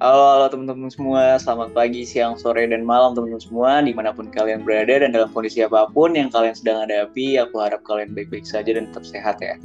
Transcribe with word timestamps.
Halo, 0.00 0.24
halo 0.32 0.46
teman-teman 0.48 0.88
semua, 0.88 1.36
selamat 1.36 1.76
pagi, 1.76 2.08
siang, 2.08 2.32
sore, 2.32 2.64
dan 2.64 2.88
malam 2.88 3.12
teman-teman 3.12 3.44
semua, 3.44 3.84
di 3.84 3.92
mana 3.92 4.16
pun 4.16 4.32
kalian 4.32 4.64
berada 4.64 4.96
dan 4.96 5.12
dalam 5.12 5.28
kondisi 5.28 5.60
apa 5.60 5.92
pun 5.92 6.16
yang 6.16 6.32
kalian 6.32 6.56
sedang 6.56 6.88
hadapi, 6.88 7.36
aku 7.36 7.60
harap 7.60 7.84
kalian 7.84 8.16
baik-baik 8.16 8.48
saja 8.48 8.72
dan 8.72 8.88
tetap 8.88 9.04
sehat 9.04 9.36
ya. 9.44 9.60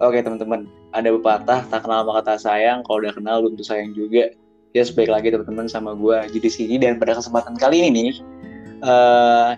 Oke 0.00 0.24
teman-teman, 0.24 0.64
ada 0.96 1.12
pepatah, 1.12 1.68
tak 1.68 1.84
kenal 1.84 2.00
maka 2.08 2.32
tak 2.32 2.48
sayang, 2.48 2.80
kalau 2.88 3.04
udah 3.04 3.12
kenal 3.12 3.44
belum 3.44 3.60
sayang 3.60 3.92
juga. 3.92 4.32
Ya 4.72 4.88
sebaik 4.88 5.12
lagi 5.12 5.36
teman-teman 5.36 5.68
sama 5.68 5.92
gue 5.92 6.16
Aji 6.16 6.40
di 6.40 6.48
sini 6.48 6.80
dan 6.80 6.96
pada 6.96 7.20
kesempatan 7.20 7.52
kali 7.60 7.84
ini 7.84 7.88
nih, 7.92 8.16
uh, 8.88 9.52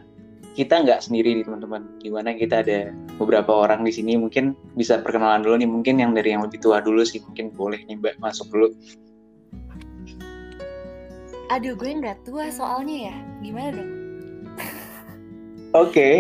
kita 0.59 0.91
nggak 0.91 1.07
sendiri 1.07 1.39
nih 1.39 1.47
teman-teman, 1.47 1.87
di 2.03 2.11
mana 2.11 2.35
kita 2.35 2.67
ada 2.67 2.91
beberapa 3.15 3.55
orang 3.55 3.87
di 3.87 3.95
sini, 3.95 4.19
mungkin 4.19 4.59
bisa 4.75 4.99
perkenalan 5.07 5.47
dulu 5.47 5.55
nih, 5.63 5.71
mungkin 5.71 6.03
yang 6.03 6.19
dari 6.19 6.35
yang 6.35 6.43
lebih 6.43 6.59
tua 6.59 6.83
dulu 6.83 7.07
sih, 7.07 7.23
mungkin 7.23 7.55
boleh 7.55 7.79
nih 7.87 7.95
mbak 7.95 8.19
masuk 8.19 8.51
dulu. 8.51 8.75
Aduh, 11.51 11.75
gue 11.75 11.91
nggak 11.91 12.23
tua 12.23 12.47
soalnya 12.55 13.11
ya. 13.11 13.17
Gimana 13.43 13.69
dong? 13.75 13.91
Oke. 15.75 15.91
Okay. 15.91 16.15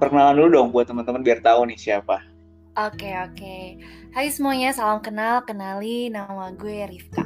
Perkenalan 0.00 0.40
dulu 0.40 0.48
dong 0.48 0.68
buat 0.72 0.88
teman-teman 0.88 1.20
biar 1.20 1.44
tahu 1.44 1.68
nih 1.68 1.76
siapa. 1.76 2.24
Oke, 2.80 3.04
okay, 3.04 3.14
oke. 3.20 3.36
Okay. 3.36 3.64
Hai 4.16 4.32
semuanya, 4.32 4.72
salam 4.72 5.04
kenal. 5.04 5.44
Kenali 5.44 6.08
nama 6.08 6.48
gue 6.56 6.88
Rifka. 6.88 7.20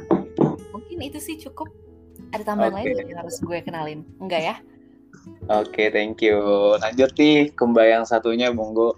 Mungkin 0.75 0.99
itu 0.99 1.23
sih 1.23 1.39
cukup. 1.39 1.71
Ada 2.35 2.51
tambahan 2.51 2.75
okay. 2.75 2.91
lain 2.91 3.07
yang 3.15 3.19
harus 3.23 3.39
gue 3.39 3.57
kenalin? 3.63 4.03
Enggak 4.19 4.41
ya? 4.43 4.55
Oke, 5.47 5.71
okay, 5.71 5.87
thank 5.95 6.19
you. 6.19 6.35
Lanjut 6.83 7.15
nih, 7.15 7.47
yang 7.87 8.03
satunya, 8.03 8.51
monggo. 8.51 8.91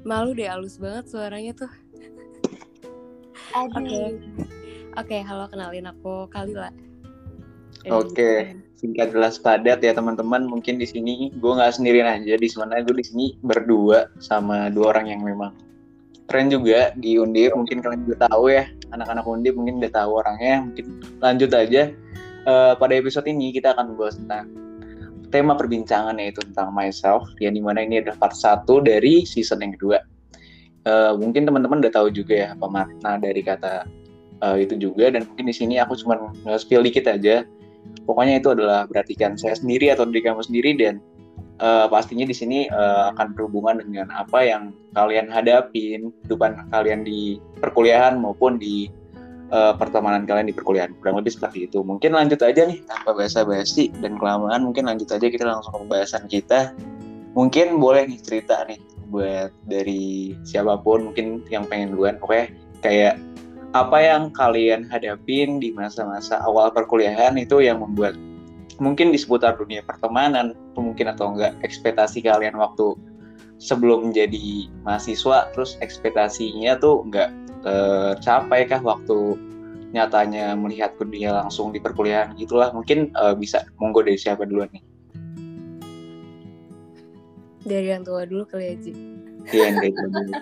Malu 0.00 0.32
deh, 0.32 0.48
halus 0.48 0.80
banget 0.80 1.12
suaranya 1.12 1.52
tuh. 1.52 1.72
Oke. 3.52 3.76
Oke, 3.76 3.84
okay. 3.84 4.04
okay, 4.96 5.20
halo 5.20 5.44
kenalin 5.52 5.92
aku 5.92 6.24
Kalila. 6.32 6.87
Oke, 7.86 8.10
okay. 8.10 8.36
singkat 8.74 9.14
jelas 9.14 9.38
padat 9.38 9.78
ya 9.78 9.94
teman-teman. 9.94 10.50
Mungkin 10.50 10.82
di 10.82 10.86
sini 10.88 11.30
gue 11.30 11.52
nggak 11.54 11.78
sendirian 11.78 12.10
aja. 12.10 12.34
Di 12.34 12.48
mana 12.58 12.82
gue 12.82 12.96
di 12.98 13.06
sini 13.06 13.24
berdua 13.38 14.10
sama 14.18 14.66
dua 14.74 14.98
orang 14.98 15.14
yang 15.14 15.22
memang 15.22 15.54
keren 16.26 16.50
juga 16.50 16.90
di 16.98 17.14
Undip. 17.22 17.54
Mungkin 17.54 17.78
kalian 17.78 18.02
udah 18.10 18.20
tahu 18.26 18.50
ya, 18.50 18.66
anak-anak 18.90 19.24
Undip 19.30 19.54
mungkin 19.54 19.78
udah 19.78 19.92
tahu 19.94 20.10
orangnya. 20.18 20.66
Mungkin 20.66 20.86
lanjut 21.22 21.50
aja. 21.54 21.82
Uh, 22.48 22.72
pada 22.80 22.96
episode 22.98 23.28
ini 23.30 23.54
kita 23.54 23.76
akan 23.76 23.94
membahas 23.94 24.16
tentang 24.18 24.48
tema 25.28 25.52
perbincangan 25.54 26.18
yaitu 26.18 26.42
tentang 26.50 26.74
myself. 26.74 27.30
Yang 27.38 27.60
di 27.60 27.62
mana 27.62 27.86
ini 27.86 28.02
adalah 28.02 28.18
part 28.18 28.34
satu 28.34 28.82
dari 28.82 29.22
season 29.22 29.62
yang 29.62 29.78
kedua. 29.78 30.02
Uh, 30.82 31.14
mungkin 31.14 31.46
teman-teman 31.46 31.78
udah 31.84 31.92
tahu 31.94 32.08
juga 32.10 32.34
ya 32.34 32.48
apa 32.56 32.66
makna 32.66 33.20
dari 33.20 33.44
kata 33.44 33.84
uh, 34.42 34.56
itu 34.56 34.78
juga 34.78 35.10
dan 35.10 35.26
mungkin 35.26 35.46
di 35.50 35.54
sini 35.54 35.74
aku 35.82 35.98
cuma 35.98 36.32
nge-spill 36.46 36.80
dikit 36.86 37.10
aja 37.10 37.44
pokoknya 38.04 38.40
itu 38.40 38.48
adalah 38.52 38.88
berartikan 38.88 39.36
saya 39.36 39.54
sendiri 39.56 39.92
atau 39.92 40.08
diri 40.08 40.22
kamu 40.24 40.40
sendiri 40.44 40.70
dan 40.78 41.00
uh, 41.60 41.86
pastinya 41.90 42.24
di 42.24 42.34
sini 42.34 42.58
uh, 42.70 43.12
akan 43.14 43.34
berhubungan 43.34 43.82
dengan 43.82 44.08
apa 44.14 44.42
yang 44.46 44.72
kalian 44.94 45.28
hadapin 45.28 46.10
kehidupan 46.24 46.70
kalian 46.72 47.04
di 47.04 47.38
perkuliahan 47.60 48.18
maupun 48.18 48.56
di 48.56 48.88
uh, 49.52 49.74
pertemanan 49.76 50.24
kalian 50.24 50.48
di 50.50 50.56
perkuliahan. 50.56 50.94
Kurang 51.02 51.20
lebih 51.20 51.34
seperti 51.34 51.68
itu. 51.68 51.82
Mungkin 51.82 52.14
lanjut 52.14 52.40
aja 52.42 52.64
nih 52.64 52.82
tanpa 52.86 53.14
basa-basi 53.14 53.92
dan 54.00 54.16
kelamaan 54.16 54.64
mungkin 54.64 54.88
lanjut 54.88 55.10
aja 55.12 55.26
kita 55.28 55.44
langsung 55.44 55.74
ke 55.74 55.78
pembahasan 55.84 56.24
kita. 56.30 56.72
Mungkin 57.36 57.78
boleh 57.78 58.08
nih 58.08 58.18
cerita 58.24 58.66
nih 58.66 58.80
buat 59.08 59.52
dari 59.64 60.36
siapa 60.44 60.80
pun 60.80 61.12
mungkin 61.12 61.44
yang 61.48 61.64
pengen 61.68 61.94
duluan. 61.94 62.16
Oke 62.24 62.52
kayak 62.78 63.18
apa 63.76 63.98
yang 64.00 64.32
kalian 64.32 64.88
hadapin 64.88 65.60
di 65.60 65.74
masa-masa 65.76 66.40
awal 66.44 66.72
perkuliahan 66.72 67.36
itu 67.36 67.60
yang 67.60 67.84
membuat 67.84 68.16
mungkin 68.80 69.12
di 69.12 69.18
seputar 69.18 69.58
dunia 69.58 69.84
pertemanan 69.84 70.54
mungkin 70.78 71.10
atau 71.10 71.34
enggak 71.34 71.52
ekspektasi 71.66 72.24
kalian 72.24 72.56
waktu 72.56 72.94
sebelum 73.58 74.08
menjadi 74.08 74.70
mahasiswa 74.86 75.50
terus 75.52 75.76
ekspektasinya 75.82 76.78
tuh 76.78 77.04
enggak 77.04 77.34
tercapai 77.60 78.64
kah 78.64 78.80
waktu 78.80 79.36
nyatanya 79.90 80.52
melihat 80.54 80.94
dunia 81.00 81.32
langsung 81.32 81.72
di 81.72 81.80
perkuliahan? 81.80 82.36
Gitulah 82.36 82.76
mungkin 82.76 83.08
uh, 83.16 83.32
bisa. 83.32 83.64
Monggo 83.80 84.04
dari 84.04 84.20
siapa 84.20 84.44
duluan 84.44 84.68
nih? 84.68 84.84
Dari 87.64 87.88
yang 87.88 88.04
tua 88.04 88.28
dulu 88.28 88.44
kali 88.46 88.76
aja 88.76 88.92
iya 89.52 89.68
dari 89.72 89.90
dulu 89.92 90.18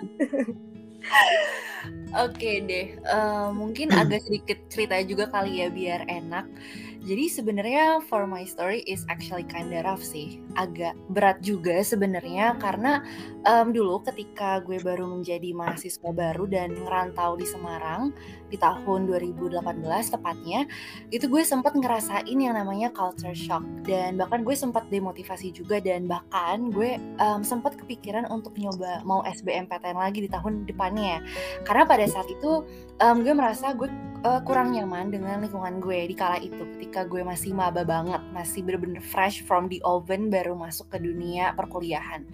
Oke 2.15 2.63
deh, 2.63 2.95
uh, 3.03 3.51
mungkin 3.51 3.91
agak 3.99 4.23
sedikit 4.23 4.57
cerita 4.71 4.95
juga 5.03 5.27
kali 5.27 5.59
ya 5.59 5.67
biar 5.67 6.07
enak. 6.07 6.47
Jadi 7.07 7.29
sebenarnya 7.31 8.03
for 8.09 8.27
my 8.27 8.43
story 8.43 8.83
is 8.83 9.07
actually 9.07 9.45
kinda 9.47 9.79
rough 9.85 10.03
sih, 10.03 10.43
agak 10.59 10.97
berat 11.13 11.39
juga 11.39 11.79
sebenarnya 11.79 12.57
karena 12.59 12.99
um, 13.47 13.71
dulu 13.71 14.03
ketika 14.03 14.59
gue 14.65 14.81
baru 14.81 15.07
menjadi 15.07 15.55
mahasiswa 15.55 16.09
baru 16.11 16.49
dan 16.49 16.75
ngerantau 16.75 17.39
di 17.39 17.47
Semarang 17.47 18.11
di 18.51 18.59
tahun 18.59 19.07
2018 19.07 19.61
tepatnya, 20.19 20.67
itu 21.13 21.31
gue 21.31 21.43
sempat 21.47 21.77
ngerasain 21.77 22.33
yang 22.33 22.57
namanya 22.57 22.91
culture 22.91 23.35
shock 23.35 23.63
dan 23.87 24.19
bahkan 24.19 24.43
gue 24.43 24.55
sempat 24.57 24.89
demotivasi 24.91 25.53
juga 25.53 25.79
dan 25.79 26.09
bahkan 26.09 26.73
gue 26.73 26.97
um, 27.21 27.39
sempat 27.45 27.77
kepikiran 27.77 28.27
untuk 28.27 28.57
nyoba 28.57 29.05
mau 29.07 29.21
SBMPTN 29.23 29.95
lagi 29.95 30.25
di 30.25 30.29
tahun 30.31 30.65
depannya 30.67 31.21
karena 31.63 31.76
pada 31.85 32.07
saat 32.07 32.25
itu 32.31 32.65
um, 33.03 33.17
gue 33.21 33.33
merasa 33.35 33.75
gue 33.75 33.91
uh, 34.25 34.41
kurang 34.41 34.73
nyaman 34.73 35.13
dengan 35.13 35.43
lingkungan 35.43 35.77
gue 35.83 36.09
di 36.09 36.15
kala 36.17 36.41
itu 36.41 36.63
ketika 36.77 37.05
gue 37.05 37.21
masih 37.21 37.53
maba 37.53 37.85
banget, 37.85 38.21
masih 38.33 38.65
bener-bener 38.65 39.03
fresh 39.03 39.45
from 39.45 39.69
the 39.69 39.77
oven 39.85 40.31
baru 40.33 40.57
masuk 40.57 40.89
ke 40.89 40.97
dunia 40.97 41.53
perkuliahan. 41.53 42.25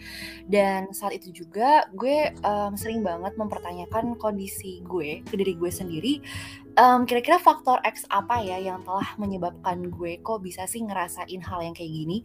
Dan 0.47 0.93
saat 0.95 1.17
itu 1.17 1.43
juga 1.43 1.89
gue 1.91 2.31
um, 2.45 2.77
sering 2.77 3.03
banget 3.03 3.35
mempertanyakan 3.35 4.15
kondisi 4.15 4.85
gue 4.85 5.25
ke 5.25 5.33
diri 5.35 5.57
gue 5.57 5.71
sendiri 5.71 6.13
um, 6.77 7.05
kira-kira 7.05 7.37
faktor 7.37 7.79
X 7.85 8.05
apa 8.09 8.41
ya 8.41 8.57
yang 8.57 8.81
telah 8.81 9.15
menyebabkan 9.17 9.89
gue 9.89 10.19
kok 10.21 10.41
bisa 10.41 10.65
sih 10.65 10.81
ngerasain 10.81 11.41
hal 11.41 11.59
yang 11.61 11.75
kayak 11.75 11.91
gini? 11.91 12.17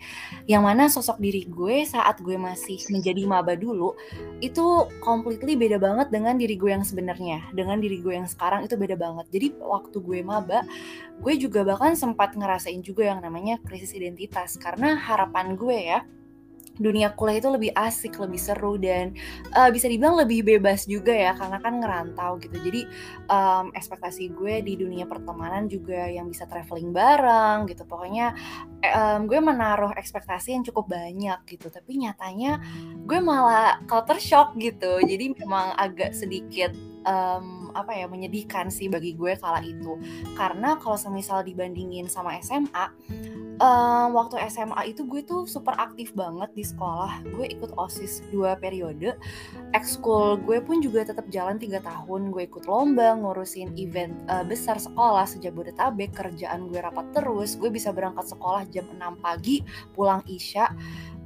Yang 0.49 0.63
mana 0.63 0.85
sosok 0.89 1.19
diri 1.21 1.45
gue 1.49 1.85
saat 1.85 2.21
gue 2.21 2.37
masih 2.37 2.81
menjadi 2.93 3.23
maba 3.29 3.55
dulu 3.55 3.97
itu 4.41 4.89
completely 5.05 5.55
beda 5.57 5.77
banget 5.81 6.09
dengan 6.09 6.37
diri 6.37 6.57
gue 6.57 6.71
yang 6.73 6.85
sebenarnya. 6.85 7.45
Dengan 7.53 7.81
diri 7.81 8.01
gue 8.01 8.15
yang 8.17 8.29
sekarang 8.29 8.65
itu 8.65 8.75
beda 8.75 8.97
banget. 8.97 9.27
Jadi 9.33 9.47
waktu 9.61 9.97
gue 10.01 10.21
maba 10.25 10.65
gue 11.19 11.35
juga 11.37 11.67
bahkan 11.67 11.99
sempat 11.99 12.35
ngerasain 12.39 12.81
juga 12.81 13.09
yang 13.09 13.21
namanya 13.21 13.61
krisis 13.65 13.93
identitas. 13.93 14.57
Karena 14.57 14.97
harapan 14.97 15.57
gue 15.57 15.79
ya 15.79 16.01
dunia 16.79 17.13
kuliah 17.13 17.43
itu 17.43 17.51
lebih 17.51 17.71
asik, 17.75 18.17
lebih 18.17 18.41
seru 18.41 18.79
dan 18.81 19.13
uh, 19.53 19.69
bisa 19.69 19.91
dibilang 19.91 20.17
lebih 20.19 20.47
bebas 20.47 20.87
juga 20.87 21.13
ya 21.13 21.35
karena 21.35 21.59
kan 21.59 21.75
ngerantau 21.83 22.39
gitu. 22.41 22.57
Jadi 22.59 22.87
um, 23.29 23.75
ekspektasi 23.75 24.33
gue 24.33 24.63
di 24.65 24.79
dunia 24.79 25.05
pertemanan 25.05 25.67
juga 25.67 26.07
yang 26.09 26.31
bisa 26.31 26.47
traveling 26.47 26.95
bareng 26.95 27.69
gitu. 27.69 27.83
Pokoknya 27.85 28.33
um, 28.95 29.27
gue 29.27 29.39
menaruh 29.43 29.93
ekspektasi 29.99 30.55
yang 30.55 30.65
cukup 30.65 30.89
banyak 30.89 31.39
gitu. 31.51 31.69
Tapi 31.69 31.99
nyatanya 32.01 32.63
gue 33.05 33.19
malah 33.21 33.83
culture 33.91 34.23
shock 34.23 34.55
gitu. 34.57 35.03
Jadi 35.03 35.35
memang 35.35 35.75
agak 35.77 36.15
sedikit 36.15 36.73
um, 37.05 37.71
apa 37.77 37.95
ya 37.95 38.07
menyedihkan 38.11 38.73
sih 38.73 38.91
bagi 38.91 39.15
gue 39.15 39.37
kala 39.39 39.63
itu. 39.63 39.99
Karena 40.35 40.79
kalau 40.81 40.97
semisal 40.97 41.45
dibandingin 41.45 42.11
sama 42.11 42.39
SMA 42.41 42.87
um, 43.59 44.15
waktu 44.15 44.39
SMA 44.49 44.95
itu 44.95 45.05
gue 45.05 45.23
tuh 45.27 45.45
super 45.45 45.75
aktif 45.77 46.15
banget 46.15 46.51
di 46.55 46.65
sekolah. 46.65 47.23
Gue 47.35 47.51
ikut 47.51 47.75
osis 47.77 48.25
dua 48.31 48.57
periode. 48.57 49.19
Ekskul 49.75 50.41
gue 50.43 50.59
pun 50.63 50.81
juga 50.81 51.05
tetap 51.07 51.27
jalan 51.29 51.59
tiga 51.59 51.83
tahun. 51.83 52.31
Gue 52.33 52.47
ikut 52.49 52.65
lomba 52.65 53.15
ngurusin 53.19 53.75
event 53.77 54.15
uh, 54.31 54.47
besar 54.47 54.79
sekolah 54.79 55.27
sejak 55.27 55.53
Bodetabek. 55.55 56.15
Kerjaan 56.15 56.71
gue 56.71 56.79
rapat 56.81 57.11
terus. 57.13 57.59
Gue 57.59 57.69
bisa 57.69 57.91
berangkat 57.93 58.31
sekolah 58.31 58.67
jam 58.71 58.87
6 58.89 58.99
pagi 59.23 59.63
pulang 59.93 60.23
isya 60.31 60.71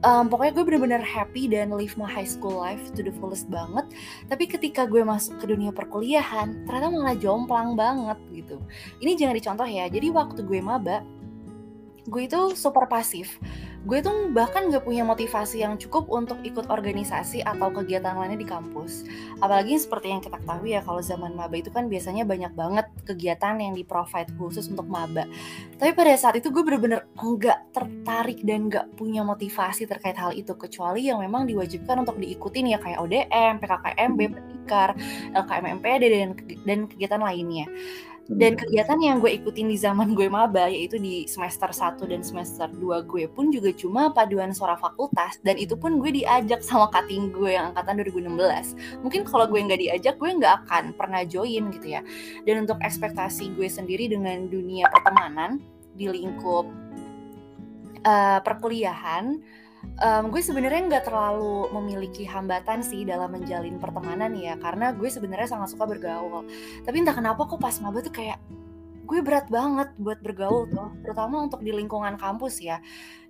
um, 0.02 0.28
pokoknya 0.30 0.52
gue 0.54 0.64
bener-bener 0.66 1.02
happy 1.02 1.50
dan 1.50 1.74
live 1.74 1.94
my 1.98 2.06
high 2.06 2.28
school 2.28 2.62
life 2.62 2.92
to 2.94 3.02
the 3.02 3.14
fullest 3.18 3.48
banget. 3.48 3.86
Tapi 4.28 4.44
ketika 4.46 4.86
gue 4.86 5.02
masuk 5.02 5.38
ke 5.42 5.50
dunia 5.50 5.74
perkuliahan 5.74 6.66
ternyata 6.66 6.88
malah 6.92 7.16
jomplang 7.18 7.74
banget 7.74 8.18
gitu. 8.30 8.62
Ini 9.02 9.18
jangan 9.18 9.34
dicontoh 9.34 9.68
ya 9.68 9.86
jadi 9.88 10.08
waktu 10.14 10.44
gue 10.44 10.60
maba 10.62 11.00
gue 12.02 12.22
itu 12.26 12.40
super 12.58 12.90
pasif 12.90 13.38
gue 13.82 13.98
tuh 13.98 14.30
bahkan 14.30 14.70
gak 14.70 14.86
punya 14.86 15.02
motivasi 15.02 15.66
yang 15.66 15.74
cukup 15.74 16.06
untuk 16.06 16.38
ikut 16.46 16.70
organisasi 16.70 17.42
atau 17.42 17.74
kegiatan 17.74 18.14
lainnya 18.14 18.38
di 18.38 18.46
kampus. 18.46 19.02
Apalagi 19.42 19.74
seperti 19.74 20.14
yang 20.14 20.22
kita 20.22 20.38
ketahui 20.38 20.78
ya 20.78 20.80
kalau 20.86 21.02
zaman 21.02 21.34
maba 21.34 21.58
itu 21.58 21.74
kan 21.74 21.90
biasanya 21.90 22.22
banyak 22.22 22.54
banget 22.54 22.86
kegiatan 23.02 23.58
yang 23.58 23.74
di 23.74 23.82
provide 23.82 24.30
khusus 24.38 24.70
untuk 24.70 24.86
maba. 24.86 25.26
Tapi 25.82 25.90
pada 25.98 26.14
saat 26.14 26.38
itu 26.38 26.54
gue 26.54 26.62
bener-bener 26.62 27.10
nggak 27.18 27.74
tertarik 27.74 28.38
dan 28.46 28.70
gak 28.70 28.86
punya 28.94 29.26
motivasi 29.26 29.90
terkait 29.90 30.14
hal 30.14 30.30
itu 30.30 30.54
kecuali 30.54 31.10
yang 31.10 31.18
memang 31.18 31.50
diwajibkan 31.50 32.06
untuk 32.06 32.22
diikutin 32.22 32.72
ya 32.72 32.78
kayak 32.78 33.02
ODM, 33.02 33.58
PKKMB, 33.58 34.20
Perikar, 34.30 34.94
LKM 35.34 35.64
MPD 35.82 36.02
dan 36.06 36.30
dan 36.62 36.78
kegiatan 36.86 37.18
lainnya. 37.18 37.66
Dan 38.30 38.54
kegiatan 38.54 39.02
yang 39.02 39.18
gue 39.18 39.34
ikutin 39.34 39.66
di 39.66 39.74
zaman 39.74 40.14
gue 40.14 40.30
maba 40.30 40.70
yaitu 40.70 40.94
di 40.94 41.26
semester 41.26 41.74
1 41.74 41.98
dan 42.06 42.22
semester 42.22 42.70
2 42.70 43.02
gue 43.10 43.26
pun 43.26 43.50
juga 43.50 43.74
cuma 43.74 44.14
paduan 44.14 44.54
suara 44.54 44.78
fakultas 44.78 45.42
dan 45.42 45.58
itu 45.58 45.74
pun 45.74 45.98
gue 45.98 46.22
diajak 46.22 46.62
sama 46.62 46.86
kating 46.94 47.34
gue 47.34 47.58
yang 47.58 47.74
angkatan 47.74 47.98
2016. 48.06 49.02
Mungkin 49.02 49.26
kalau 49.26 49.50
gue 49.50 49.58
nggak 49.58 49.80
diajak 49.82 50.14
gue 50.22 50.30
nggak 50.38 50.54
akan 50.66 50.94
pernah 50.94 51.26
join 51.26 51.74
gitu 51.74 51.98
ya. 51.98 52.00
Dan 52.46 52.62
untuk 52.62 52.78
ekspektasi 52.78 53.58
gue 53.58 53.66
sendiri 53.66 54.06
dengan 54.06 54.46
dunia 54.46 54.86
pertemanan 54.86 55.58
di 55.98 56.06
lingkup 56.06 56.70
uh, 58.06 58.38
perkuliahan 58.42 59.42
um, 60.02 60.24
gue 60.30 60.42
sebenarnya 60.42 60.88
nggak 60.88 61.04
terlalu 61.08 61.70
memiliki 61.74 62.24
hambatan 62.26 62.82
sih 62.82 63.06
dalam 63.06 63.30
menjalin 63.32 63.76
pertemanan 63.78 64.32
ya 64.34 64.58
karena 64.58 64.90
gue 64.94 65.08
sebenarnya 65.08 65.48
sangat 65.52 65.74
suka 65.74 65.84
bergaul. 65.86 66.46
Tapi 66.82 66.96
entah 67.02 67.16
kenapa 67.16 67.46
kok 67.46 67.60
pas 67.60 67.74
maba 67.82 68.02
tuh 68.02 68.14
kayak 68.14 68.38
gue 69.02 69.18
berat 69.18 69.50
banget 69.50 69.90
buat 69.98 70.22
bergaul 70.22 70.70
tuh, 70.70 70.94
terutama 71.02 71.42
untuk 71.42 71.60
di 71.60 71.74
lingkungan 71.74 72.14
kampus 72.14 72.62
ya. 72.62 72.78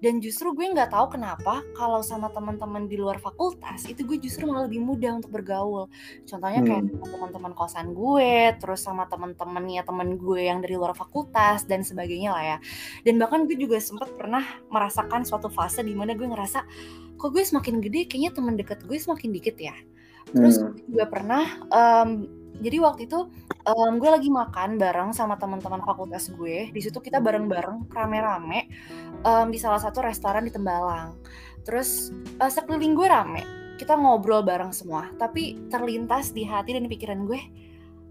Dan 0.03 0.19
justru 0.19 0.53
gue 0.53 0.67
nggak 0.69 0.93
tahu 0.93 1.17
kenapa 1.17 1.63
kalau 1.79 2.03
sama 2.05 2.29
teman-teman 2.35 2.91
di 2.91 2.99
luar 2.99 3.23
fakultas 3.23 3.87
itu 3.89 4.03
gue 4.05 4.19
justru 4.21 4.45
malah 4.45 4.69
lebih 4.69 4.83
mudah 4.83 5.17
untuk 5.17 5.33
bergaul. 5.33 5.89
Contohnya 6.29 6.61
kayak 6.61 6.93
hmm. 6.93 7.09
teman-teman 7.09 7.53
kosan 7.57 7.97
gue, 7.97 8.53
terus 8.61 8.85
sama 8.85 9.09
teman-teman 9.09 9.65
ya 9.71 9.83
teman 9.87 10.21
gue 10.21 10.41
yang 10.45 10.61
dari 10.61 10.77
luar 10.77 10.93
fakultas 10.93 11.65
dan 11.65 11.81
sebagainya 11.87 12.31
lah 12.35 12.45
ya. 12.45 12.59
Dan 13.07 13.17
bahkan 13.17 13.49
gue 13.49 13.57
juga 13.57 13.81
sempat 13.81 14.13
pernah 14.13 14.45
merasakan 14.69 15.25
suatu 15.25 15.49
fase 15.49 15.81
di 15.81 15.97
mana 15.97 16.13
gue 16.13 16.27
ngerasa 16.27 16.67
kok 17.17 17.31
gue 17.31 17.45
semakin 17.47 17.79
gede 17.79 18.11
kayaknya 18.11 18.31
teman 18.35 18.59
deket 18.59 18.85
gue 18.85 18.99
semakin 18.99 19.31
dikit 19.33 19.57
ya. 19.57 19.77
Terus 20.35 20.59
hmm. 20.59 20.65
gue 20.67 20.83
juga 20.99 21.05
pernah 21.07 21.45
um, 21.71 22.42
jadi 22.63 22.79
waktu 22.79 23.11
itu 23.11 23.27
um, 23.67 23.93
gue 23.99 24.11
lagi 24.11 24.31
makan 24.31 24.79
bareng 24.79 25.11
sama 25.11 25.35
teman-teman 25.35 25.83
fakultas 25.83 26.31
gue. 26.31 26.71
Di 26.71 26.81
situ 26.81 27.03
kita 27.03 27.19
bareng-bareng 27.19 27.91
rame-rame 27.91 28.71
um, 29.27 29.51
di 29.51 29.59
salah 29.59 29.83
satu 29.83 29.99
restoran 29.99 30.47
di 30.47 30.55
Tembalang. 30.55 31.19
Terus 31.67 32.15
uh, 32.39 32.47
sekeliling 32.47 32.95
gue 32.95 33.09
rame. 33.11 33.43
Kita 33.75 33.99
ngobrol 33.99 34.47
bareng 34.47 34.71
semua 34.71 35.11
tapi 35.19 35.59
terlintas 35.67 36.31
di 36.31 36.47
hati 36.47 36.79
dan 36.79 36.87
pikiran 36.87 37.27
gue 37.27 37.41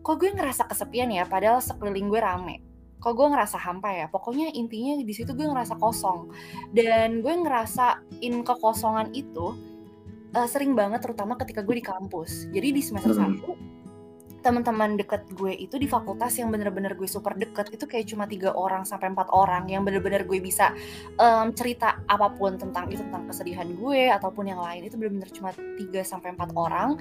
kok 0.02 0.18
gue 0.18 0.34
ngerasa 0.34 0.66
kesepian 0.68 1.14
ya 1.14 1.24
padahal 1.24 1.64
sekeliling 1.64 2.12
gue 2.12 2.20
rame? 2.20 2.56
Kok 3.00 3.14
gue 3.18 3.28
ngerasa 3.32 3.58
hampa 3.58 3.90
ya? 3.96 4.12
Pokoknya 4.12 4.52
intinya 4.52 5.00
di 5.00 5.14
situ 5.16 5.32
gue 5.34 5.48
ngerasa 5.48 5.80
kosong. 5.80 6.30
Dan 6.70 7.24
gue 7.24 7.34
ngerasain 7.34 8.34
kekosongan 8.46 9.16
itu 9.16 9.58
uh, 10.36 10.48
sering 10.50 10.78
banget 10.78 11.02
terutama 11.02 11.40
ketika 11.40 11.64
gue 11.64 11.82
di 11.82 11.86
kampus. 11.86 12.52
Jadi 12.52 12.68
di 12.76 12.82
semester 12.84 13.16
hmm. 13.16 13.22
satu 13.22 13.71
teman-teman 14.42 14.98
deket 14.98 15.26
gue 15.34 15.54
itu 15.56 15.78
di 15.78 15.88
fakultas 15.88 16.36
yang 16.38 16.50
bener-bener 16.50 16.94
gue 16.98 17.08
super 17.08 17.38
deket 17.38 17.74
itu 17.74 17.86
kayak 17.86 18.06
cuma 18.10 18.26
tiga 18.26 18.54
orang 18.54 18.84
sampai 18.84 19.14
empat 19.14 19.30
orang 19.32 19.70
yang 19.70 19.86
bener-bener 19.86 20.26
gue 20.26 20.42
bisa 20.42 20.74
um, 21.18 21.54
cerita 21.54 22.02
apa 22.10 22.34
pun 22.34 22.58
tentang 22.58 22.90
itu 22.90 23.02
tentang 23.06 23.30
kesedihan 23.30 23.70
gue 23.72 24.10
ataupun 24.10 24.50
yang 24.50 24.60
lain 24.60 24.86
itu 24.86 24.98
bener-bener 24.98 25.30
cuma 25.32 25.54
tiga 25.78 26.02
sampai 26.02 26.34
empat 26.34 26.52
orang 26.58 26.98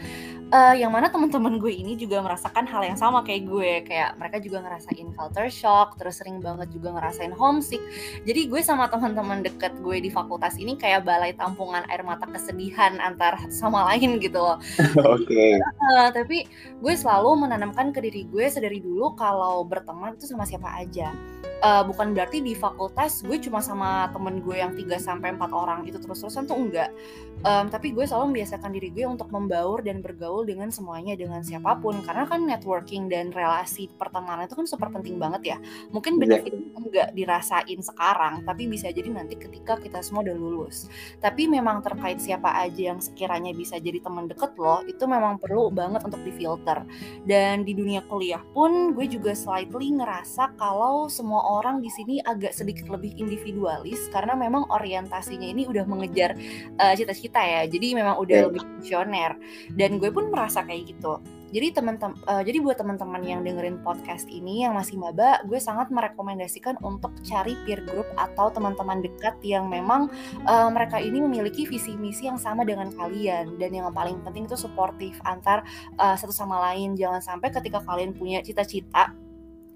uh, 0.52 0.75
yang 0.76 0.92
mana 0.92 1.08
teman-teman 1.08 1.58
gue 1.58 1.72
ini 1.72 1.96
juga 1.96 2.20
merasakan 2.22 2.69
hal 2.69 2.84
yang 2.84 2.98
sama 3.00 3.25
kayak 3.25 3.48
gue 3.48 3.70
kayak 3.88 4.16
mereka 4.20 4.37
juga 4.38 4.62
ngerasain 4.62 5.08
culture 5.16 5.50
shock 5.50 5.96
terus 5.98 6.20
sering 6.20 6.38
banget 6.38 6.69
juga 6.70 6.94
ngerasain 6.94 7.32
homesick 7.32 7.82
jadi 8.28 8.46
gue 8.46 8.60
sama 8.60 8.87
teman-teman 8.92 9.40
deket 9.42 9.72
gue 9.81 9.96
di 9.98 10.12
fakultas 10.12 10.60
ini 10.60 10.76
kayak 10.76 11.08
balai 11.08 11.32
tampungan 11.32 11.87
air 11.88 12.04
mata 12.04 12.28
kesedihan 12.28 13.00
antar 13.00 13.38
sama 13.48 13.87
lain 13.92 14.19
gitu 14.19 14.38
loh. 14.38 14.58
Oke. 15.14 15.26
Okay. 15.26 15.52
Uh, 15.94 16.08
tapi 16.12 16.44
gue 16.81 16.94
selalu 16.94 17.30
menanamkan 17.37 17.93
ke 17.94 18.00
diri 18.03 18.27
gue 18.27 18.47
sedari 18.49 18.79
dulu 18.82 19.15
kalau 19.19 19.62
berteman 19.67 20.15
itu 20.15 20.31
sama 20.31 20.47
siapa 20.47 20.71
aja 20.79 21.15
uh, 21.61 21.82
bukan 21.85 22.17
berarti 22.17 22.41
di 22.41 22.56
fakultas 22.56 23.23
gue 23.25 23.37
cuma 23.41 23.61
sama 23.61 24.09
temen 24.11 24.41
gue 24.41 24.56
yang 24.56 24.73
3 24.73 24.97
sampai 24.97 25.37
empat 25.37 25.53
orang 25.53 25.85
itu 25.87 26.00
terus-terusan 26.00 26.49
tuh 26.49 26.56
enggak. 26.56 26.91
Um, 27.40 27.72
tapi 27.72 27.96
gue 27.96 28.04
selalu 28.04 28.37
membiasakan 28.37 28.69
diri 28.69 28.92
gue 28.92 29.08
untuk 29.08 29.32
membaur 29.32 29.81
dan 29.81 30.04
bergaul 30.04 30.44
dengan 30.44 30.69
semuanya 30.69 31.16
dengan 31.16 31.40
siapa 31.40 31.72
pun 31.81 31.96
karena 32.04 32.28
kan 32.28 32.44
networking 32.44 33.08
dan 33.08 33.32
relasi 33.32 33.88
pertemanan 33.96 34.44
itu 34.44 34.52
kan 34.60 34.69
super 34.69 34.92
penting 34.92 35.16
banget 35.16 35.56
ya. 35.56 35.58
Mungkin 35.88 36.16
iya. 36.16 36.20
benefit 36.20 36.52
enggak 36.76 37.08
dirasain 37.16 37.81
sekarang, 37.81 38.44
tapi 38.44 38.69
bisa 38.69 38.92
jadi 38.92 39.08
nanti 39.08 39.40
ketika 39.40 39.81
kita 39.81 40.04
semua 40.04 40.20
udah 40.20 40.37
lulus. 40.37 40.92
Tapi 41.16 41.48
memang 41.48 41.81
terkait 41.81 42.20
siapa 42.20 42.60
aja 42.60 42.92
yang 42.92 43.00
sekiranya 43.00 43.56
bisa 43.56 43.81
jadi 43.81 44.04
teman 44.04 44.28
deket 44.28 44.52
lo, 44.60 44.84
itu 44.84 45.08
memang 45.08 45.40
perlu 45.40 45.72
banget 45.72 46.04
untuk 46.04 46.20
difilter. 46.20 46.84
Dan 47.25 47.64
di 47.64 47.72
dunia 47.72 48.04
kuliah 48.04 48.44
pun 48.52 48.92
gue 48.92 49.08
juga 49.08 49.32
slightly 49.32 49.96
ngerasa 49.96 50.60
kalau 50.60 51.08
semua 51.08 51.40
orang 51.56 51.81
di 51.81 51.88
sini 51.88 52.20
agak 52.20 52.52
sedikit 52.52 52.92
lebih 52.92 53.16
individualis 53.16 54.12
karena 54.12 54.37
memang 54.37 54.69
orientasinya 54.69 55.48
ini 55.48 55.64
udah 55.64 55.88
mengejar 55.88 56.37
uh, 56.76 56.92
cita-cita 56.92 57.30
ya. 57.38 57.62
Jadi 57.71 57.94
memang 57.94 58.19
udah 58.19 58.37
yeah. 58.43 58.47
lebih 58.50 58.62
visioner 58.82 59.38
dan 59.79 60.03
gue 60.03 60.11
pun 60.11 60.27
merasa 60.35 60.67
kayak 60.67 60.91
gitu. 60.91 61.23
Jadi 61.50 61.75
teman-teman 61.75 62.15
uh, 62.31 62.43
jadi 62.47 62.62
buat 62.62 62.79
teman-teman 62.79 63.23
yang 63.27 63.43
dengerin 63.43 63.82
podcast 63.82 64.31
ini 64.31 64.62
yang 64.62 64.79
masih 64.79 64.94
maba, 64.94 65.43
gue 65.50 65.59
sangat 65.59 65.91
merekomendasikan 65.91 66.79
untuk 66.79 67.11
cari 67.27 67.59
peer 67.67 67.82
group 67.82 68.06
atau 68.15 68.55
teman-teman 68.55 69.03
dekat 69.03 69.35
yang 69.43 69.67
memang 69.67 70.06
uh, 70.47 70.71
mereka 70.71 71.03
ini 71.03 71.19
memiliki 71.19 71.67
visi 71.67 71.99
misi 71.99 72.31
yang 72.31 72.38
sama 72.38 72.62
dengan 72.62 72.94
kalian 72.94 73.59
dan 73.59 73.75
yang 73.75 73.91
paling 73.91 74.23
penting 74.23 74.47
itu 74.47 74.55
suportif 74.55 75.19
antar 75.26 75.67
uh, 75.99 76.15
satu 76.15 76.31
sama 76.31 76.71
lain. 76.71 76.94
Jangan 76.94 77.19
sampai 77.19 77.50
ketika 77.50 77.83
kalian 77.83 78.15
punya 78.15 78.38
cita-cita 78.47 79.11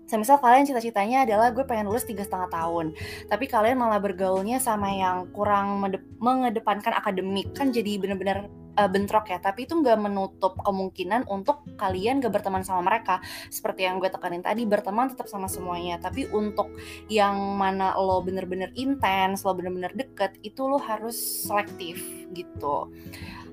semisal 0.05 0.37
kalian 0.41 0.69
cita-citanya 0.69 1.25
adalah 1.25 1.51
gue 1.51 1.65
pengen 1.65 1.89
lulus 1.89 2.05
tiga 2.05 2.25
setengah 2.25 2.49
tahun 2.53 2.93
tapi 3.29 3.45
kalian 3.49 3.81
malah 3.81 4.01
bergaulnya 4.01 4.61
sama 4.61 4.93
yang 4.93 5.29
kurang 5.33 5.81
mengedepankan 6.21 6.93
akademik. 6.95 7.53
Kan 7.57 7.73
jadi 7.73 7.97
bener-bener 8.01 8.49
uh, 8.79 8.91
bentrok 8.91 9.31
ya 9.31 9.39
tapi 9.39 9.67
itu 9.67 9.75
nggak 9.79 9.99
menutup 9.99 10.59
kemungkinan 10.61 11.27
untuk 11.31 11.63
kalian 11.79 12.21
gak 12.21 12.35
berteman 12.35 12.63
sama 12.67 12.85
mereka. 12.85 13.23
Seperti 13.49 13.87
yang 13.87 13.99
gue 14.03 14.11
tekanin 14.11 14.43
tadi 14.45 14.67
berteman 14.69 15.11
tetap 15.13 15.31
sama 15.31 15.47
semuanya. 15.51 15.99
Tapi 16.01 16.29
untuk 16.31 16.73
yang 17.09 17.37
mana 17.57 17.95
lo 17.97 18.21
bener-bener 18.21 18.71
intens 18.77 19.43
lo 19.43 19.55
bener-bener 19.57 19.93
deket 19.95 20.37
itu 20.43 20.65
lo 20.67 20.79
harus 20.79 21.17
selektif 21.17 22.03
gitu 22.35 22.91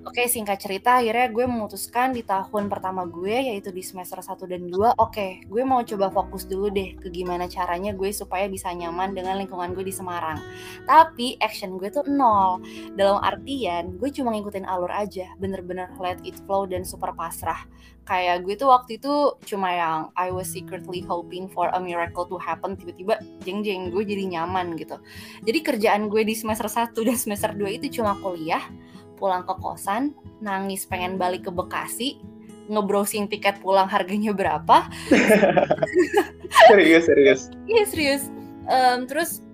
Oke, 0.01 0.25
singkat 0.25 0.57
cerita 0.57 0.98
akhirnya 0.98 1.30
gue 1.30 1.45
memutuskan 1.45 2.09
di 2.09 2.25
tahun 2.25 2.74
pertama 2.74 3.06
gue 3.06 3.53
yaitu 3.53 3.69
di 3.69 3.85
semester 3.85 4.18
1 4.18 4.33
dan 4.49 4.66
2, 4.66 4.97
oke, 4.97 5.45
gue 5.45 5.61
mau 5.61 5.85
coba 5.85 6.09
fokus 6.09 6.49
dulu 6.49 6.73
deh 6.73 6.97
ke 6.97 7.14
gimana 7.14 7.45
caranya 7.45 7.94
gue 7.94 8.09
supaya 8.09 8.49
bisa 8.49 8.73
nyaman 8.73 9.14
dengan 9.14 9.37
lingkungan 9.37 9.78
gue 9.78 9.85
di 9.85 9.94
Semarang. 9.94 10.42
Tapi 10.90 11.37
action 11.37 11.78
gue 11.78 11.94
tuh 11.94 12.02
nol. 12.09 12.66
Dalam 12.97 13.21
artian, 13.21 13.94
gue 14.02 14.09
cuma 14.09 14.33
ngikutin 14.33 14.66
alur 14.66 14.90
aja, 14.90 15.30
bener-bener 15.37 15.94
let 16.02 16.18
it 16.25 16.33
flow 16.49 16.66
dan 16.66 16.81
super 16.81 17.14
pasrah. 17.14 17.61
Kayak 18.09 18.42
gue 18.42 18.57
tuh 18.57 18.73
waktu 18.73 18.97
itu 18.97 19.37
cuma 19.45 19.69
yang 19.69 20.09
I 20.18 20.33
was 20.33 20.49
secretly 20.49 21.06
hoping 21.06 21.45
for 21.45 21.69
a 21.69 21.78
miracle 21.78 22.25
to 22.25 22.42
happen, 22.42 22.73
tiba-tiba 22.73 23.21
jeng-jeng 23.45 23.94
gue 23.94 24.02
jadi 24.02 24.25
nyaman 24.33 24.73
gitu. 24.81 24.97
Jadi 25.45 25.61
kerjaan 25.61 26.09
gue 26.09 26.25
di 26.25 26.33
semester 26.33 26.66
1 26.66 26.90
dan 27.06 27.18
semester 27.21 27.54
2 27.54 27.78
itu 27.78 28.02
cuma 28.02 28.18
kuliah, 28.18 28.66
pulang 29.21 29.45
ke 29.45 29.54
kosan, 29.61 30.18
nangis 30.42 30.90
pengen 30.90 31.21
balik 31.21 31.45
ke 31.45 31.51
Bekasi, 31.54 32.18
ngebrowsing 32.66 33.30
tiket 33.30 33.61
pulang 33.61 33.85
harganya 33.85 34.33
berapa. 34.33 34.90
serius, 36.73 37.06
serius. 37.06 37.42
Iya, 37.69 37.83
serius. 37.85 38.23
Um, 38.66 39.06
terus 39.06 39.45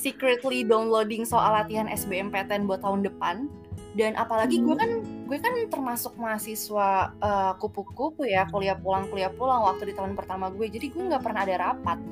secretly 0.00 0.64
downloading 0.64 1.28
soal 1.28 1.52
latihan 1.52 1.84
SBMPTN 1.92 2.64
buat 2.64 2.80
tahun 2.80 3.04
depan. 3.04 3.52
Dan 3.94 4.18
apalagi 4.18 4.58
gue 4.58 4.74
kan 4.74 5.06
gue 5.30 5.38
kan 5.38 5.54
termasuk 5.70 6.18
mahasiswa 6.18 7.14
uh, 7.22 7.52
kupu-kupu 7.62 8.26
ya 8.26 8.42
kuliah 8.50 8.74
pulang 8.74 9.06
kuliah 9.06 9.30
pulang 9.30 9.62
waktu 9.62 9.90
di 9.90 9.94
tahun 9.94 10.18
pertama 10.18 10.50
gue 10.50 10.66
jadi 10.66 10.90
gue 10.90 11.14
nggak 11.14 11.22
pernah 11.22 11.46
ada 11.46 11.56
rapat 11.62 12.02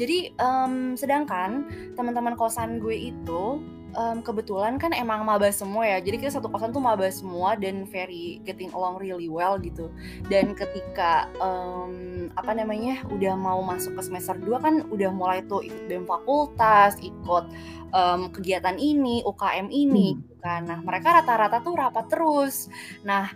jadi 0.00 0.32
um, 0.40 0.96
sedangkan 0.96 1.68
teman-teman 1.92 2.40
kosan 2.40 2.80
gue 2.80 3.12
itu 3.12 3.60
um, 3.96 4.22
kebetulan 4.22 4.78
kan 4.78 4.94
emang 4.94 5.22
maba 5.22 5.48
semua 5.50 5.86
ya. 5.86 5.98
Jadi 6.02 6.22
kita 6.22 6.38
satu 6.38 6.50
kosan 6.50 6.70
tuh 6.74 6.82
maba 6.82 7.06
semua 7.10 7.54
dan 7.58 7.86
very 7.88 8.38
getting 8.46 8.70
along 8.74 8.98
really 9.00 9.30
well 9.30 9.58
gitu. 9.58 9.90
Dan 10.28 10.54
ketika 10.54 11.30
um, 11.42 12.28
apa 12.36 12.52
namanya 12.54 13.02
udah 13.10 13.34
mau 13.34 13.60
masuk 13.62 13.96
ke 13.98 14.02
semester 14.06 14.36
2 14.38 14.64
kan 14.64 14.74
udah 14.90 15.10
mulai 15.10 15.42
tuh 15.46 15.64
ikut 15.64 15.86
BEM 15.90 16.04
fakultas 16.06 16.98
ikut 17.02 17.44
um, 17.94 18.30
kegiatan 18.30 18.76
ini 18.78 19.22
UKM 19.26 19.68
ini 19.70 20.14
hmm. 20.14 20.18
Gitu 20.20 20.34
kan. 20.40 20.66
Nah 20.66 20.78
mereka 20.82 21.20
rata-rata 21.22 21.60
tuh 21.62 21.74
rapat 21.76 22.06
terus. 22.10 22.70
Nah 23.02 23.30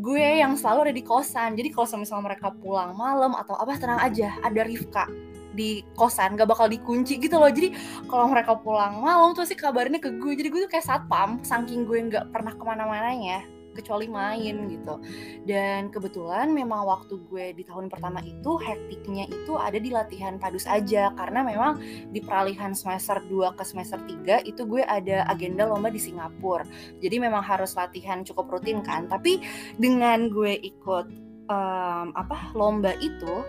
gue 0.00 0.40
yang 0.40 0.56
selalu 0.56 0.90
ada 0.90 0.94
di 0.94 1.04
kosan. 1.04 1.54
Jadi 1.54 1.68
kalau 1.70 2.00
misalnya 2.00 2.24
mereka 2.34 2.48
pulang 2.54 2.96
malam 2.96 3.36
atau 3.36 3.54
apa 3.58 3.76
tenang 3.76 4.00
aja 4.00 4.38
ada 4.40 4.60
Rifka 4.64 5.29
di 5.54 5.82
kosan 5.98 6.38
gak 6.38 6.48
bakal 6.50 6.66
dikunci 6.70 7.18
gitu 7.18 7.36
loh. 7.38 7.50
Jadi 7.50 7.74
kalau 8.06 8.30
mereka 8.30 8.58
pulang 8.58 9.02
malam 9.02 9.34
tuh 9.34 9.46
sih 9.46 9.58
kabarnya 9.58 9.98
ke 9.98 10.14
gue. 10.16 10.32
Jadi 10.34 10.48
gue 10.48 10.60
tuh 10.66 10.70
kayak 10.70 10.86
satpam 10.86 11.42
saking 11.42 11.86
gue 11.86 11.98
nggak 12.10 12.30
pernah 12.30 12.52
ke 12.54 12.62
mana-mananya 12.62 13.42
kecuali 13.74 14.10
main 14.10 14.66
gitu. 14.68 14.98
Dan 15.46 15.88
kebetulan 15.88 16.50
memang 16.50 16.84
waktu 16.84 17.22
gue 17.30 17.54
di 17.54 17.62
tahun 17.62 17.86
pertama 17.86 18.20
itu 18.22 18.58
hektiknya 18.58 19.30
itu 19.30 19.56
ada 19.56 19.78
di 19.78 19.90
latihan 19.94 20.36
padus 20.36 20.66
aja. 20.66 21.14
Karena 21.14 21.46
memang 21.46 21.78
di 22.10 22.20
peralihan 22.20 22.74
semester 22.74 23.22
2 23.30 23.56
ke 23.56 23.62
semester 23.62 23.98
3 24.02 24.44
itu 24.46 24.62
gue 24.66 24.82
ada 24.82 25.24
agenda 25.30 25.66
lomba 25.66 25.88
di 25.88 26.02
Singapura. 26.02 26.66
Jadi 26.98 27.16
memang 27.22 27.42
harus 27.42 27.74
latihan 27.78 28.26
cukup 28.26 28.58
rutin 28.58 28.82
kan. 28.82 29.06
Tapi 29.06 29.40
dengan 29.78 30.28
gue 30.28 30.58
ikut 30.60 31.06
um, 31.50 32.06
apa 32.14 32.54
lomba 32.54 32.94
itu 32.98 33.42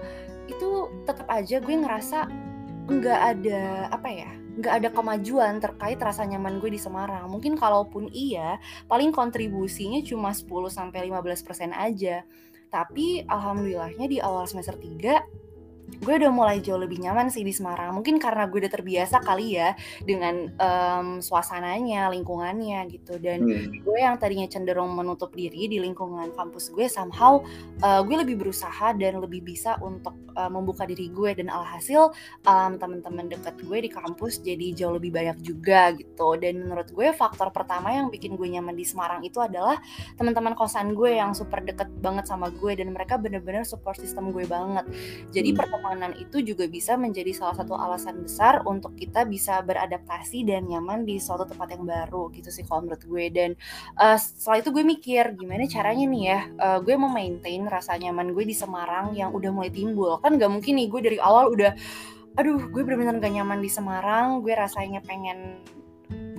itu 0.49 0.69
tetap 1.05 1.27
aja 1.29 1.61
gue 1.61 1.75
ngerasa 1.75 2.29
nggak 2.89 3.19
ada 3.37 3.61
apa 3.93 4.09
ya 4.09 4.31
nggak 4.51 4.73
ada 4.83 4.89
kemajuan 4.91 5.63
terkait 5.63 5.95
rasa 5.95 6.27
nyaman 6.27 6.59
gue 6.59 6.75
di 6.75 6.81
Semarang. 6.81 7.31
Mungkin 7.31 7.55
kalaupun 7.55 8.11
iya, 8.11 8.59
paling 8.91 9.15
kontribusinya 9.15 10.03
cuma 10.03 10.35
10 10.35 10.43
sampai 10.67 11.07
15% 11.07 11.71
aja. 11.71 12.27
Tapi 12.67 13.23
alhamdulillahnya 13.27 14.05
di 14.11 14.19
awal 14.19 14.43
semester 14.51 14.75
3 14.75 15.23
gue 15.99 16.13
udah 16.17 16.31
mulai 16.31 16.63
jauh 16.63 16.79
lebih 16.79 17.01
nyaman 17.03 17.27
sih 17.27 17.43
di 17.43 17.51
Semarang. 17.51 17.97
Mungkin 17.97 18.21
karena 18.21 18.47
gue 18.47 18.63
udah 18.63 18.71
terbiasa 18.71 19.19
kali 19.19 19.59
ya 19.59 19.75
dengan 20.05 20.47
um, 20.55 21.07
suasananya, 21.19 22.07
lingkungannya 22.13 22.87
gitu. 22.87 23.19
Dan 23.19 23.43
hmm. 23.43 23.83
gue 23.83 23.97
yang 23.99 24.15
tadinya 24.15 24.47
cenderung 24.47 24.95
menutup 24.95 25.35
diri 25.35 25.67
di 25.67 25.77
lingkungan 25.81 26.31
kampus 26.31 26.71
gue, 26.71 26.87
somehow 26.87 27.43
uh, 27.83 28.01
gue 28.05 28.15
lebih 28.23 28.39
berusaha 28.39 28.93
dan 28.95 29.19
lebih 29.19 29.43
bisa 29.43 29.75
untuk 29.81 30.15
uh, 30.39 30.47
membuka 30.47 30.87
diri 30.87 31.11
gue. 31.11 31.35
Dan 31.35 31.51
alhasil 31.51 32.13
um, 32.47 32.71
teman-teman 32.79 33.27
deket 33.27 33.59
gue 33.59 33.77
di 33.83 33.89
kampus 33.91 34.39
jadi 34.45 34.71
jauh 34.77 34.95
lebih 34.95 35.11
banyak 35.11 35.43
juga 35.43 35.91
gitu. 35.97 36.37
Dan 36.37 36.69
menurut 36.69 36.93
gue 36.93 37.11
faktor 37.11 37.51
pertama 37.51 37.91
yang 37.91 38.07
bikin 38.07 38.39
gue 38.39 38.47
nyaman 38.47 38.77
di 38.77 38.85
Semarang 38.87 39.25
itu 39.25 39.41
adalah 39.41 39.81
teman-teman 40.15 40.55
kosan 40.55 40.93
gue 40.95 41.19
yang 41.19 41.35
super 41.35 41.59
deket 41.65 41.89
banget 41.99 42.29
sama 42.29 42.47
gue 42.53 42.71
dan 42.77 42.93
mereka 42.93 43.19
bener-bener 43.19 43.67
support 43.67 43.97
system 43.99 44.31
gue 44.31 44.47
banget. 44.47 44.85
Jadi 45.33 45.49
hmm 45.51 45.80
pertemanan 45.81 46.13
itu 46.21 46.45
juga 46.45 46.69
bisa 46.69 46.93
menjadi 46.93 47.33
salah 47.33 47.57
satu 47.57 47.73
alasan 47.73 48.21
besar 48.21 48.61
untuk 48.69 48.93
kita 48.93 49.25
bisa 49.25 49.65
beradaptasi 49.65 50.45
dan 50.45 50.69
nyaman 50.69 51.09
di 51.09 51.17
suatu 51.17 51.49
tempat 51.49 51.73
yang 51.73 51.89
baru 51.89 52.29
gitu 52.37 52.53
sih 52.53 52.61
kalau 52.69 52.85
menurut 52.85 53.01
gue. 53.01 53.25
Dan 53.33 53.49
uh, 53.97 54.13
setelah 54.13 54.61
itu 54.61 54.69
gue 54.69 54.85
mikir 54.85 55.33
gimana 55.33 55.65
caranya 55.65 56.05
nih 56.05 56.23
ya 56.29 56.39
uh, 56.61 56.79
gue 56.85 56.93
memaintain 56.93 57.65
rasa 57.65 57.97
nyaman 57.97 58.29
gue 58.37 58.45
di 58.45 58.53
Semarang 58.53 59.17
yang 59.17 59.33
udah 59.33 59.49
mulai 59.49 59.73
timbul. 59.73 60.21
Kan 60.21 60.37
gak 60.37 60.53
mungkin 60.53 60.77
nih 60.77 60.85
gue 60.85 61.01
dari 61.01 61.17
awal 61.17 61.49
udah 61.49 61.73
aduh 62.37 62.61
gue 62.69 62.81
benar-benar 62.85 63.17
gak 63.17 63.33
nyaman 63.33 63.59
di 63.59 63.67
Semarang 63.73 64.45
gue 64.45 64.53
rasanya 64.53 65.01
pengen 65.01 65.65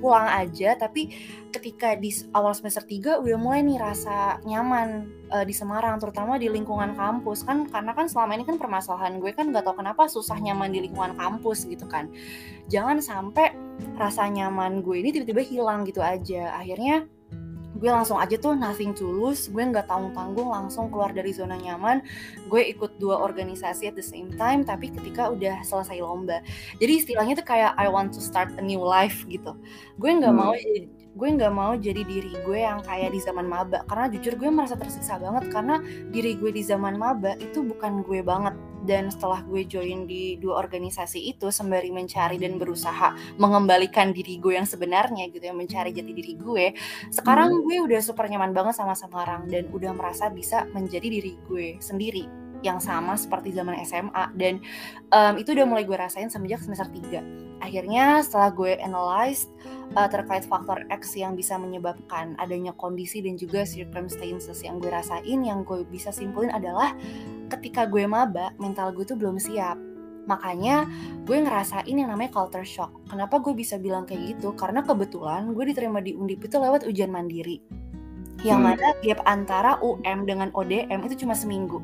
pulang 0.02 0.26
aja 0.26 0.75
tapi 0.75 1.14
ketika 1.52 1.94
di 1.94 2.11
awal 2.35 2.56
semester 2.56 2.82
3 2.82 3.23
udah 3.23 3.38
mulai 3.38 3.61
nih 3.62 3.78
rasa 3.78 4.40
nyaman 4.42 5.06
uh, 5.30 5.44
di 5.44 5.54
Semarang 5.54 6.00
terutama 6.00 6.40
di 6.40 6.49
lingkungan 6.49 6.97
kampus. 6.97 7.44
Kan 7.44 7.68
karena 7.68 7.92
kan 7.92 8.09
selama 8.09 8.35
ini 8.40 8.44
kan 8.49 8.56
permasalahan 8.56 9.21
gue 9.21 9.30
kan 9.37 9.52
nggak 9.52 9.62
tahu 9.62 9.78
kenapa 9.85 10.09
susah 10.09 10.40
nyaman 10.40 10.73
di 10.73 10.88
lingkungan 10.88 11.14
kampus 11.14 11.68
gitu 11.68 11.85
kan. 11.87 12.09
Jangan 12.73 12.99
sampai 13.04 13.52
rasa 14.00 14.26
nyaman 14.26 14.80
gue 14.80 14.99
ini 14.99 15.12
tiba-tiba 15.12 15.44
hilang 15.44 15.85
gitu 15.85 16.00
aja. 16.00 16.56
Akhirnya 16.56 17.06
gue 17.83 17.91
langsung 17.91 18.23
aja 18.23 18.39
tuh 18.39 18.55
nothing 18.55 18.95
to 18.95 19.03
lose 19.03 19.51
gue 19.51 19.59
nggak 19.59 19.91
tanggung 19.91 20.15
tanggung 20.15 20.55
langsung 20.55 20.87
keluar 20.87 21.11
dari 21.11 21.35
zona 21.35 21.59
nyaman. 21.59 21.99
Gue 22.47 22.71
ikut 22.71 23.03
dua 23.03 23.19
organisasi 23.19 23.91
at 23.91 23.99
the 23.99 24.05
same 24.07 24.31
time 24.39 24.62
tapi 24.62 24.95
ketika 24.95 25.27
udah 25.27 25.67
selesai 25.67 25.99
lomba. 25.99 26.39
Jadi 26.79 27.03
istilahnya 27.03 27.35
tuh 27.43 27.47
kayak 27.51 27.75
I 27.75 27.91
want 27.91 28.15
to 28.15 28.23
start 28.23 28.55
a 28.55 28.62
new 28.62 28.79
life 28.79 29.27
gitu. 29.27 29.59
Gue 29.99 30.11
nggak 30.15 30.31
hmm. 30.31 30.39
mau 30.39 30.55
gue 31.12 31.28
nggak 31.28 31.52
mau 31.52 31.76
jadi 31.76 32.02
diri 32.02 32.33
gue 32.45 32.59
yang 32.64 32.81
kayak 32.81 33.12
di 33.12 33.21
zaman 33.21 33.45
maba. 33.45 33.85
Karena 33.85 34.09
jujur 34.09 34.35
gue 34.40 34.49
merasa 34.49 34.75
tersiksa 34.75 35.21
banget 35.21 35.52
karena 35.52 35.78
diri 36.11 36.37
gue 36.37 36.50
di 36.50 36.64
zaman 36.64 36.97
maba 36.97 37.37
itu 37.37 37.61
bukan 37.61 38.00
gue 38.04 38.25
banget. 38.25 38.57
Dan 38.83 39.14
setelah 39.14 39.47
gue 39.47 39.62
join 39.62 40.11
di 40.11 40.42
dua 40.42 40.59
organisasi 40.59 41.31
itu 41.31 41.54
sembari 41.54 41.95
mencari 41.95 42.35
dan 42.35 42.59
berusaha 42.59 43.14
mengembalikan 43.38 44.11
diri 44.11 44.42
gue 44.42 44.59
yang 44.59 44.66
sebenarnya 44.66 45.31
gitu 45.31 45.38
ya 45.38 45.54
mencari 45.54 45.95
jati 45.95 46.11
diri 46.11 46.35
gue 46.35 46.75
sekarang 47.14 47.54
hmm. 47.54 47.62
gue 47.62 47.76
udah 47.78 48.00
super 48.02 48.26
nyaman 48.26 48.50
banget 48.50 48.75
sama 48.75 48.99
Semarang 48.99 49.47
dan 49.47 49.71
udah 49.71 49.95
merasa 49.95 50.35
bisa 50.35 50.66
menjadi 50.75 51.07
diri 51.07 51.38
gue 51.47 51.78
sendiri 51.78 52.41
yang 52.62 52.78
sama 52.78 53.19
seperti 53.19 53.52
zaman 53.52 53.78
SMA 53.83 54.25
dan 54.38 54.62
um, 55.11 55.35
itu 55.38 55.52
udah 55.54 55.66
mulai 55.66 55.85
gue 55.85 55.99
rasain 55.99 56.31
semenjak 56.31 56.62
semester 56.62 56.87
3 56.88 57.62
akhirnya 57.62 58.23
setelah 58.26 58.50
gue 58.50 58.75
analyze 58.83 59.47
uh, 59.95 60.09
terkait 60.09 60.47
faktor 60.47 60.83
X 60.90 61.14
yang 61.14 61.38
bisa 61.38 61.54
menyebabkan 61.61 62.35
adanya 62.42 62.75
kondisi 62.75 63.23
dan 63.23 63.38
juga 63.38 63.62
circumstances 63.62 64.62
yang 64.64 64.83
gue 64.83 64.90
rasain 64.90 65.38
yang 65.45 65.62
gue 65.62 65.87
bisa 65.87 66.11
simpulin 66.11 66.50
adalah 66.50 66.97
ketika 67.52 67.85
gue 67.85 68.09
maba 68.09 68.50
mental 68.57 68.90
gue 68.97 69.04
tuh 69.04 69.19
belum 69.19 69.37
siap. 69.37 69.76
Makanya 70.23 70.87
gue 71.26 71.35
ngerasain 71.35 71.90
yang 71.90 72.07
namanya 72.07 72.31
culture 72.31 72.62
shock. 72.62 72.95
Kenapa 73.11 73.42
gue 73.42 73.59
bisa 73.59 73.75
bilang 73.75 74.07
kayak 74.07 74.38
gitu? 74.38 74.54
Karena 74.54 74.87
kebetulan 74.87 75.50
gue 75.50 75.64
diterima 75.66 75.99
di 75.99 76.14
Undip 76.14 76.47
itu 76.47 76.57
lewat 76.62 76.87
ujian 76.87 77.11
mandiri 77.11 77.83
yang 78.42 78.62
hmm. 78.62 78.75
mana 78.75 78.88
gap 79.02 79.20
antara 79.25 79.78
UM 79.78 80.26
dengan 80.26 80.50
ODM 80.50 81.06
itu 81.06 81.22
cuma 81.22 81.34
seminggu. 81.38 81.78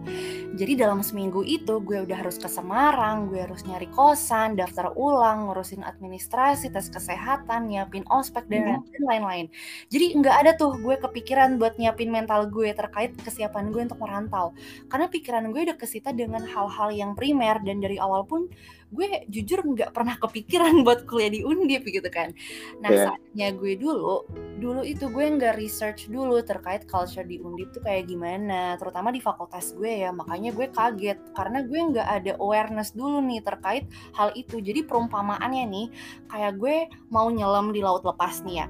Jadi 0.59 0.75
dalam 0.75 1.07
seminggu 1.07 1.47
itu 1.47 1.79
gue 1.83 2.03
udah 2.03 2.19
harus 2.19 2.35
ke 2.37 2.51
Semarang, 2.51 3.31
gue 3.31 3.47
harus 3.47 3.63
nyari 3.63 3.87
kosan, 3.95 4.59
daftar 4.59 4.91
ulang, 4.99 5.47
ngurusin 5.47 5.87
administrasi, 5.87 6.75
tes 6.75 6.91
kesehatan, 6.91 7.71
nyiapin 7.71 8.03
ospek 8.11 8.51
dan 8.51 8.83
hmm. 8.83 9.07
lain-lain. 9.07 9.47
Jadi 9.87 10.19
nggak 10.19 10.37
ada 10.45 10.51
tuh 10.59 10.75
gue 10.83 10.99
kepikiran 10.99 11.57
buat 11.63 11.79
nyiapin 11.79 12.11
mental 12.11 12.51
gue 12.51 12.75
terkait 12.75 13.15
kesiapan 13.23 13.71
gue 13.71 13.87
untuk 13.87 14.03
merantau. 14.03 14.51
Karena 14.91 15.07
pikiran 15.07 15.47
gue 15.55 15.63
udah 15.71 15.79
kesita 15.79 16.11
dengan 16.11 16.43
hal-hal 16.43 16.91
yang 16.91 17.15
primer 17.15 17.63
dan 17.63 17.79
dari 17.79 18.03
awal 18.03 18.27
pun 18.27 18.51
gue 18.89 19.29
jujur 19.29 19.61
nggak 19.61 19.93
pernah 19.93 20.17
kepikiran 20.17 20.81
buat 20.87 21.05
kuliah 21.05 21.33
di 21.33 21.41
Undip 21.45 21.85
gitu 21.85 22.09
kan. 22.09 22.33
Nah 22.81 22.91
yeah. 22.91 23.05
saatnya 23.13 23.49
gue 23.53 23.77
dulu, 23.77 24.25
dulu 24.57 24.81
itu 24.85 25.09
gue 25.13 25.27
nggak 25.29 25.61
research 25.61 26.09
dulu 26.09 26.41
terkait 26.41 26.89
culture 26.89 27.25
di 27.25 27.41
Undip 27.41 27.77
tuh 27.77 27.85
kayak 27.85 28.09
gimana, 28.09 28.81
terutama 28.81 29.13
di 29.13 29.21
fakultas 29.21 29.77
gue 29.77 30.09
ya. 30.09 30.11
Makanya 30.13 30.51
gue 30.57 30.67
kaget 30.73 31.19
karena 31.37 31.59
gue 31.65 31.79
nggak 31.79 32.09
ada 32.09 32.33
awareness 32.41 32.97
dulu 32.97 33.21
nih 33.21 33.45
terkait 33.45 33.85
hal 34.17 34.33
itu. 34.33 34.61
Jadi 34.65 34.85
perumpamaannya 34.89 35.65
nih, 35.69 35.87
kayak 36.33 36.53
gue 36.57 36.77
mau 37.13 37.29
nyelam 37.29 37.71
di 37.77 37.85
laut 37.85 38.03
lepas 38.05 38.41
nih 38.45 38.65
ya. 38.65 38.69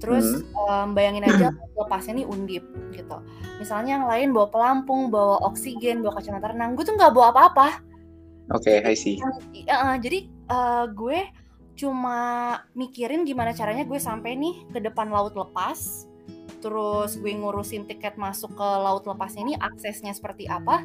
Terus 0.00 0.24
hmm. 0.40 0.56
um, 0.56 0.88
bayangin 0.96 1.28
aja 1.28 1.52
lepasnya 1.76 2.24
nih 2.24 2.26
undip 2.28 2.64
gitu. 2.96 3.20
Misalnya 3.60 4.00
yang 4.00 4.06
lain 4.08 4.32
bawa 4.32 4.48
pelampung, 4.48 5.12
bawa 5.12 5.44
oksigen, 5.44 6.00
bawa 6.00 6.16
kacamata 6.16 6.56
renang. 6.56 6.72
Gue 6.72 6.88
tuh 6.88 6.96
nggak 6.96 7.12
bawa 7.12 7.28
apa-apa 7.36 7.89
Oke, 8.50 8.82
okay, 8.82 8.82
I 8.82 8.94
see. 8.98 9.16
Uh, 9.70 9.94
jadi 10.02 10.26
uh, 10.50 10.90
gue 10.90 11.22
cuma 11.78 12.18
mikirin 12.74 13.22
gimana 13.22 13.54
caranya 13.54 13.86
gue 13.86 13.96
sampai 13.96 14.34
nih 14.34 14.66
ke 14.74 14.78
depan 14.82 15.08
laut 15.08 15.38
lepas. 15.38 16.10
Terus 16.60 17.16
gue 17.16 17.32
ngurusin 17.32 17.88
tiket 17.88 18.20
masuk 18.20 18.52
ke 18.52 18.68
laut 18.84 19.06
lepas 19.06 19.32
ini 19.38 19.56
aksesnya 19.56 20.12
seperti 20.12 20.50
apa. 20.50 20.82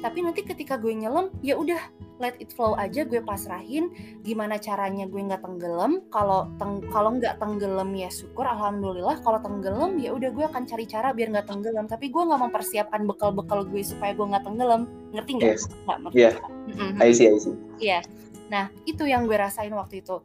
Tapi 0.00 0.18
nanti 0.24 0.46
ketika 0.46 0.78
gue 0.78 0.94
nyelam, 0.94 1.28
ya 1.42 1.58
udah 1.58 1.82
let 2.18 2.34
it 2.42 2.50
flow 2.54 2.74
aja 2.78 3.06
gue 3.06 3.22
pasrahin 3.22 3.90
gimana 4.22 4.58
caranya 4.58 5.06
gue 5.06 5.18
nggak 5.18 5.42
tenggelam 5.42 6.02
kalau 6.10 6.50
teng 6.58 6.82
kalau 6.90 7.16
nggak 7.16 7.38
tenggelam 7.38 7.90
ya 7.94 8.10
syukur 8.10 8.46
alhamdulillah 8.46 9.18
kalau 9.22 9.38
tenggelam 9.42 9.96
ya 9.98 10.14
udah 10.14 10.30
gue 10.30 10.44
akan 10.46 10.66
cari 10.66 10.84
cara 10.84 11.14
biar 11.14 11.30
nggak 11.32 11.48
tenggelam 11.48 11.86
tapi 11.86 12.10
gue 12.10 12.22
nggak 12.22 12.40
mempersiapkan 12.50 13.06
bekal-bekal 13.06 13.64
gue 13.66 13.82
supaya 13.82 14.12
gue 14.14 14.26
nggak 14.26 14.44
tenggelam 14.44 14.90
ngerti 15.14 15.30
nggak? 15.40 15.50
Yes. 15.56 15.64
Iya. 16.12 16.30
Yeah. 16.76 17.02
I 17.02 17.10
see, 17.14 17.26
I 17.30 17.38
see. 17.40 17.56
Iya. 17.80 18.00
Nah 18.52 18.68
itu 18.84 19.06
yang 19.08 19.24
gue 19.24 19.38
rasain 19.38 19.72
waktu 19.72 20.04
itu 20.04 20.20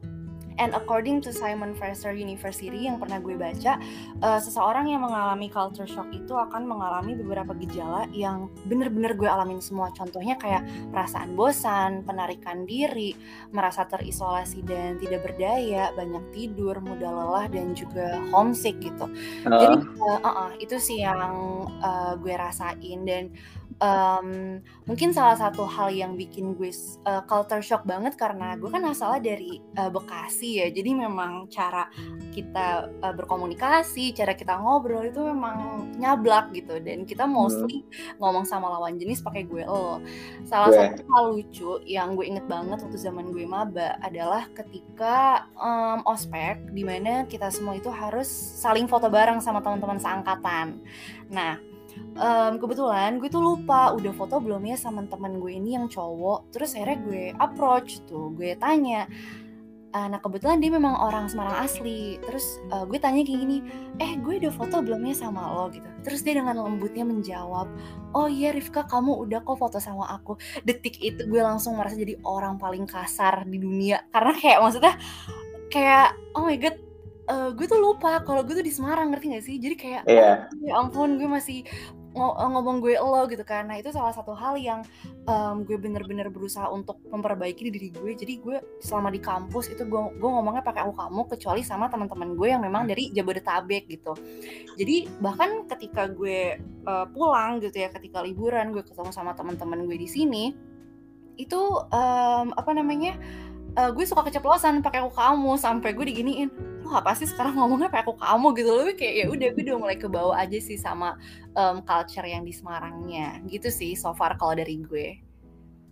And 0.58 0.70
according 0.74 1.18
to 1.26 1.34
Simon 1.34 1.74
Fraser 1.74 2.14
University 2.14 2.86
yang 2.86 3.02
pernah 3.02 3.18
gue 3.18 3.34
baca, 3.34 3.78
uh, 4.22 4.38
seseorang 4.38 4.86
yang 4.86 5.02
mengalami 5.02 5.50
culture 5.50 5.88
shock 5.88 6.06
itu 6.14 6.30
akan 6.30 6.66
mengalami 6.66 7.18
beberapa 7.18 7.52
gejala 7.58 8.06
yang 8.14 8.46
bener-bener 8.70 9.18
gue 9.18 9.26
alamin 9.26 9.58
semua. 9.58 9.90
Contohnya 9.90 10.38
kayak 10.38 10.62
perasaan 10.94 11.34
bosan, 11.34 12.06
penarikan 12.06 12.62
diri, 12.64 13.18
merasa 13.50 13.82
terisolasi 13.88 14.62
dan 14.62 15.02
tidak 15.02 15.26
berdaya, 15.26 15.90
banyak 15.98 16.22
tidur, 16.30 16.78
mudah 16.78 17.10
lelah 17.10 17.46
dan 17.50 17.74
juga 17.74 18.22
homesick 18.30 18.78
gitu. 18.78 19.10
Uh. 19.46 19.50
Jadi 19.50 19.76
uh, 19.98 20.18
uh, 20.22 20.28
uh, 20.28 20.50
itu 20.62 20.76
sih 20.78 21.02
yang 21.02 21.66
uh, 21.82 22.14
gue 22.14 22.34
rasain 22.34 23.02
dan 23.02 23.34
um, 23.80 24.60
mungkin 24.86 25.10
salah 25.10 25.34
satu 25.38 25.66
hal 25.66 25.90
yang 25.90 26.14
bikin 26.14 26.54
gue 26.54 26.70
uh, 27.06 27.22
culture 27.26 27.62
shock 27.64 27.82
banget 27.88 28.14
karena 28.14 28.54
gue 28.54 28.68
kan 28.70 28.84
asalnya 28.86 29.34
dari 29.34 29.58
uh, 29.78 29.90
Bekasi 29.90 30.62
ya. 30.62 30.66
Jadi 30.70 30.90
memang 30.94 31.46
cara 31.50 31.88
kita 32.34 32.90
uh, 33.02 33.14
berkomunikasi, 33.14 34.14
cara 34.14 34.34
kita 34.34 34.58
ngobrol 34.58 35.06
itu 35.06 35.22
memang 35.22 35.88
nyablak 35.96 36.52
gitu 36.54 36.78
dan 36.82 37.06
kita 37.06 37.24
mostly 37.24 37.82
hmm. 37.82 38.18
ngomong 38.20 38.44
sama 38.46 38.70
lawan 38.70 38.98
jenis 38.98 39.22
pakai 39.22 39.46
gue 39.46 39.64
lo. 39.66 40.02
Salah 40.46 40.70
gue. 40.70 40.78
satu 40.78 41.02
hal 41.10 41.24
lucu 41.34 41.72
yang 41.88 42.14
gue 42.18 42.26
inget 42.26 42.46
banget 42.46 42.82
waktu 42.82 42.98
zaman 42.98 43.30
gue 43.30 43.46
maba 43.46 43.96
adalah 44.02 44.46
ketika 44.52 45.48
um, 45.56 46.02
ospek 46.06 46.60
di 46.70 46.82
mana 46.82 47.24
kita 47.26 47.48
semua 47.48 47.78
itu 47.78 47.88
harus 47.88 48.26
saling 48.58 48.86
foto 48.90 49.08
bareng 49.08 49.38
sama 49.40 49.62
teman-teman 49.62 49.98
seangkatan. 49.98 50.82
Nah, 51.30 51.73
um, 52.18 52.52
kebetulan 52.58 53.18
gue 53.18 53.28
tuh 53.30 53.42
lupa 53.42 53.94
udah 53.94 54.12
foto 54.14 54.38
belum 54.38 54.62
ya 54.66 54.76
sama 54.78 55.06
teman 55.06 55.38
gue 55.38 55.52
ini 55.54 55.78
yang 55.78 55.86
cowok. 55.90 56.50
Terus 56.54 56.74
akhirnya 56.78 56.98
gue 57.04 57.22
approach 57.38 58.02
tuh 58.06 58.30
gue 58.34 58.54
tanya 58.58 59.06
uh, 59.94 60.06
nah 60.10 60.18
kebetulan 60.18 60.58
dia 60.58 60.74
memang 60.74 60.98
orang 60.98 61.30
Semarang 61.30 61.62
asli. 61.62 62.18
Terus 62.22 62.44
uh, 62.74 62.84
gue 62.84 62.98
tanya 62.98 63.22
kayak 63.22 63.40
gini 63.46 63.58
eh 64.02 64.18
gue 64.18 64.42
udah 64.42 64.52
foto 64.52 64.82
belum 64.82 65.02
ya 65.08 65.14
sama 65.14 65.42
lo? 65.54 65.70
Gitu. 65.70 65.86
Terus 66.02 66.20
dia 66.26 66.38
dengan 66.38 66.58
lembutnya 66.60 67.06
menjawab 67.06 67.70
oh 68.14 68.28
iya 68.30 68.54
Rifka 68.54 68.86
kamu 68.86 69.26
udah 69.26 69.40
kok 69.42 69.58
foto 69.58 69.78
sama 69.80 70.10
aku. 70.10 70.36
Detik 70.66 71.00
itu 71.00 71.24
gue 71.26 71.40
langsung 71.40 71.78
merasa 71.78 71.98
jadi 71.98 72.18
orang 72.26 72.58
paling 72.58 72.84
kasar 72.84 73.46
di 73.46 73.58
dunia. 73.58 74.04
Karena 74.10 74.34
kayak 74.34 74.58
maksudnya 74.60 74.94
kayak 75.72 76.14
oh 76.38 76.46
my 76.46 76.54
god 76.54 76.83
uh, 77.28 77.50
gue 77.52 77.66
tuh 77.66 77.80
lupa 77.80 78.22
kalau 78.22 78.42
gue 78.42 78.54
tuh 78.56 78.66
di 78.66 78.72
Semarang 78.72 79.12
ngerti 79.12 79.26
gak 79.34 79.44
sih? 79.44 79.56
Jadi 79.60 79.74
kayak 79.76 80.02
yeah. 80.08 80.48
oh, 80.48 80.64
ya 80.64 80.72
ampun 80.78 81.16
gue 81.20 81.28
masih 81.28 81.64
Eh, 82.14 82.46
ngomong 82.46 82.78
gue 82.78 82.94
lo 82.94 83.26
gitu 83.26 83.42
kan. 83.42 83.66
Nah 83.66 83.82
itu 83.82 83.90
salah 83.90 84.14
satu 84.14 84.38
hal 84.38 84.54
yang 84.54 84.86
um, 85.26 85.66
gue 85.66 85.74
bener-bener 85.74 86.30
berusaha 86.30 86.70
untuk 86.70 87.02
memperbaiki 87.10 87.66
diri 87.74 87.90
gue. 87.90 88.14
Jadi 88.14 88.38
gue 88.38 88.62
selama 88.78 89.10
di 89.10 89.18
kampus 89.18 89.74
itu 89.74 89.82
gue 89.82 90.02
gue 90.14 90.30
ngomongnya 90.30 90.62
pakai 90.62 90.86
aku 90.86 90.94
kamu 90.94 91.20
kecuali 91.26 91.66
sama 91.66 91.90
teman-teman 91.90 92.38
gue 92.38 92.48
yang 92.54 92.62
memang 92.62 92.86
dari 92.86 93.10
Jabodetabek 93.10 93.90
gitu. 93.90 94.14
Jadi 94.78 95.10
bahkan 95.18 95.66
ketika 95.66 96.06
gue 96.06 96.54
uh, 96.86 97.06
pulang 97.10 97.58
gitu 97.58 97.82
ya 97.82 97.90
ketika 97.90 98.22
liburan 98.22 98.70
gue 98.70 98.86
ketemu 98.86 99.10
sama 99.10 99.34
teman-teman 99.34 99.82
gue 99.82 99.98
di 99.98 100.06
sini 100.06 100.54
itu 101.34 101.60
um, 101.90 102.46
apa 102.54 102.70
namanya 102.78 103.18
uh, 103.74 103.90
gue 103.90 104.06
suka 104.06 104.22
keceplosan 104.22 104.86
pakai 104.86 105.02
aku 105.02 105.18
kamu 105.18 105.58
sampai 105.58 105.90
gue 105.90 106.06
diginiin 106.14 106.73
lo 106.84 107.00
apa 107.00 107.16
sih 107.16 107.24
sekarang 107.24 107.56
ngomongnya 107.56 107.88
pakai 107.88 108.04
aku 108.04 108.14
kamu 108.20 108.46
gitu 108.60 108.70
loh 108.70 108.84
kayak 108.92 109.14
ya 109.16 109.26
udah 109.32 109.48
gue 109.56 109.62
udah 109.64 109.76
mulai 109.80 109.96
ke 109.96 110.06
bawah 110.06 110.36
aja 110.36 110.58
sih 110.60 110.76
sama 110.76 111.16
um, 111.56 111.80
culture 111.80 112.28
yang 112.28 112.44
di 112.44 112.52
Semarangnya 112.52 113.40
gitu 113.48 113.72
sih 113.72 113.96
so 113.96 114.12
far 114.12 114.36
kalau 114.36 114.52
dari 114.52 114.78
gue 114.84 115.24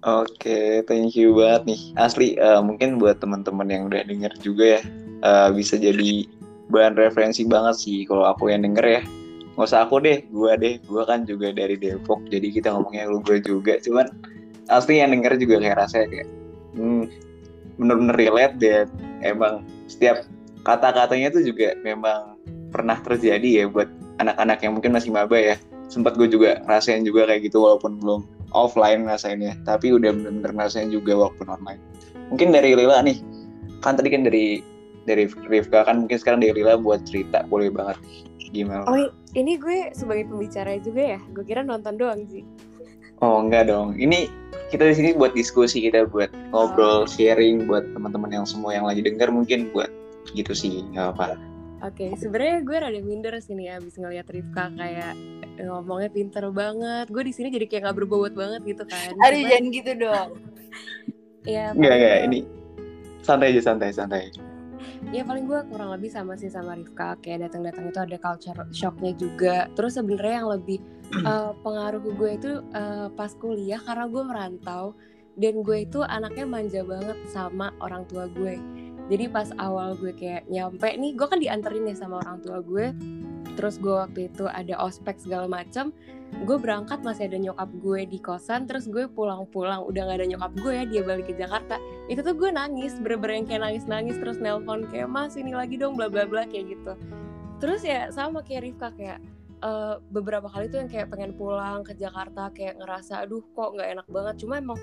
Oke, 0.03 0.35
okay, 0.35 0.67
thank 0.91 1.15
you 1.15 1.31
banget 1.31 1.63
nih. 1.71 1.81
Asli, 1.95 2.35
uh, 2.43 2.59
mungkin 2.59 2.99
buat 2.99 3.23
teman-teman 3.23 3.71
yang 3.71 3.87
udah 3.87 4.03
denger 4.03 4.35
juga 4.43 4.65
ya, 4.75 4.83
uh, 5.23 5.55
bisa 5.55 5.79
jadi 5.79 6.27
bahan 6.75 6.99
referensi 6.99 7.47
banget 7.47 7.79
sih 7.79 8.03
kalau 8.11 8.27
aku 8.27 8.51
yang 8.51 8.67
denger 8.67 8.99
ya. 8.99 9.03
Nggak 9.55 9.63
usah 9.63 9.87
aku 9.87 10.03
deh, 10.03 10.27
gue 10.27 10.53
deh. 10.59 10.83
Gue 10.91 11.07
kan 11.07 11.23
juga 11.23 11.55
dari 11.55 11.79
Depok, 11.79 12.19
jadi 12.27 12.51
kita 12.51 12.75
ngomongnya 12.75 13.15
lu 13.15 13.23
gue 13.23 13.39
juga. 13.47 13.79
Cuman 13.79 14.11
asli 14.75 14.99
yang 14.99 15.15
denger 15.15 15.39
juga 15.39 15.63
kayak 15.63 15.79
rasanya 15.87 16.07
kayak, 16.11 16.29
hmm, 16.75 17.05
bener-bener 17.79 18.17
relate 18.19 18.55
dan 18.59 18.91
emang 19.23 19.63
setiap 19.87 20.27
kata-katanya 20.63 21.35
tuh 21.35 21.43
juga 21.43 21.75
memang 21.83 22.39
pernah 22.73 22.97
terjadi 22.99 23.63
ya 23.63 23.65
buat 23.69 23.91
anak-anak 24.23 24.63
yang 24.65 24.79
mungkin 24.79 24.95
masih 24.95 25.11
maba 25.13 25.37
ya. 25.37 25.57
Sempat 25.93 26.17
gue 26.17 26.25
juga 26.31 26.63
rasain 26.65 27.05
juga 27.05 27.29
kayak 27.29 27.53
gitu 27.53 27.61
walaupun 27.61 28.01
belum 28.01 28.25
offline 28.57 29.05
rasainnya 29.05 29.57
tapi 29.69 29.93
udah 29.93 30.13
bener-bener 30.13 30.53
rasain 30.57 30.89
juga 30.89 31.13
walaupun 31.19 31.53
online. 31.53 31.81
Mungkin 32.33 32.55
dari 32.55 32.73
Lila 32.73 33.05
nih. 33.05 33.21
Kan 33.85 33.99
tadi 33.99 34.09
kan 34.09 34.25
dari 34.25 34.63
dari 35.05 35.27
Rifka 35.29 35.83
kan 35.85 36.07
mungkin 36.07 36.17
sekarang 36.17 36.41
dari 36.41 36.57
Lila 36.57 36.79
buat 36.81 37.05
cerita 37.05 37.45
boleh 37.51 37.69
banget. 37.69 37.99
Gimana? 38.53 38.89
Oh 38.89 38.97
ini 39.37 39.57
gue 39.61 39.93
sebagai 39.93 40.29
pembicara 40.29 40.77
juga 40.81 41.17
ya? 41.17 41.21
Gue 41.37 41.45
kira 41.45 41.61
nonton 41.61 42.01
doang 42.01 42.25
sih. 42.31 42.47
Oh 43.21 43.39
enggak 43.43 43.69
dong. 43.69 43.95
Ini 44.01 44.29
kita 44.73 44.89
di 44.89 44.95
sini 44.97 45.11
buat 45.13 45.37
diskusi 45.37 45.85
kita 45.85 46.09
buat 46.09 46.33
ngobrol, 46.51 47.05
oh. 47.05 47.09
sharing 47.09 47.69
buat 47.69 47.85
teman-teman 47.93 48.33
yang 48.33 48.47
semua 48.49 48.73
yang 48.73 48.89
lagi 48.89 49.05
dengar 49.05 49.29
mungkin 49.29 49.69
buat 49.77 49.93
gitu 50.33 50.53
sih 50.55 50.87
nggak 50.95 51.19
apa. 51.19 51.39
Oke, 51.83 52.07
okay, 52.07 52.11
sebenarnya 52.15 52.63
gue 52.63 52.77
rada 52.79 53.01
minder 53.03 53.35
sih 53.43 53.59
nih 53.59 53.75
abis 53.75 53.99
ngeliat 53.99 54.31
Rifka 54.31 54.71
kayak 54.71 55.19
ngomongnya 55.59 56.11
pinter 56.15 56.47
banget. 56.55 57.11
Gue 57.11 57.27
di 57.27 57.35
sini 57.35 57.51
jadi 57.51 57.67
kayak 57.67 57.91
nggak 57.91 57.97
berbobot 57.99 58.35
banget 58.39 58.63
gitu 58.63 58.87
kan. 58.87 59.11
Aduh 59.19 59.43
Cuma... 59.43 59.51
jangan 59.51 59.67
gitu 59.75 59.93
dong. 59.99 60.31
ya. 61.59 61.75
Enggak 61.75 61.95
enggak 61.99 62.19
ini 62.31 62.41
santai 63.23 63.55
aja 63.55 63.63
santai 63.63 63.91
santai 63.91 64.31
ya 65.11 65.23
paling 65.27 65.51
gue 65.51 65.61
kurang 65.71 65.91
lebih 65.95 66.11
sama 66.11 66.39
sih 66.39 66.51
sama 66.51 66.79
Rifka 66.79 67.19
kayak 67.23 67.51
datang-datang 67.51 67.91
itu 67.91 67.99
ada 67.99 68.17
culture 68.19 68.61
shocknya 68.71 69.13
juga 69.19 69.57
terus 69.75 69.99
sebenarnya 69.99 70.43
yang 70.43 70.51
lebih 70.51 70.79
uh, 71.27 71.55
pengaruh 71.63 72.03
gue 72.03 72.31
itu 72.35 72.51
uh, 72.75 73.11
pas 73.15 73.35
kuliah 73.39 73.83
karena 73.83 74.07
gue 74.07 74.23
merantau 74.23 74.85
dan 75.39 75.65
gue 75.65 75.79
itu 75.89 76.05
anaknya 76.05 76.45
manja 76.45 76.81
banget 76.85 77.19
sama 77.33 77.73
orang 77.81 78.05
tua 78.07 78.29
gue 78.31 78.61
jadi 79.13 79.29
pas 79.29 79.53
awal 79.61 79.93
gue 80.01 80.17
kayak 80.17 80.49
nyampe 80.49 80.89
nih 80.89 81.13
gue 81.13 81.27
kan 81.29 81.37
dianterin 81.37 81.85
ya 81.85 81.93
sama 82.01 82.25
orang 82.25 82.41
tua 82.41 82.65
gue. 82.65 82.97
Terus 83.53 83.77
gue 83.77 83.93
waktu 83.93 84.33
itu 84.33 84.49
ada 84.49 84.81
ospek 84.81 85.21
segala 85.21 85.45
macam 85.45 85.93
gue 86.33 86.57
berangkat 86.57 87.05
masih 87.05 87.29
ada 87.29 87.37
nyokap 87.37 87.69
gue 87.77 88.09
di 88.09 88.17
kosan. 88.17 88.65
Terus 88.65 88.89
gue 88.89 89.05
pulang-pulang 89.13 89.85
udah 89.85 90.09
gak 90.09 90.17
ada 90.17 90.27
nyokap 90.33 90.53
gue 90.57 90.73
ya 90.73 90.85
dia 90.89 91.03
balik 91.05 91.29
ke 91.29 91.37
Jakarta. 91.37 91.77
Itu 92.09 92.25
tuh 92.25 92.33
gue 92.33 92.57
nangis 92.57 92.97
bener-bener 92.97 93.45
yang 93.45 93.47
kayak 93.53 93.63
nangis-nangis 93.69 94.17
terus 94.17 94.41
nelpon 94.41 94.89
kayak 94.89 95.13
mas 95.13 95.37
ini 95.37 95.53
lagi 95.53 95.77
dong 95.77 95.93
bla 95.93 96.09
bla 96.09 96.25
bla 96.25 96.49
kayak 96.49 96.73
gitu. 96.73 96.97
Terus 97.61 97.85
ya 97.85 98.09
sama 98.09 98.41
kayak 98.41 98.65
Rifka 98.65 98.97
kayak 98.97 99.21
uh, 99.61 100.01
beberapa 100.09 100.49
kali 100.49 100.73
tuh 100.73 100.81
yang 100.81 100.89
kayak 100.89 101.13
pengen 101.13 101.37
pulang 101.37 101.85
ke 101.85 101.93
Jakarta 102.01 102.49
kayak 102.57 102.81
ngerasa 102.81 103.29
aduh 103.29 103.45
kok 103.53 103.77
nggak 103.77 103.93
enak 103.93 104.07
banget. 104.09 104.35
Cuma 104.41 104.57
emang 104.57 104.81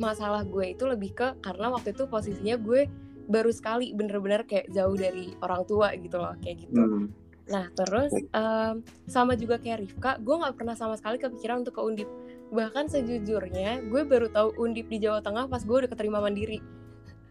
masalah 0.00 0.40
gue 0.46 0.72
itu 0.72 0.88
lebih 0.88 1.12
ke 1.12 1.36
karena 1.44 1.68
waktu 1.68 1.92
itu 1.92 2.08
posisinya 2.08 2.56
gue 2.56 2.88
baru 3.28 3.52
sekali 3.52 3.92
bener-bener 3.92 4.48
kayak 4.48 4.72
jauh 4.72 4.96
dari 4.96 5.36
orang 5.44 5.62
tua 5.68 5.92
gitu 5.94 6.16
loh 6.16 6.34
kayak 6.40 6.64
gitu 6.64 6.80
hmm 6.80 7.28
Nah 7.48 7.72
terus 7.72 8.12
um, 8.36 8.84
sama 9.08 9.32
juga 9.34 9.56
kayak 9.56 9.80
Rifka, 9.84 10.20
gue 10.20 10.36
nggak 10.36 10.54
pernah 10.60 10.76
sama 10.76 10.94
sekali 11.00 11.16
kepikiran 11.16 11.64
untuk 11.64 11.80
ke 11.80 11.82
Undip. 11.82 12.08
Bahkan 12.52 12.92
sejujurnya 12.92 13.88
gue 13.88 14.02
baru 14.04 14.28
tahu 14.28 14.60
Undip 14.60 14.92
di 14.92 15.00
Jawa 15.00 15.24
Tengah 15.24 15.48
pas 15.48 15.64
gue 15.64 15.76
udah 15.84 15.90
keterima 15.90 16.20
mandiri. 16.20 16.60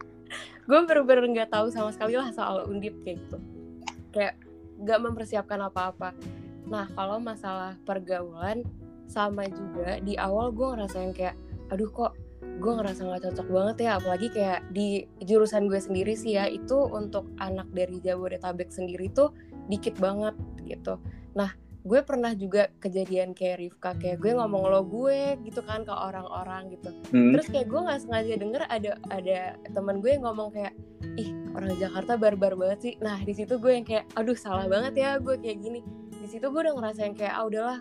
gue 0.70 0.80
bener-bener 0.84 1.26
nggak 1.38 1.54
tahu 1.54 1.70
sama 1.70 1.94
sekali 1.94 2.18
lah 2.18 2.34
soal 2.34 2.66
Undip 2.66 2.98
kayak 3.06 3.22
gitu. 3.30 3.38
Kayak 4.10 4.42
nggak 4.82 5.00
mempersiapkan 5.06 5.62
apa-apa. 5.70 6.18
Nah 6.66 6.90
kalau 6.98 7.22
masalah 7.22 7.78
pergaulan 7.86 8.66
sama 9.08 9.46
juga 9.48 10.02
di 10.02 10.18
awal 10.18 10.52
gue 10.52 10.68
ngerasain 10.76 11.14
kayak, 11.14 11.38
aduh 11.70 11.88
kok 11.94 12.18
gue 12.58 12.74
ngerasa 12.74 13.06
nggak 13.06 13.24
cocok 13.30 13.48
banget 13.54 13.78
ya 13.86 13.92
apalagi 14.02 14.28
kayak 14.34 14.66
di 14.74 15.06
jurusan 15.22 15.70
gue 15.70 15.78
sendiri 15.78 16.18
sih 16.18 16.36
ya 16.36 16.50
itu 16.50 16.76
untuk 16.90 17.30
anak 17.38 17.70
dari 17.72 18.02
Jabodetabek 18.02 18.74
sendiri 18.74 19.14
tuh 19.14 19.32
dikit 19.70 19.96
banget 20.02 20.34
gitu. 20.66 20.98
Nah 21.38 21.54
gue 21.88 22.04
pernah 22.04 22.36
juga 22.36 22.68
kejadian 22.84 23.32
kayak 23.32 23.64
Rifka 23.64 23.96
kayak 23.96 24.20
gue 24.20 24.36
ngomong 24.36 24.68
lo 24.68 24.84
gue 24.84 25.40
gitu 25.48 25.64
kan 25.64 25.88
ke 25.88 25.94
orang-orang 25.94 26.76
gitu. 26.76 26.90
Hmm. 27.16 27.32
terus 27.32 27.48
kayak 27.48 27.72
gue 27.72 27.80
nggak 27.80 28.00
sengaja 28.04 28.34
denger 28.36 28.62
ada 28.68 28.92
ada 29.08 29.40
teman 29.72 30.04
gue 30.04 30.12
yang 30.18 30.28
ngomong 30.28 30.52
kayak 30.52 30.76
ih 31.16 31.32
orang 31.56 31.72
Jakarta 31.80 32.20
barbar 32.20 32.60
banget 32.60 32.80
sih. 32.84 32.94
Nah 33.00 33.22
di 33.24 33.32
situ 33.32 33.56
gue 33.62 33.72
yang 33.72 33.86
kayak 33.88 34.10
aduh 34.20 34.36
salah 34.36 34.68
banget 34.68 35.00
ya 35.00 35.10
gue 35.22 35.40
kayak 35.40 35.58
gini. 35.64 35.80
Di 36.12 36.28
situ 36.28 36.50
gue 36.52 36.60
udah 36.60 36.76
ngerasain 36.76 37.16
kayak 37.16 37.34
ah 37.38 37.48
udahlah 37.48 37.80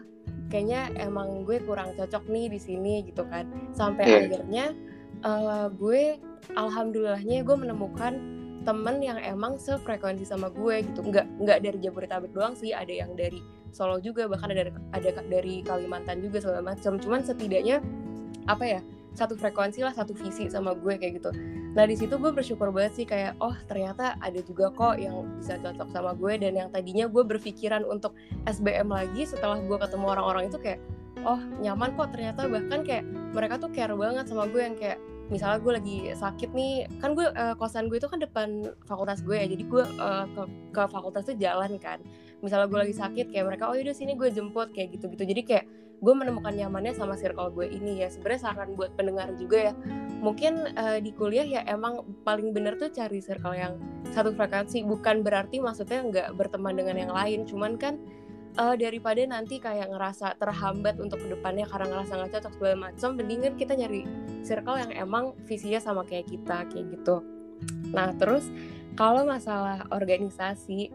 kayaknya 0.49 0.91
emang 1.01 1.43
gue 1.45 1.59
kurang 1.63 1.95
cocok 1.99 2.27
nih 2.31 2.47
di 2.53 2.61
sini 2.61 2.95
gitu 3.07 3.27
kan. 3.27 3.47
Sampai 3.75 4.05
yeah. 4.07 4.19
akhirnya 4.27 4.65
uh, 5.27 5.67
gue 5.73 6.19
alhamdulillahnya 6.55 7.43
gue 7.43 7.57
menemukan 7.57 8.15
temen 8.67 8.99
yang 8.99 9.19
emang 9.23 9.59
sefrekuensi 9.59 10.27
sama 10.27 10.51
gue 10.51 10.83
gitu. 10.87 11.03
Nggak 11.07 11.27
nggak 11.43 11.59
dari 11.63 11.79
Jabodetabek 11.83 12.31
doang 12.35 12.55
sih 12.59 12.75
ada 12.75 12.91
yang 12.91 13.15
dari 13.15 13.39
Solo 13.77 14.01
juga 14.01 14.25
bahkan 14.25 14.49
ada 14.57 14.73
ada 14.97 15.11
dari 15.29 15.61
Kalimantan 15.61 16.25
juga 16.25 16.41
segala 16.41 16.65
macam 16.65 16.97
cuman 16.97 17.21
setidaknya 17.21 17.85
apa 18.49 18.65
ya 18.65 18.81
satu 19.17 19.35
frekuensi 19.35 19.81
lah 19.81 19.97
satu 19.97 20.13
visi 20.13 20.47
sama 20.53 20.77
gue 20.77 20.95
kayak 21.01 21.19
gitu. 21.19 21.31
Nah 21.77 21.85
di 21.85 21.97
situ 21.97 22.17
gue 22.17 22.33
bersyukur 22.33 22.73
banget 22.73 22.93
sih 23.03 23.07
kayak 23.09 23.37
oh 23.41 23.53
ternyata 23.69 24.17
ada 24.21 24.41
juga 24.45 24.73
kok 24.73 24.97
yang 24.97 25.25
bisa 25.41 25.57
cocok 25.61 25.89
sama 25.93 26.13
gue 26.17 26.33
dan 26.41 26.53
yang 26.57 26.69
tadinya 26.69 27.09
gue 27.09 27.25
berpikiran 27.25 27.85
untuk 27.85 28.17
SBM 28.45 28.89
lagi 28.93 29.25
setelah 29.25 29.61
gue 29.61 29.77
ketemu 29.77 30.07
orang-orang 30.09 30.49
itu 30.53 30.61
kayak 30.61 30.81
oh 31.25 31.41
nyaman 31.61 31.97
kok 31.97 32.13
ternyata. 32.13 32.45
Bahkan 32.49 32.81
kayak 32.85 33.05
mereka 33.33 33.57
tuh 33.57 33.73
care 33.73 33.97
banget 33.97 34.25
sama 34.29 34.45
gue 34.49 34.61
yang 34.61 34.77
kayak 34.77 35.01
misalnya 35.27 35.59
gue 35.59 35.73
lagi 35.75 35.97
sakit 36.15 36.55
nih 36.55 36.87
kan 37.03 37.19
gue 37.19 37.27
uh, 37.27 37.59
kosan 37.59 37.91
gue 37.91 37.99
itu 37.99 38.07
kan 38.07 38.23
depan 38.23 38.71
fakultas 38.87 39.27
gue 39.27 39.35
ya 39.35 39.51
jadi 39.51 39.65
gue 39.67 39.83
uh, 39.99 40.25
ke, 40.31 40.43
ke 40.71 40.83
fakultas 40.87 41.27
tuh 41.27 41.37
jalan 41.37 41.77
kan. 41.83 41.99
Misalnya 42.45 42.69
gue 42.69 42.79
lagi 42.89 42.95
sakit 42.95 43.33
kayak 43.33 43.45
mereka 43.49 43.69
oh 43.69 43.75
yaudah 43.75 43.97
sini 43.97 44.15
gue 44.15 44.29
jemput 44.29 44.71
kayak 44.73 44.97
gitu 44.97 45.13
gitu 45.13 45.25
jadi 45.25 45.43
kayak 45.43 45.65
gue 45.97 46.15
menemukan 46.15 46.53
nyamannya 46.53 46.93
sama 46.93 47.17
circle 47.17 47.53
gue 47.53 47.67
ini 47.73 48.05
ya. 48.05 48.09
Sebenarnya 48.13 48.53
saran 48.53 48.77
buat 48.77 48.93
pendengar 48.95 49.33
juga 49.37 49.73
ya. 49.73 49.75
Mungkin 50.21 50.77
uh, 50.77 50.99
di 51.01 51.11
kuliah 51.17 51.45
ya 51.45 51.61
emang 51.69 52.05
paling 52.23 52.53
bener 52.53 52.77
tuh 52.77 52.93
cari 52.93 53.21
circle 53.21 53.57
yang 53.57 53.81
satu 54.13 54.33
frekuensi. 54.37 54.85
Bukan 54.85 55.25
berarti 55.25 55.59
maksudnya 55.59 56.05
nggak 56.05 56.29
berteman 56.37 56.77
dengan 56.77 56.97
yang 57.01 57.13
lain. 57.13 57.49
Cuman 57.49 57.81
kan 57.81 57.97
uh, 58.61 58.75
daripada 58.75 59.21
nanti 59.25 59.61
kayak 59.61 59.93
ngerasa 59.93 60.37
terhambat 60.41 60.99
untuk 61.01 61.21
ke 61.21 61.29
depannya 61.33 61.69
karena 61.69 61.93
ngerasa 61.93 62.13
nggak 62.17 62.33
cocok 62.41 62.53
segala 62.57 62.77
macam 62.91 63.11
mendingan 63.17 63.55
kita 63.57 63.73
nyari 63.77 64.03
circle 64.43 64.77
yang 64.81 64.93
emang 64.97 65.33
visinya 65.45 65.81
sama 65.81 66.03
kayak 66.05 66.29
kita 66.29 66.65
kayak 66.69 66.87
gitu. 66.93 67.23
Nah 67.93 68.13
terus 68.17 68.49
kalau 68.97 69.29
masalah 69.29 69.85
organisasi 69.93 70.89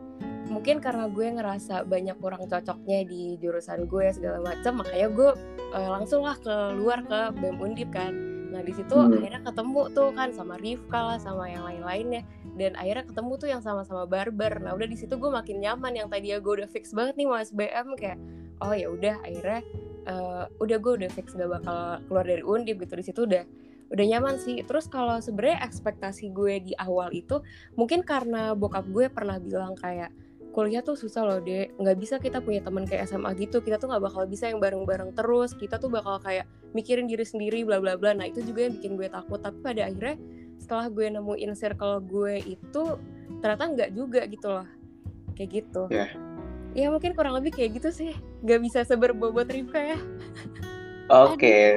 mungkin 0.51 0.83
karena 0.83 1.07
gue 1.07 1.27
ngerasa 1.31 1.87
banyak 1.87 2.19
kurang 2.19 2.43
cocoknya 2.43 3.07
di 3.07 3.39
jurusan 3.39 3.87
gue 3.87 4.11
segala 4.11 4.43
macam 4.43 4.83
makanya 4.83 5.07
gue 5.07 5.31
uh, 5.71 5.89
langsung 5.95 6.27
lah 6.27 6.35
keluar 6.43 7.07
ke 7.07 7.19
BEM 7.39 7.57
Undip 7.63 7.89
kan. 7.95 8.11
Nah 8.51 8.59
di 8.59 8.75
situ 8.75 8.91
hmm. 8.91 9.15
akhirnya 9.15 9.41
ketemu 9.47 9.81
tuh 9.95 10.11
kan 10.11 10.29
sama 10.35 10.59
Rifka 10.59 10.99
lah 10.99 11.17
sama 11.23 11.47
yang 11.47 11.63
lain-lainnya. 11.63 12.27
Dan 12.59 12.75
akhirnya 12.75 13.07
ketemu 13.07 13.31
tuh 13.39 13.47
yang 13.47 13.63
sama-sama 13.63 14.03
barber 14.03 14.59
nah 14.59 14.75
udah 14.75 14.85
di 14.91 14.99
situ 14.99 15.15
gue 15.15 15.31
makin 15.31 15.63
nyaman 15.63 15.95
yang 15.95 16.07
tadi 16.11 16.35
ya 16.35 16.43
gue 16.43 16.53
udah 16.59 16.67
fix 16.67 16.91
banget 16.91 17.15
nih 17.15 17.27
mau 17.31 17.39
SBM 17.39 17.87
kayak 17.95 18.19
oh 18.59 18.75
ya 18.75 18.91
udah 18.91 19.15
akhirnya 19.23 19.61
uh, 20.05 20.45
udah 20.59 20.77
gue 20.77 20.93
udah 20.99 21.09
fix 21.15 21.31
gak 21.31 21.47
bakal 21.47 22.03
keluar 22.11 22.25
dari 22.27 22.43
Undip 22.43 22.83
gitu. 22.83 22.93
Di 22.99 23.05
situ 23.07 23.23
udah 23.23 23.43
udah 23.91 24.05
nyaman 24.07 24.35
sih. 24.35 24.59
Terus 24.67 24.91
kalau 24.91 25.19
sebenarnya 25.23 25.63
ekspektasi 25.63 26.35
gue 26.35 26.71
di 26.71 26.73
awal 26.75 27.15
itu 27.15 27.39
mungkin 27.79 28.03
karena 28.03 28.51
bokap 28.51 28.83
gue 28.91 29.07
pernah 29.07 29.39
bilang 29.39 29.79
kayak 29.79 30.11
kuliah 30.51 30.83
tuh 30.83 30.99
susah 30.99 31.23
loh 31.23 31.39
deh 31.39 31.71
nggak 31.79 31.97
bisa 31.97 32.15
kita 32.19 32.43
punya 32.43 32.59
teman 32.59 32.83
kayak 32.83 33.07
SMA 33.07 33.31
gitu. 33.39 33.63
Kita 33.63 33.79
tuh 33.79 33.87
nggak 33.91 34.03
bakal 34.03 34.23
bisa 34.27 34.51
yang 34.51 34.59
bareng-bareng 34.59 35.15
terus. 35.15 35.55
Kita 35.55 35.79
tuh 35.79 35.87
bakal 35.87 36.19
kayak 36.19 36.45
mikirin 36.75 37.07
diri 37.07 37.23
sendiri 37.23 37.63
bla 37.63 37.79
bla 37.79 37.95
bla. 37.95 38.11
Nah 38.11 38.27
itu 38.27 38.43
juga 38.43 38.67
yang 38.67 38.75
bikin 38.77 38.99
gue 38.99 39.07
takut. 39.07 39.39
Tapi 39.39 39.57
pada 39.63 39.87
akhirnya 39.87 40.19
setelah 40.59 40.87
gue 40.91 41.07
nemuin 41.07 41.51
circle 41.57 42.03
gue 42.05 42.35
itu 42.45 42.83
ternyata 43.39 43.63
nggak 43.71 43.89
juga 43.95 44.21
gitu 44.27 44.47
loh. 44.51 44.67
Kayak 45.33 45.49
gitu. 45.63 45.83
Yeah. 45.89 46.11
ya 46.71 46.87
mungkin 46.87 47.11
kurang 47.11 47.35
lebih 47.35 47.51
kayak 47.55 47.79
gitu 47.79 47.89
sih. 47.91 48.11
Nggak 48.43 48.59
bisa 48.63 48.79
seberbobot 48.87 49.47
Rifka 49.47 49.95
ya. 49.95 49.99
Oke. 51.11 51.35
Okay. 51.35 51.71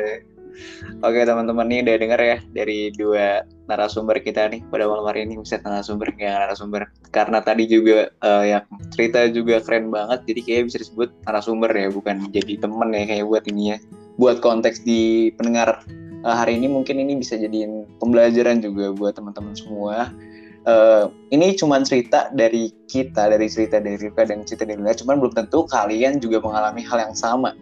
Oke 1.02 1.26
teman-teman 1.26 1.66
nih 1.66 1.82
udah 1.82 1.96
denger 1.98 2.20
ya 2.22 2.38
dari 2.54 2.94
dua 2.94 3.42
narasumber 3.64 4.20
kita 4.20 4.52
nih 4.52 4.60
pada 4.68 4.84
malam 4.84 5.08
hari 5.08 5.24
ini 5.24 5.40
bisa 5.40 5.56
narasumber 5.64 6.12
kayak 6.16 6.48
narasumber. 6.48 6.88
Karena 7.10 7.40
tadi 7.40 7.64
juga 7.64 8.12
uh, 8.20 8.44
yang 8.44 8.64
cerita 8.92 9.24
juga 9.32 9.60
keren 9.64 9.88
banget 9.88 10.24
jadi 10.28 10.40
kayak 10.44 10.62
bisa 10.72 10.78
disebut 10.84 11.08
narasumber 11.24 11.70
ya 11.72 11.88
bukan 11.88 12.28
jadi 12.28 12.60
temen 12.60 12.88
ya 12.92 13.04
kayak 13.08 13.24
buat 13.24 13.44
ini 13.48 13.62
ya. 13.74 13.78
Buat 14.20 14.44
konteks 14.44 14.84
di 14.84 15.32
pendengar 15.34 15.82
uh, 16.24 16.36
hari 16.36 16.60
ini 16.60 16.68
mungkin 16.68 17.00
ini 17.00 17.16
bisa 17.16 17.40
jadiin 17.40 17.88
pembelajaran 17.98 18.60
juga 18.60 18.92
buat 18.92 19.16
teman-teman 19.16 19.56
semua. 19.56 20.12
Uh, 20.64 21.12
ini 21.28 21.52
cuma 21.60 21.76
cerita 21.84 22.32
dari 22.32 22.72
kita 22.88 23.28
dari 23.28 23.52
cerita 23.52 23.84
dari 23.84 24.00
Rika 24.00 24.24
dan 24.24 24.48
cerita 24.48 24.64
dari 24.64 24.80
Lila 24.80 24.96
cuman 24.96 25.20
belum 25.20 25.34
tentu 25.36 25.68
kalian 25.68 26.24
juga 26.24 26.40
mengalami 26.40 26.80
hal 26.84 27.10
yang 27.10 27.16
sama. 27.16 27.52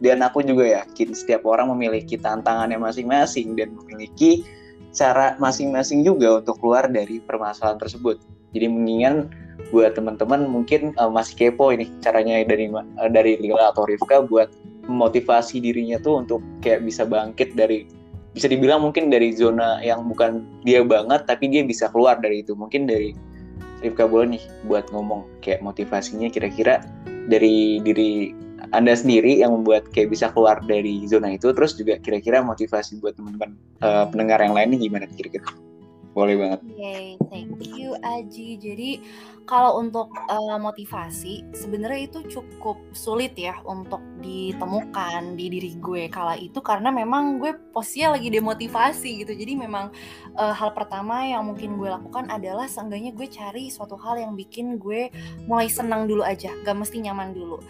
Dan 0.00 0.24
aku 0.24 0.40
juga 0.40 0.64
yakin 0.80 1.12
setiap 1.12 1.44
orang 1.44 1.68
memiliki 1.76 2.16
tantangannya 2.16 2.80
masing-masing 2.80 3.52
dan 3.52 3.76
memiliki 3.76 4.48
cara 4.90 5.38
masing-masing 5.38 6.02
juga 6.02 6.42
untuk 6.42 6.58
keluar 6.58 6.90
dari 6.90 7.22
permasalahan 7.22 7.78
tersebut. 7.78 8.18
Jadi 8.50 8.66
mengingat 8.66 9.30
buat 9.70 9.94
teman-teman 9.94 10.50
mungkin 10.50 10.96
uh, 10.98 11.12
masih 11.12 11.36
kepo 11.36 11.70
ini 11.70 11.86
caranya 12.02 12.42
dari 12.42 12.66
uh, 12.72 13.10
dari 13.10 13.38
Lila 13.38 13.70
atau 13.70 13.86
Rifka 13.86 14.26
buat 14.26 14.50
memotivasi 14.90 15.62
dirinya 15.62 16.00
tuh 16.02 16.26
untuk 16.26 16.42
kayak 16.64 16.82
bisa 16.82 17.06
bangkit 17.06 17.54
dari 17.54 17.86
bisa 18.34 18.46
dibilang 18.50 18.82
mungkin 18.82 19.10
dari 19.10 19.34
zona 19.34 19.78
yang 19.82 20.06
bukan 20.06 20.42
dia 20.66 20.82
banget 20.82 21.26
tapi 21.26 21.46
dia 21.46 21.62
bisa 21.62 21.86
keluar 21.94 22.18
dari 22.18 22.42
itu. 22.42 22.58
Mungkin 22.58 22.90
dari 22.90 23.14
Rifka 23.84 24.10
boleh 24.10 24.36
nih 24.36 24.44
buat 24.66 24.90
ngomong 24.90 25.24
kayak 25.40 25.62
motivasinya 25.62 26.26
kira-kira 26.28 26.82
dari 27.30 27.78
diri 27.86 28.34
anda 28.70 28.94
sendiri 28.94 29.42
yang 29.42 29.54
membuat 29.54 29.90
kayak 29.90 30.14
bisa 30.14 30.30
keluar 30.30 30.62
dari 30.64 31.04
zona 31.06 31.34
itu 31.34 31.50
terus 31.50 31.74
juga 31.74 31.98
kira-kira 31.98 32.42
motivasi 32.42 33.02
buat 33.02 33.18
teman-teman 33.18 33.54
uh, 33.82 34.06
pendengar 34.08 34.38
yang 34.42 34.54
lain 34.54 34.78
gimana 34.78 35.06
kira-kira 35.10 35.46
boleh 36.10 36.34
banget. 36.34 36.60
Okay, 36.74 37.14
thank 37.30 37.54
you 37.70 37.94
Aji. 38.02 38.58
Jadi 38.58 38.90
kalau 39.46 39.78
untuk 39.78 40.10
uh, 40.26 40.58
motivasi 40.58 41.46
sebenarnya 41.54 42.10
itu 42.10 42.18
cukup 42.26 42.78
sulit 42.90 43.34
ya 43.38 43.62
untuk 43.62 44.02
ditemukan 44.18 45.38
di 45.38 45.46
diri 45.46 45.70
gue 45.78 46.10
kala 46.10 46.34
itu 46.38 46.58
karena 46.58 46.90
memang 46.90 47.38
gue 47.38 47.54
posisinya 47.70 48.18
lagi 48.18 48.26
demotivasi 48.26 49.22
gitu. 49.22 49.32
Jadi 49.38 49.54
memang 49.54 49.94
uh, 50.34 50.54
hal 50.54 50.74
pertama 50.74 51.22
yang 51.22 51.46
mungkin 51.46 51.78
gue 51.78 51.86
lakukan 51.86 52.26
adalah 52.26 52.66
seenggaknya 52.66 53.14
gue 53.14 53.30
cari 53.30 53.70
suatu 53.70 53.94
hal 53.94 54.18
yang 54.18 54.34
bikin 54.34 54.82
gue 54.82 55.14
mulai 55.46 55.70
senang 55.70 56.10
dulu 56.10 56.26
aja, 56.26 56.50
gak 56.66 56.74
mesti 56.74 57.06
nyaman 57.06 57.30
dulu. 57.30 57.62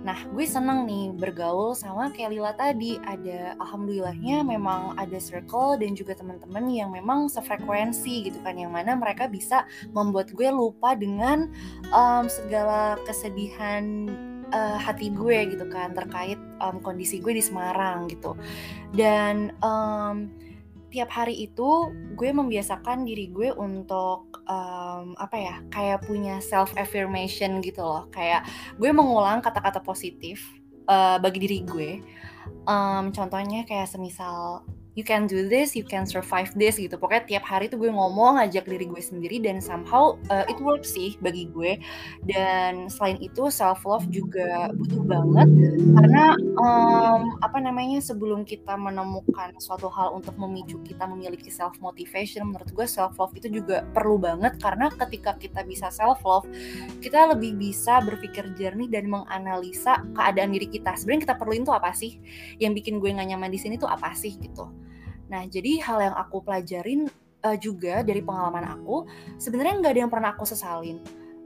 Nah, 0.00 0.16
gue 0.32 0.44
seneng 0.48 0.88
nih 0.88 1.12
bergaul 1.12 1.76
sama 1.76 2.08
kayak 2.08 2.32
Lila 2.32 2.52
tadi. 2.56 2.96
Ada 3.04 3.56
alhamdulillahnya 3.60 4.40
memang 4.40 4.96
ada 4.96 5.20
circle 5.20 5.76
dan 5.76 5.92
juga 5.92 6.16
teman-teman 6.16 6.64
yang 6.72 6.90
memang 6.92 7.28
sefrekuensi 7.28 8.32
gitu 8.32 8.40
kan 8.40 8.56
yang 8.56 8.72
mana 8.72 8.96
mereka 8.96 9.28
bisa 9.28 9.68
membuat 9.92 10.32
gue 10.32 10.48
lupa 10.48 10.96
dengan 10.96 11.52
um, 11.92 12.24
segala 12.32 12.96
kesedihan 13.04 14.08
uh, 14.56 14.78
hati 14.80 15.12
gue 15.12 15.52
gitu 15.52 15.68
kan 15.68 15.92
terkait 15.92 16.40
um, 16.64 16.80
kondisi 16.80 17.20
gue 17.20 17.36
di 17.36 17.44
Semarang 17.44 18.08
gitu. 18.08 18.34
Dan 18.96 19.52
um, 19.60 20.32
tiap 20.90 21.10
hari 21.10 21.46
itu 21.46 21.94
gue 22.18 22.30
membiasakan 22.34 23.06
diri 23.06 23.30
gue 23.30 23.54
untuk 23.54 24.42
um, 24.50 25.14
apa 25.16 25.36
ya 25.38 25.56
kayak 25.70 26.04
punya 26.04 26.42
self 26.42 26.74
affirmation 26.74 27.62
gitu 27.62 27.80
loh. 27.80 28.10
Kayak 28.10 28.44
gue 28.76 28.90
mengulang 28.90 29.40
kata-kata 29.40 29.80
positif 29.80 30.42
uh, 30.90 31.16
bagi 31.22 31.38
diri 31.46 31.58
gue. 31.62 31.90
Um, 32.66 33.14
contohnya 33.14 33.62
kayak 33.64 33.86
semisal 33.86 34.66
you 34.98 35.04
can 35.06 35.26
do 35.30 35.46
this, 35.46 35.78
you 35.78 35.86
can 35.86 36.02
survive 36.02 36.50
this 36.58 36.78
gitu. 36.78 36.98
Pokoknya 36.98 37.22
tiap 37.26 37.44
hari 37.46 37.70
tuh 37.70 37.78
gue 37.78 37.90
ngomong 37.90 38.42
ngajak 38.42 38.66
diri 38.66 38.86
gue 38.90 39.02
sendiri 39.02 39.38
dan 39.38 39.62
somehow 39.62 40.18
uh, 40.32 40.42
it 40.50 40.58
works 40.58 40.94
sih 40.94 41.14
bagi 41.22 41.46
gue. 41.50 41.78
Dan 42.26 42.90
selain 42.90 43.18
itu 43.22 43.48
self 43.48 43.86
love 43.86 44.06
juga 44.10 44.74
butuh 44.74 45.02
banget 45.06 45.48
karena 46.00 46.34
um, 46.58 47.38
apa 47.42 47.58
namanya 47.62 48.02
sebelum 48.02 48.42
kita 48.42 48.74
menemukan 48.74 49.54
suatu 49.62 49.86
hal 49.90 50.14
untuk 50.14 50.34
memicu 50.38 50.82
kita 50.82 51.06
memiliki 51.06 51.48
self 51.48 51.78
motivation, 51.78 52.50
menurut 52.50 52.70
gue 52.74 52.86
self 52.86 53.14
love 53.18 53.34
itu 53.38 53.46
juga 53.46 53.86
perlu 53.94 54.18
banget 54.18 54.58
karena 54.58 54.90
ketika 55.06 55.38
kita 55.38 55.62
bisa 55.62 55.86
self 55.94 56.22
love, 56.26 56.46
kita 56.98 57.30
lebih 57.30 57.54
bisa 57.54 58.02
berpikir 58.02 58.50
jernih 58.58 58.90
dan 58.90 59.06
menganalisa 59.06 60.02
keadaan 60.18 60.50
diri 60.50 60.66
kita. 60.66 60.98
Sebenarnya 60.98 61.30
kita 61.30 61.34
perluin 61.38 61.62
tuh 61.62 61.76
apa 61.76 61.94
sih? 61.94 62.18
Yang 62.58 62.82
bikin 62.82 62.94
gue 62.98 63.14
gak 63.14 63.28
nyaman 63.30 63.50
di 63.52 63.60
sini 63.60 63.78
tuh 63.78 63.88
apa 63.88 64.10
sih 64.16 64.34
gitu. 64.34 64.89
Nah, 65.30 65.46
jadi 65.46 65.78
hal 65.80 65.98
yang 66.10 66.14
aku 66.18 66.42
pelajarin 66.42 67.06
uh, 67.46 67.56
juga 67.56 68.02
dari 68.02 68.20
pengalaman 68.20 68.66
aku, 68.66 69.06
sebenarnya 69.38 69.80
nggak 69.80 69.92
ada 69.94 70.00
yang 70.04 70.12
pernah 70.12 70.30
aku 70.34 70.44
sesalin. 70.44 70.98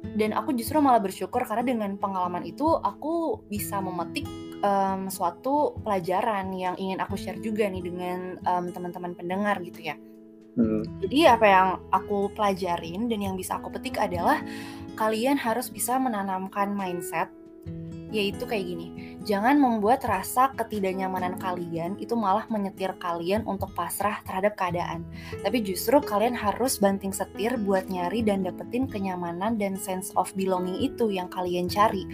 Dan 0.04 0.36
aku 0.36 0.52
justru 0.52 0.76
malah 0.84 1.00
bersyukur 1.00 1.44
karena 1.48 1.64
dengan 1.64 1.96
pengalaman 1.96 2.44
itu 2.44 2.64
aku 2.76 3.40
bisa 3.48 3.80
memetik 3.80 4.28
um, 4.60 5.08
suatu 5.08 5.80
pelajaran 5.80 6.52
yang 6.52 6.76
ingin 6.76 7.00
aku 7.00 7.16
share 7.16 7.40
juga 7.40 7.68
nih 7.68 7.80
dengan 7.80 8.36
um, 8.44 8.68
teman-teman 8.68 9.16
pendengar 9.16 9.60
gitu 9.64 9.92
ya. 9.92 9.96
Hmm. 10.54 10.86
Jadi 11.02 11.18
apa 11.26 11.46
yang 11.48 11.68
aku 11.90 12.30
pelajarin 12.36 13.08
dan 13.08 13.20
yang 13.20 13.34
bisa 13.34 13.58
aku 13.58 13.72
petik 13.74 13.96
adalah 13.96 14.44
kalian 14.94 15.34
harus 15.40 15.72
bisa 15.72 15.98
menanamkan 15.98 16.70
mindset 16.70 17.26
yaitu 18.14 18.46
kayak 18.46 18.70
gini 18.70 19.14
Jangan 19.24 19.56
membuat 19.56 20.04
rasa 20.04 20.52
ketidaknyamanan 20.52 21.40
kalian 21.40 21.96
itu 21.96 22.12
malah 22.12 22.44
menyetir 22.52 22.92
kalian 23.00 23.40
untuk 23.48 23.72
pasrah 23.72 24.20
terhadap 24.28 24.52
keadaan. 24.52 25.00
Tapi 25.40 25.64
justru 25.64 25.96
kalian 25.96 26.36
harus 26.36 26.76
banting 26.76 27.08
setir 27.08 27.56
buat 27.56 27.88
nyari 27.88 28.20
dan 28.20 28.44
dapetin 28.44 28.84
kenyamanan 28.84 29.56
dan 29.56 29.80
sense 29.80 30.12
of 30.20 30.28
belonging 30.36 30.76
itu 30.76 31.08
yang 31.08 31.32
kalian 31.32 31.72
cari. 31.72 32.04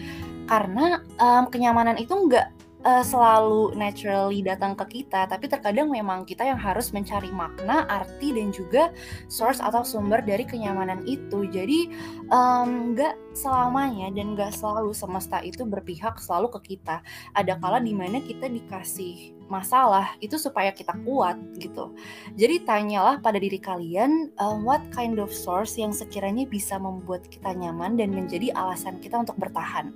Karena 0.47 1.03
um, 1.19 1.51
kenyamanan 1.51 1.99
itu 1.99 2.15
nggak 2.15 2.70
uh, 2.85 3.05
selalu 3.05 3.77
naturally 3.77 4.41
datang 4.41 4.73
ke 4.77 5.01
kita, 5.01 5.29
tapi 5.29 5.49
terkadang 5.49 5.93
memang 5.93 6.25
kita 6.25 6.45
yang 6.47 6.61
harus 6.61 6.93
mencari 6.95 7.29
makna, 7.33 7.85
arti 7.89 8.33
dan 8.33 8.53
juga 8.53 8.93
source 9.29 9.61
atau 9.61 9.85
sumber 9.85 10.25
dari 10.25 10.45
kenyamanan 10.45 11.05
itu. 11.05 11.49
Jadi 11.49 11.91
nggak 12.95 13.15
um, 13.17 13.29
selamanya 13.37 14.11
dan 14.13 14.35
nggak 14.35 14.53
selalu 14.55 14.93
semesta 14.97 15.41
itu 15.45 15.65
berpihak 15.65 16.19
selalu 16.21 16.53
ke 16.61 16.77
kita. 16.77 17.05
Ada 17.37 17.57
kala 17.61 17.81
di 17.83 17.93
mana 17.93 18.21
kita 18.21 18.49
dikasih 18.49 19.41
masalah 19.51 20.15
itu 20.23 20.39
supaya 20.39 20.71
kita 20.71 20.95
kuat 21.03 21.35
gitu. 21.59 21.91
Jadi 22.39 22.63
tanyalah 22.63 23.19
pada 23.19 23.43
diri 23.43 23.59
kalian 23.59 24.31
um, 24.39 24.63
what 24.63 24.81
kind 24.95 25.19
of 25.19 25.35
source 25.35 25.75
yang 25.75 25.91
sekiranya 25.91 26.47
bisa 26.47 26.79
membuat 26.79 27.27
kita 27.27 27.51
nyaman 27.51 27.99
dan 27.99 28.15
menjadi 28.15 28.55
alasan 28.55 29.03
kita 29.03 29.19
untuk 29.19 29.35
bertahan 29.43 29.91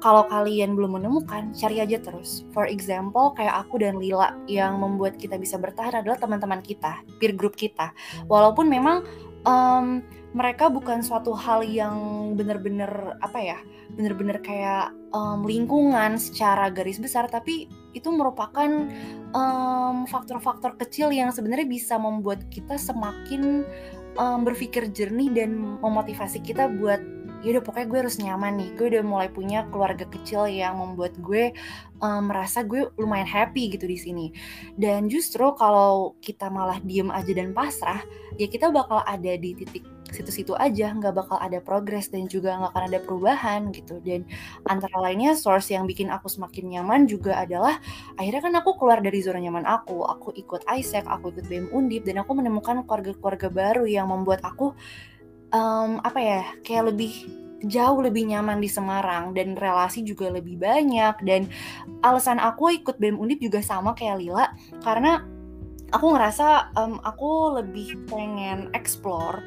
kalau 0.00 0.24
kalian 0.26 0.74
belum 0.74 0.96
menemukan, 1.00 1.52
cari 1.52 1.84
aja 1.84 2.00
terus. 2.00 2.48
For 2.56 2.64
example, 2.64 3.36
kayak 3.36 3.68
aku 3.68 3.84
dan 3.84 4.00
Lila 4.00 4.32
yang 4.48 4.80
membuat 4.80 5.20
kita 5.20 5.36
bisa 5.36 5.60
bertahan 5.60 6.00
adalah 6.00 6.16
teman-teman 6.16 6.64
kita, 6.64 7.04
peer 7.20 7.36
group 7.36 7.54
kita. 7.54 7.92
Walaupun 8.26 8.66
memang 8.66 9.04
um, 9.44 10.00
mereka 10.30 10.70
bukan 10.70 11.02
suatu 11.02 11.34
hal 11.34 11.66
yang 11.66 11.96
benar-benar 12.38 13.18
apa 13.18 13.38
ya 13.42 13.58
benar-benar 13.98 14.38
kayak 14.38 14.94
um, 15.10 15.42
lingkungan 15.42 16.14
secara 16.14 16.70
garis 16.70 17.02
besar 17.02 17.26
tapi 17.26 17.66
itu 17.90 18.06
merupakan 18.14 18.86
faktor-faktor 20.06 20.78
um, 20.78 20.78
kecil 20.78 21.10
yang 21.10 21.34
sebenarnya 21.34 21.66
bisa 21.66 21.98
membuat 21.98 22.46
kita 22.46 22.78
semakin 22.78 23.66
um, 24.14 24.46
berpikir 24.46 24.86
jernih 24.94 25.34
dan 25.34 25.58
memotivasi 25.82 26.38
kita 26.38 26.70
buat 26.78 27.02
ya 27.40 27.56
udah 27.56 27.62
pokoknya 27.64 27.88
gue 27.88 27.98
harus 28.04 28.16
nyaman 28.20 28.52
nih. 28.60 28.70
Gue 28.76 28.86
udah 28.92 29.02
mulai 29.04 29.28
punya 29.32 29.64
keluarga 29.72 30.04
kecil 30.04 30.44
yang 30.48 30.76
membuat 30.76 31.16
gue 31.20 31.56
um, 32.04 32.28
merasa 32.28 32.60
gue 32.60 32.92
lumayan 33.00 33.28
happy 33.28 33.72
gitu 33.72 33.88
di 33.88 33.96
sini. 33.96 34.26
Dan 34.76 35.08
justru 35.08 35.44
kalau 35.56 36.16
kita 36.20 36.52
malah 36.52 36.76
diem 36.84 37.08
aja 37.08 37.32
dan 37.32 37.56
pasrah 37.56 38.04
ya 38.36 38.46
kita 38.48 38.72
bakal 38.72 39.00
ada 39.04 39.32
di 39.36 39.56
titik 39.56 39.84
situ-situ 40.12 40.52
aja. 40.60 40.92
Nggak 40.92 41.14
bakal 41.16 41.40
ada 41.40 41.58
progres 41.64 42.12
dan 42.12 42.28
juga 42.28 42.60
nggak 42.60 42.72
akan 42.76 42.84
ada 42.92 42.98
perubahan 43.00 43.60
gitu. 43.72 44.04
Dan 44.04 44.28
antara 44.68 45.00
lainnya 45.00 45.32
source 45.32 45.72
yang 45.72 45.88
bikin 45.88 46.12
aku 46.12 46.28
semakin 46.28 46.76
nyaman 46.76 47.08
juga 47.08 47.40
adalah 47.40 47.80
akhirnya 48.20 48.42
kan 48.44 48.54
aku 48.60 48.76
keluar 48.76 49.00
dari 49.00 49.24
zona 49.24 49.40
nyaman 49.40 49.64
aku. 49.64 50.04
Aku 50.04 50.36
ikut 50.36 50.66
Isaac 50.68 51.08
aku 51.08 51.32
ikut 51.32 51.48
BM 51.48 51.72
Undip 51.72 52.04
dan 52.04 52.20
aku 52.20 52.36
menemukan 52.36 52.84
keluarga-keluarga 52.84 53.48
baru 53.48 53.84
yang 53.88 54.12
membuat 54.12 54.44
aku 54.44 54.76
um, 55.54 55.98
apa 56.02 56.18
ya 56.18 56.42
kayak 56.62 56.94
lebih 56.94 57.12
jauh 57.68 58.00
lebih 58.00 58.24
nyaman 58.24 58.56
di 58.56 58.70
Semarang 58.72 59.36
dan 59.36 59.52
relasi 59.52 60.00
juga 60.00 60.32
lebih 60.32 60.56
banyak 60.56 61.20
dan 61.28 61.44
alasan 62.00 62.40
aku 62.40 62.72
ikut 62.72 62.96
BEM 62.96 63.20
Undip 63.20 63.44
juga 63.44 63.60
sama 63.60 63.92
kayak 63.92 64.16
Lila 64.24 64.48
karena 64.80 65.20
aku 65.92 66.06
ngerasa 66.16 66.72
um, 66.78 66.96
aku 67.04 67.60
lebih 67.60 68.00
pengen 68.08 68.72
explore 68.72 69.44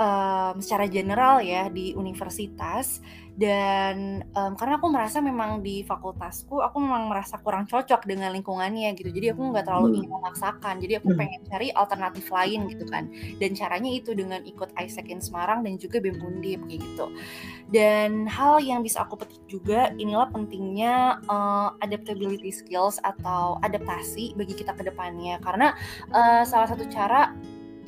um, 0.00 0.56
secara 0.58 0.88
general 0.88 1.44
ya 1.44 1.68
di 1.68 1.92
universitas. 1.92 3.04
Dan 3.40 4.20
um, 4.36 4.52
karena 4.52 4.76
aku 4.76 4.92
merasa 4.92 5.16
memang 5.24 5.64
di 5.64 5.80
fakultasku 5.80 6.60
aku 6.60 6.76
memang 6.76 7.08
merasa 7.08 7.40
kurang 7.40 7.64
cocok 7.64 8.04
dengan 8.04 8.36
lingkungannya 8.36 8.92
gitu. 8.98 9.08
Jadi 9.08 9.32
aku 9.32 9.48
nggak 9.54 9.64
terlalu 9.64 9.86
hmm. 9.86 9.96
ingin 9.96 10.10
memaksakan. 10.12 10.74
Jadi 10.82 10.92
aku 11.00 11.08
hmm. 11.14 11.18
pengen 11.20 11.40
cari 11.48 11.68
alternatif 11.72 12.26
lain 12.28 12.68
gitu 12.68 12.84
kan. 12.90 13.08
Dan 13.40 13.56
caranya 13.56 13.88
itu 13.88 14.12
dengan 14.12 14.44
ikut 14.44 14.76
Isaac 14.76 15.08
in 15.08 15.24
Semarang 15.24 15.64
dan 15.64 15.80
juga 15.80 16.04
BEM 16.04 16.20
Undip 16.20 16.60
kayak 16.68 16.80
gitu. 16.84 17.06
Dan 17.72 18.28
hal 18.28 18.60
yang 18.60 18.84
bisa 18.84 19.08
aku 19.08 19.16
petik 19.16 19.40
juga 19.48 19.88
inilah 19.96 20.28
pentingnya 20.28 21.24
uh, 21.30 21.72
adaptability 21.80 22.52
skills 22.52 23.00
atau 23.00 23.56
adaptasi 23.64 24.36
bagi 24.36 24.52
kita 24.52 24.76
ke 24.76 24.84
depannya. 24.84 25.40
Karena 25.40 25.72
uh, 26.12 26.44
salah 26.44 26.68
satu 26.68 26.84
cara 26.92 27.32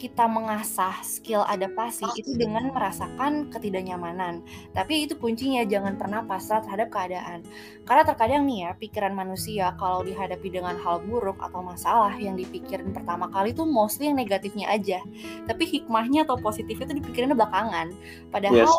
kita 0.03 0.27
mengasah 0.27 0.99
skill 1.07 1.47
adaptasi 1.47 2.03
itu 2.19 2.35
dengan 2.35 2.75
merasakan 2.75 3.47
ketidaknyamanan. 3.55 4.43
Tapi 4.75 5.07
itu 5.07 5.15
kuncinya 5.15 5.63
jangan 5.63 5.95
pernah 5.95 6.27
pasrah 6.27 6.59
terhadap 6.59 6.91
keadaan. 6.91 7.47
Karena 7.87 8.03
terkadang 8.03 8.43
nih 8.51 8.67
ya, 8.67 8.71
pikiran 8.75 9.15
manusia 9.15 9.71
kalau 9.79 10.03
dihadapi 10.03 10.51
dengan 10.51 10.75
hal 10.83 11.07
buruk 11.07 11.39
atau 11.39 11.63
masalah 11.63 12.19
yang 12.19 12.35
dipikirin 12.35 12.91
pertama 12.91 13.31
kali 13.31 13.55
itu 13.55 13.63
mostly 13.63 14.11
yang 14.11 14.19
negatifnya 14.19 14.75
aja. 14.75 14.99
Tapi 15.47 15.71
hikmahnya 15.71 16.27
atau 16.27 16.35
positif 16.35 16.83
itu 16.83 16.99
dipikirin 16.99 17.31
belakangan. 17.39 17.95
Padahal 18.35 18.67
yes, 18.67 18.75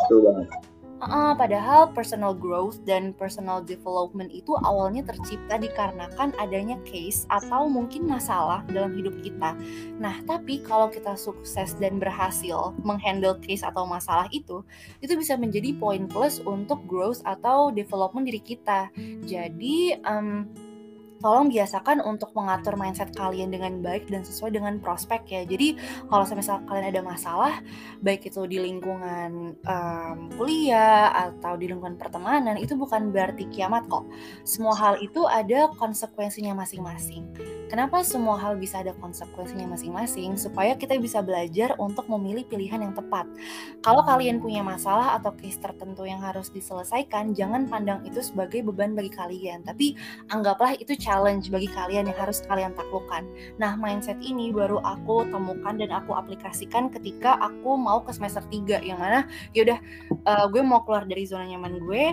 Uh, 1.04 1.36
padahal 1.36 1.92
personal 1.92 2.32
growth 2.32 2.80
dan 2.88 3.12
personal 3.12 3.60
development 3.60 4.32
itu 4.32 4.56
awalnya 4.64 5.04
tercipta 5.04 5.60
dikarenakan 5.60 6.32
adanya 6.40 6.80
case 6.88 7.28
atau 7.28 7.68
mungkin 7.68 8.08
masalah 8.08 8.64
dalam 8.72 8.96
hidup 8.96 9.12
kita. 9.20 9.52
Nah, 10.00 10.24
tapi 10.24 10.64
kalau 10.64 10.88
kita 10.88 11.12
sukses 11.12 11.76
dan 11.76 12.00
berhasil 12.00 12.72
menghandle 12.80 13.36
case 13.44 13.60
atau 13.60 13.84
masalah 13.84 14.32
itu, 14.32 14.64
itu 15.04 15.12
bisa 15.12 15.36
menjadi 15.36 15.76
poin 15.76 16.08
plus 16.08 16.40
untuk 16.40 16.80
growth 16.88 17.20
atau 17.28 17.68
development 17.68 18.24
diri 18.24 18.40
kita. 18.40 18.88
Jadi, 19.28 20.00
um, 20.08 20.48
tolong 21.24 21.48
biasakan 21.48 22.04
untuk 22.04 22.36
mengatur 22.36 22.76
mindset 22.76 23.08
kalian 23.16 23.48
dengan 23.48 23.80
baik 23.80 24.12
dan 24.12 24.20
sesuai 24.20 24.60
dengan 24.60 24.76
prospek 24.76 25.24
ya. 25.24 25.42
Jadi 25.48 25.80
kalau 26.12 26.28
misalnya 26.28 26.68
kalian 26.68 26.86
ada 26.92 27.00
masalah, 27.00 27.54
baik 28.04 28.28
itu 28.28 28.44
di 28.44 28.60
lingkungan 28.60 29.56
um, 29.64 30.28
kuliah 30.36 31.08
atau 31.32 31.56
di 31.56 31.72
lingkungan 31.72 31.96
pertemanan, 31.96 32.60
itu 32.60 32.76
bukan 32.76 33.08
berarti 33.08 33.48
kiamat 33.48 33.88
kok. 33.88 34.04
Semua 34.44 34.76
hal 34.76 35.00
itu 35.00 35.24
ada 35.24 35.72
konsekuensinya 35.80 36.52
masing-masing. 36.52 37.24
Kenapa 37.72 38.04
semua 38.04 38.36
hal 38.36 38.60
bisa 38.60 38.84
ada 38.84 38.92
konsekuensinya 39.00 39.72
masing-masing? 39.72 40.36
Supaya 40.36 40.76
kita 40.76 41.00
bisa 41.00 41.24
belajar 41.24 41.72
untuk 41.80 42.04
memilih 42.12 42.44
pilihan 42.44 42.84
yang 42.84 42.92
tepat. 42.92 43.24
Kalau 43.80 44.04
kalian 44.04 44.44
punya 44.44 44.60
masalah 44.60 45.16
atau 45.16 45.32
case 45.32 45.56
tertentu 45.56 46.04
yang 46.04 46.20
harus 46.20 46.52
diselesaikan, 46.52 47.32
jangan 47.32 47.64
pandang 47.64 48.04
itu 48.04 48.20
sebagai 48.20 48.60
beban 48.60 48.92
bagi 48.92 49.08
kalian, 49.08 49.64
tapi 49.64 49.96
anggaplah 50.28 50.76
itu 50.76 50.92
cara 51.00 51.13
challenge 51.14 51.46
bagi 51.54 51.70
kalian 51.70 52.10
yang 52.10 52.18
harus 52.18 52.42
kalian 52.50 52.74
taklukkan. 52.74 53.22
Nah, 53.62 53.78
mindset 53.78 54.18
ini 54.18 54.50
baru 54.50 54.82
aku 54.82 55.30
temukan 55.30 55.78
dan 55.78 55.94
aku 55.94 56.10
aplikasikan 56.18 56.90
ketika 56.90 57.38
aku 57.38 57.78
mau 57.78 58.02
ke 58.02 58.10
semester 58.10 58.42
3 58.50 58.82
yang 58.82 58.98
mana 58.98 59.30
yaudah 59.54 59.78
uh, 60.26 60.50
gue 60.50 60.58
mau 60.66 60.82
keluar 60.82 61.06
dari 61.06 61.22
zona 61.22 61.46
nyaman 61.46 61.78
gue 61.78 62.04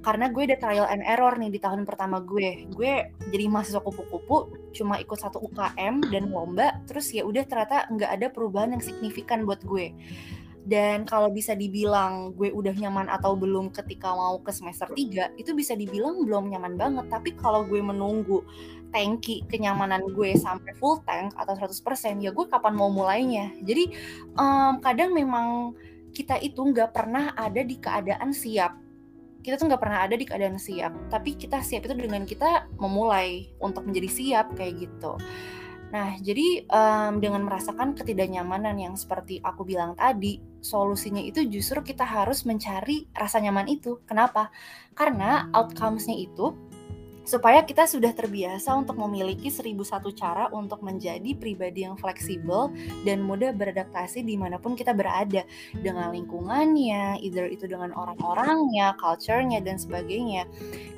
karena 0.00 0.32
gue 0.32 0.42
udah 0.48 0.58
trial 0.58 0.88
and 0.88 1.04
error 1.06 1.36
nih 1.38 1.52
di 1.54 1.60
tahun 1.62 1.86
pertama 1.86 2.18
gue. 2.26 2.66
Gue 2.74 3.14
jadi 3.30 3.46
mahasiswa 3.46 3.84
kupu-kupu, 3.84 4.50
cuma 4.74 4.98
ikut 4.98 5.14
satu 5.20 5.38
UKM 5.46 6.10
dan 6.10 6.32
lomba, 6.32 6.82
terus 6.90 7.12
ya 7.14 7.22
udah 7.22 7.44
ternyata 7.46 7.86
nggak 7.86 8.10
ada 8.18 8.26
perubahan 8.32 8.74
yang 8.74 8.82
signifikan 8.82 9.46
buat 9.46 9.62
gue 9.62 9.94
dan 10.68 11.08
kalau 11.08 11.32
bisa 11.32 11.56
dibilang 11.56 12.36
gue 12.36 12.52
udah 12.52 12.76
nyaman 12.76 13.08
atau 13.08 13.32
belum 13.32 13.72
ketika 13.72 14.12
mau 14.12 14.36
ke 14.44 14.52
semester 14.52 14.92
3 14.92 15.40
itu 15.40 15.50
bisa 15.56 15.72
dibilang 15.72 16.20
belum 16.28 16.52
nyaman 16.52 16.76
banget. 16.76 17.06
Tapi 17.08 17.32
kalau 17.40 17.64
gue 17.64 17.80
menunggu 17.80 18.44
tanki 18.92 19.46
kenyamanan 19.48 20.04
gue 20.12 20.36
sampai 20.36 20.76
full 20.76 21.00
tank 21.08 21.32
atau 21.38 21.56
100% 21.56 22.20
ya 22.20 22.30
gue 22.34 22.46
kapan 22.46 22.74
mau 22.76 22.92
mulainya. 22.92 23.56
Jadi 23.64 23.96
um, 24.36 24.82
kadang 24.84 25.16
memang 25.16 25.72
kita 26.12 26.36
itu 26.44 26.60
nggak 26.60 26.92
pernah 26.92 27.32
ada 27.32 27.64
di 27.64 27.80
keadaan 27.80 28.36
siap. 28.36 28.76
Kita 29.40 29.56
tuh 29.56 29.72
nggak 29.72 29.80
pernah 29.80 30.04
ada 30.04 30.12
di 30.12 30.28
keadaan 30.28 30.60
siap. 30.60 30.92
Tapi 31.08 31.40
kita 31.40 31.64
siap 31.64 31.88
itu 31.88 31.96
dengan 31.96 32.28
kita 32.28 32.68
memulai 32.76 33.48
untuk 33.64 33.88
menjadi 33.88 34.10
siap 34.12 34.52
kayak 34.52 34.76
gitu 34.84 35.16
Nah, 35.90 36.14
jadi 36.22 36.70
um, 36.70 37.18
dengan 37.18 37.42
merasakan 37.50 37.98
ketidaknyamanan 37.98 38.78
yang 38.78 38.94
seperti 38.94 39.42
aku 39.42 39.66
bilang 39.66 39.98
tadi, 39.98 40.38
solusinya 40.62 41.18
itu 41.18 41.42
justru 41.50 41.82
kita 41.82 42.06
harus 42.06 42.46
mencari 42.46 43.10
rasa 43.10 43.42
nyaman 43.42 43.66
itu. 43.66 43.98
Kenapa? 44.06 44.54
Karena 44.94 45.50
outcomes-nya 45.50 46.14
itu 46.14 46.54
supaya 47.30 47.62
kita 47.62 47.86
sudah 47.86 48.10
terbiasa 48.10 48.74
untuk 48.74 48.98
memiliki 48.98 49.54
seribu 49.54 49.86
satu 49.86 50.10
cara 50.10 50.50
untuk 50.50 50.82
menjadi 50.82 51.36
pribadi 51.38 51.86
yang 51.86 51.94
fleksibel 51.94 52.74
dan 53.06 53.22
mudah 53.22 53.54
beradaptasi 53.54 54.26
di 54.26 54.34
mana 54.34 54.58
pun 54.58 54.74
kita 54.74 54.90
berada 54.90 55.46
dengan 55.78 56.10
lingkungannya, 56.10 57.22
either 57.22 57.46
itu 57.46 57.70
dengan 57.70 57.94
orang-orangnya, 57.94 58.98
culture-nya 58.98 59.62
dan 59.62 59.78
sebagainya. 59.78 60.48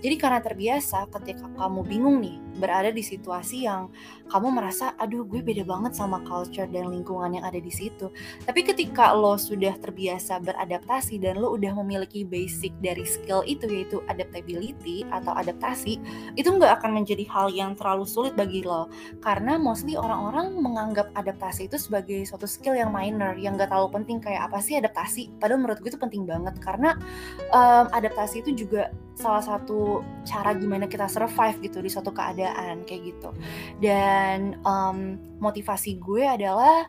Jadi 0.01 0.15
karena 0.17 0.41
terbiasa 0.41 1.11
ketika 1.21 1.53
kamu 1.59 1.85
bingung 1.85 2.25
nih 2.25 2.41
berada 2.57 2.93
di 2.93 3.01
situasi 3.01 3.65
yang 3.65 3.89
kamu 4.29 4.49
merasa 4.53 4.97
aduh 4.97 5.25
gue 5.29 5.45
beda 5.45 5.65
banget 5.65 5.93
sama 5.93 6.21
culture 6.25 6.69
dan 6.69 6.89
lingkungan 6.89 7.37
yang 7.37 7.45
ada 7.45 7.61
di 7.61 7.69
situ. 7.69 8.09
Tapi 8.45 8.65
ketika 8.65 9.13
lo 9.13 9.37
sudah 9.37 9.77
terbiasa 9.81 10.41
beradaptasi 10.41 11.21
dan 11.21 11.41
lo 11.41 11.53
udah 11.57 11.73
memiliki 11.85 12.25
basic 12.25 12.73
dari 12.81 13.05
skill 13.05 13.45
itu 13.45 13.69
yaitu 13.69 14.01
adaptability 14.09 15.05
atau 15.13 15.33
adaptasi, 15.37 16.01
itu 16.37 16.49
nggak 16.49 16.81
akan 16.81 16.97
menjadi 17.03 17.25
hal 17.29 17.53
yang 17.53 17.77
terlalu 17.77 18.09
sulit 18.09 18.33
bagi 18.33 18.65
lo. 18.65 18.89
Karena 19.21 19.61
mostly 19.61 19.97
orang-orang 19.97 20.57
menganggap 20.57 21.13
adaptasi 21.13 21.69
itu 21.69 21.77
sebagai 21.77 22.25
suatu 22.25 22.49
skill 22.49 22.77
yang 22.77 22.93
minor, 22.93 23.37
yang 23.37 23.57
nggak 23.57 23.69
terlalu 23.69 23.93
penting 24.01 24.19
kayak 24.21 24.49
apa 24.49 24.59
sih 24.65 24.81
adaptasi. 24.81 25.33
Padahal 25.37 25.61
menurut 25.61 25.79
gue 25.85 25.91
itu 25.93 26.01
penting 26.01 26.25
banget 26.25 26.57
karena 26.65 26.97
um, 27.53 27.87
adaptasi 27.93 28.41
itu 28.41 28.65
juga 28.65 28.89
salah 29.17 29.45
satu 29.45 30.01
cara 30.25 30.57
gimana 30.57 30.89
kita 30.89 31.07
survive 31.09 31.61
gitu 31.65 31.79
di 31.85 31.91
suatu 31.93 32.11
keadaan 32.15 32.85
kayak 32.89 33.03
gitu. 33.13 33.31
Dan 33.81 34.61
um, 34.65 35.21
motivasi 35.43 35.99
gue 36.01 36.25
adalah 36.25 36.87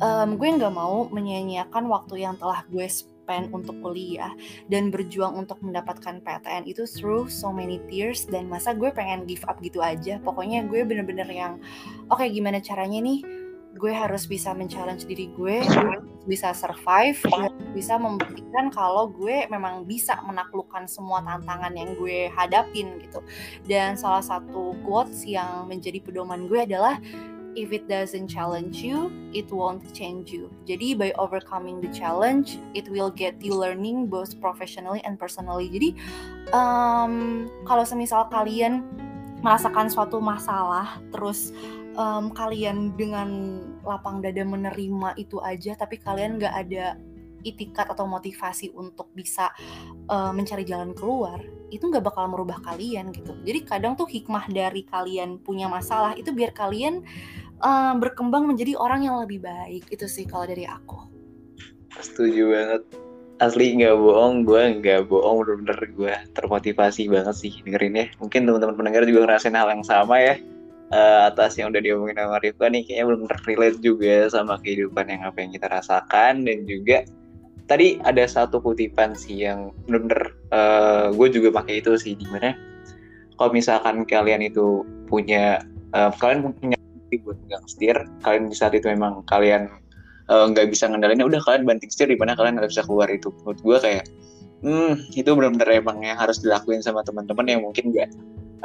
um, 0.00 0.38
gue 0.38 0.48
nggak 0.48 0.74
mau 0.74 1.08
menyia-nyiakan 1.10 1.84
waktu 1.90 2.24
yang 2.24 2.34
telah 2.38 2.64
gue 2.70 2.86
spend 3.26 3.50
untuk 3.50 3.74
kuliah 3.82 4.30
dan 4.70 4.94
berjuang 4.94 5.34
untuk 5.34 5.58
mendapatkan 5.58 6.22
PTN 6.22 6.70
itu 6.70 6.86
through 6.86 7.26
so 7.26 7.50
many 7.50 7.82
tears 7.90 8.22
dan 8.30 8.46
masa 8.46 8.70
gue 8.70 8.94
pengen 8.94 9.26
give 9.26 9.42
up 9.50 9.58
gitu 9.58 9.82
aja 9.82 10.22
pokoknya 10.22 10.62
gue 10.70 10.86
bener-bener 10.86 11.26
yang 11.26 11.58
oke 12.06 12.22
okay, 12.22 12.30
gimana 12.30 12.62
caranya 12.62 13.02
nih 13.02 13.45
gue 13.76 13.92
harus 13.92 14.24
bisa 14.24 14.56
men-challenge 14.56 15.04
diri 15.04 15.30
gue, 15.36 15.62
gue 15.62 15.96
bisa 16.26 16.50
survive, 16.56 17.20
gue 17.22 17.52
bisa 17.76 18.00
membuktikan 18.00 18.72
kalau 18.72 19.12
gue 19.12 19.46
memang 19.46 19.84
bisa 19.84 20.18
menaklukkan 20.24 20.88
semua 20.88 21.22
tantangan 21.22 21.76
yang 21.76 21.94
gue 22.00 22.32
hadapin 22.32 22.96
gitu. 22.98 23.20
Dan 23.68 23.94
salah 23.94 24.24
satu 24.24 24.74
quotes 24.82 25.22
yang 25.28 25.68
menjadi 25.68 26.00
pedoman 26.02 26.48
gue 26.48 26.64
adalah 26.64 26.98
if 27.56 27.72
it 27.72 27.88
doesn't 27.88 28.28
challenge 28.28 28.84
you, 28.84 29.08
it 29.32 29.48
won't 29.48 29.82
change 29.96 30.30
you. 30.30 30.52
Jadi 30.68 30.92
by 30.92 31.10
overcoming 31.16 31.80
the 31.80 31.88
challenge, 31.90 32.60
it 32.76 32.86
will 32.92 33.10
get 33.10 33.40
you 33.40 33.56
learning 33.56 34.06
both 34.06 34.36
professionally 34.38 35.00
and 35.08 35.16
personally. 35.16 35.66
Jadi 35.72 35.96
um, 36.52 37.46
kalau 37.64 37.82
semisal 37.82 38.28
kalian 38.28 38.84
merasakan 39.40 39.88
suatu 39.88 40.20
masalah, 40.20 41.00
terus 41.10 41.50
um, 41.96 42.30
kalian 42.30 42.94
dengan 42.94 43.28
lapang 43.82 44.20
dada 44.22 44.44
menerima 44.44 45.16
itu 45.18 45.40
aja 45.42 45.74
tapi 45.74 45.98
kalian 45.98 46.38
nggak 46.38 46.54
ada 46.54 47.00
itikat 47.46 47.86
atau 47.86 48.10
motivasi 48.10 48.74
untuk 48.74 49.10
bisa 49.14 49.54
uh, 50.10 50.34
mencari 50.34 50.66
jalan 50.66 50.90
keluar 50.92 51.38
itu 51.70 51.86
nggak 51.86 52.02
bakal 52.02 52.26
merubah 52.30 52.58
kalian 52.62 53.14
gitu. 53.14 53.34
Jadi 53.42 53.62
kadang 53.66 53.94
tuh 53.94 54.06
hikmah 54.06 54.50
dari 54.50 54.82
kalian 54.86 55.38
punya 55.42 55.70
masalah 55.70 56.14
itu 56.18 56.30
biar 56.34 56.50
kalian 56.50 57.02
uh, 57.62 57.94
berkembang 57.98 58.46
menjadi 58.50 58.74
orang 58.78 59.06
yang 59.06 59.18
lebih 59.22 59.42
baik 59.42 59.86
itu 59.90 60.06
sih 60.10 60.26
kalau 60.26 60.46
dari 60.46 60.66
aku. 60.66 61.06
Setuju 62.02 62.42
banget. 62.50 62.82
Asli 63.36 63.76
nggak 63.76 64.00
bohong 64.00 64.48
gue 64.48 64.62
nggak 64.80 65.12
bohong 65.12 65.44
bener-bener 65.44 65.80
gue 65.92 66.14
termotivasi 66.32 67.04
banget 67.12 67.36
sih 67.36 67.52
dengerin 67.68 68.00
ya 68.00 68.06
mungkin 68.16 68.48
teman-teman 68.48 68.80
pendengar 68.80 69.04
juga 69.04 69.28
ngerasain 69.28 69.52
hal 69.52 69.68
yang 69.76 69.84
sama 69.84 70.16
ya 70.16 70.40
uh, 70.92 71.30
atas 71.30 71.58
yang 71.58 71.72
udah 71.74 71.82
diomongin 71.82 72.18
sama 72.18 72.38
Rifka 72.42 72.66
nih 72.70 72.82
kayaknya 72.86 73.04
belum 73.08 73.22
relate 73.46 73.78
juga 73.82 74.14
sama 74.30 74.54
kehidupan 74.60 75.06
yang 75.10 75.22
apa 75.26 75.38
yang 75.42 75.50
kita 75.54 75.66
rasakan. 75.70 76.46
Dan 76.46 76.66
juga 76.68 77.06
tadi 77.66 77.98
ada 78.06 78.24
satu 78.26 78.62
kutipan 78.62 79.14
sih 79.18 79.46
yang 79.46 79.74
bener-bener 79.86 80.34
uh, 80.54 81.10
gue 81.10 81.28
juga 81.30 81.62
pakai 81.62 81.82
itu 81.82 81.98
sih 81.98 82.14
di 82.14 82.26
mana 82.30 82.54
kalau 83.36 83.50
misalkan 83.52 84.06
kalian 84.06 84.46
itu 84.46 84.86
punya 85.10 85.60
uh, 85.92 86.10
kalian 86.14 86.54
punya 86.54 86.78
buat 87.22 87.38
pegang 87.46 87.64
setir 87.70 87.96
kalian 88.22 88.50
di 88.50 88.56
saat 88.58 88.74
itu 88.74 88.90
memang 88.90 89.22
kalian 89.30 89.70
nggak 90.26 90.66
uh, 90.66 90.70
bisa 90.70 90.90
ngendalin 90.90 91.22
udah 91.22 91.38
kalian 91.46 91.62
banting 91.62 91.90
setir 91.90 92.10
di 92.10 92.18
mana 92.18 92.34
kalian 92.34 92.58
nggak 92.58 92.70
bisa 92.70 92.82
keluar. 92.82 93.06
Itu 93.10 93.30
menurut 93.42 93.60
gue 93.62 93.76
kayak 93.78 94.04
hmm 94.64 95.14
itu 95.14 95.30
benar-benar 95.36 95.68
emang 95.70 96.02
yang 96.02 96.18
harus 96.18 96.42
dilakuin 96.42 96.82
sama 96.82 97.04
teman-teman 97.06 97.46
yang 97.46 97.60
mungkin 97.62 97.94
nggak 97.94 98.10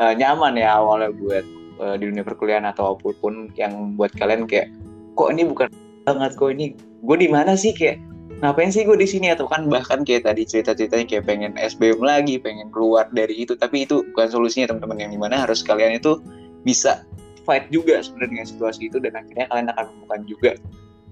uh, 0.01 0.13
nyaman 0.17 0.57
ya 0.57 0.81
awalnya 0.81 1.13
buat 1.13 1.45
uh, 1.81 1.97
di 1.97 2.07
dunia 2.07 2.21
perkuliahan 2.21 2.69
atau 2.69 2.95
apa 2.95 3.11
pun 3.17 3.49
yang 3.57 3.97
buat 3.97 4.13
kalian 4.13 4.45
kayak 4.45 4.69
kok 5.17 5.33
ini 5.33 5.43
bukan 5.49 5.67
banget 6.05 6.31
kok 6.37 6.49
ini 6.53 6.77
gue 6.77 7.17
di 7.17 7.29
mana 7.29 7.57
sih? 7.57 7.73
Kayak 7.73 8.01
ngapain 8.41 8.69
sih 8.69 8.85
gue 8.85 8.97
di 8.97 9.09
sini? 9.09 9.33
Atau 9.33 9.49
kan 9.49 9.67
bahkan 9.67 10.05
kayak 10.05 10.29
tadi 10.29 10.45
cerita-ceritanya 10.45 11.05
kayak 11.09 11.25
pengen 11.25 11.51
SBM 11.57 12.01
lagi 12.01 12.37
pengen 12.37 12.69
keluar 12.69 13.09
dari 13.11 13.33
itu. 13.41 13.57
Tapi 13.57 13.89
itu 13.89 14.05
bukan 14.13 14.29
solusinya 14.29 14.73
teman-teman. 14.73 15.01
Yang 15.01 15.11
di 15.17 15.19
mana 15.19 15.35
harus 15.41 15.59
kalian 15.65 15.97
itu 15.97 16.21
bisa 16.61 17.05
fight 17.41 17.65
juga 17.73 18.01
sebenarnya 18.05 18.29
dengan 18.37 18.47
situasi 18.47 18.81
itu 18.85 18.97
dan 19.01 19.17
akhirnya 19.17 19.45
kalian 19.49 19.67
akan 19.73 19.85
menemukan 19.89 20.21
juga 20.29 20.51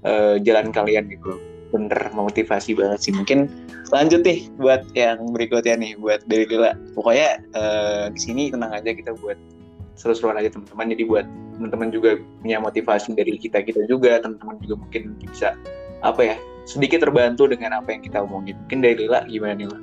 uh, 0.05 0.35
jalan 0.45 0.69
kalian 0.69 1.09
gitu 1.09 1.41
bener 1.69 2.01
memotivasi 2.13 2.73
banget 2.73 2.99
sih. 3.01 3.13
Mungkin 3.13 3.49
lanjut 3.93 4.21
nih 4.25 4.49
buat 4.57 4.85
yang 4.93 5.21
berikutnya 5.33 5.77
nih 5.77 5.93
buat 5.97 6.21
dari 6.29 6.45
Lila 6.49 6.77
pokoknya 6.93 7.41
uh, 7.57 8.05
di 8.13 8.19
sini 8.21 8.53
tenang 8.53 8.73
aja 8.73 8.89
kita 8.93 9.13
buat 9.21 9.37
seru-seruan 9.99 10.39
aja 10.39 10.47
teman-teman. 10.47 10.95
Jadi 10.95 11.03
buat 11.03 11.25
teman-teman 11.59 11.91
juga 11.91 12.09
punya 12.39 12.57
motivasi 12.63 13.11
dari 13.19 13.35
kita 13.35 13.59
kita 13.59 13.83
juga 13.91 14.23
teman-teman 14.23 14.55
juga 14.63 14.75
mungkin 14.79 15.19
bisa 15.19 15.59
apa 15.99 16.23
ya 16.23 16.35
sedikit 16.63 17.03
terbantu 17.03 17.51
dengan 17.51 17.75
apa 17.75 17.91
yang 17.91 18.01
kita 18.01 18.23
omongin. 18.23 18.55
Mungkin 18.65 18.79
dari 18.79 18.95
Lila 19.03 19.27
gimana 19.27 19.59
Lila? 19.59 19.79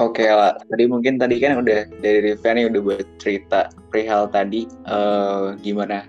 Oke 0.00 0.24
lah, 0.24 0.56
tadi 0.56 0.88
mungkin 0.88 1.20
tadi 1.20 1.36
kan 1.36 1.60
udah 1.60 1.84
dari 2.00 2.32
Rifani 2.32 2.72
udah 2.72 2.80
buat 2.80 3.04
cerita 3.20 3.68
perihal 3.92 4.32
tadi 4.32 4.64
uh, 4.88 5.52
gimana 5.60 6.08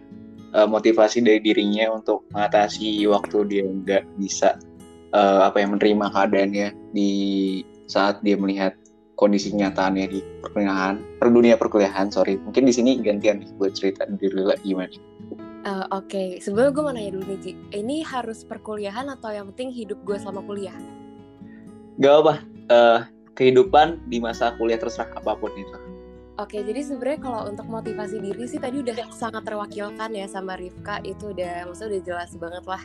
uh, 0.55 0.67
motivasi 0.67 1.23
dari 1.23 1.39
dirinya 1.43 1.91
untuk 1.91 2.27
mengatasi 2.31 3.05
waktu 3.07 3.37
dia 3.47 3.63
nggak 3.65 4.03
bisa 4.19 4.57
uh, 5.15 5.47
apa 5.47 5.63
yang 5.63 5.75
menerima 5.75 6.05
keadaannya 6.11 6.67
di 6.95 7.11
saat 7.87 8.23
dia 8.23 8.39
melihat 8.39 8.75
kondisi 9.19 9.53
kenyataannya 9.53 10.05
di 10.09 10.19
perkuliahan, 10.41 11.21
per 11.21 11.29
dunia 11.29 11.53
perkuliahan, 11.53 12.09
sorry. 12.09 12.41
Mungkin 12.41 12.65
di 12.65 12.73
sini 12.73 12.97
gantian 13.05 13.45
nih 13.45 13.53
buat 13.61 13.77
cerita 13.77 14.09
diri 14.17 14.41
lah 14.41 14.57
gimana. 14.65 14.97
Uh, 15.61 15.85
Oke, 15.93 16.09
okay. 16.09 16.29
sebelum 16.41 16.73
gue 16.73 16.81
mau 16.81 16.89
nanya 16.89 17.13
dulu 17.13 17.37
nih, 17.37 17.37
Ji. 17.37 17.51
Ini 17.69 18.01
harus 18.01 18.41
perkuliahan 18.41 19.13
atau 19.13 19.29
yang 19.29 19.53
penting 19.53 19.69
hidup 19.69 20.01
gue 20.01 20.17
selama 20.17 20.41
kuliah? 20.41 20.73
Gak 22.01 22.15
apa, 22.25 22.33
uh, 22.73 22.99
kehidupan 23.37 24.09
di 24.09 24.17
masa 24.17 24.57
kuliah 24.57 24.81
terserah 24.81 25.13
apa 25.13 25.37
pun 25.37 25.53
itu. 25.53 25.90
Oke, 26.39 26.63
jadi 26.63 26.79
sebenarnya 26.79 27.19
kalau 27.19 27.41
untuk 27.51 27.67
motivasi 27.67 28.23
diri 28.23 28.47
sih 28.47 28.55
tadi 28.55 28.79
udah 28.79 29.11
sangat 29.11 29.43
terwakilkan 29.43 30.15
ya 30.15 30.25
sama 30.31 30.55
Rifka 30.55 31.03
itu 31.03 31.35
udah 31.35 31.67
maksudnya 31.67 31.99
udah 31.99 32.03
jelas 32.07 32.31
banget 32.39 32.63
lah. 32.63 32.83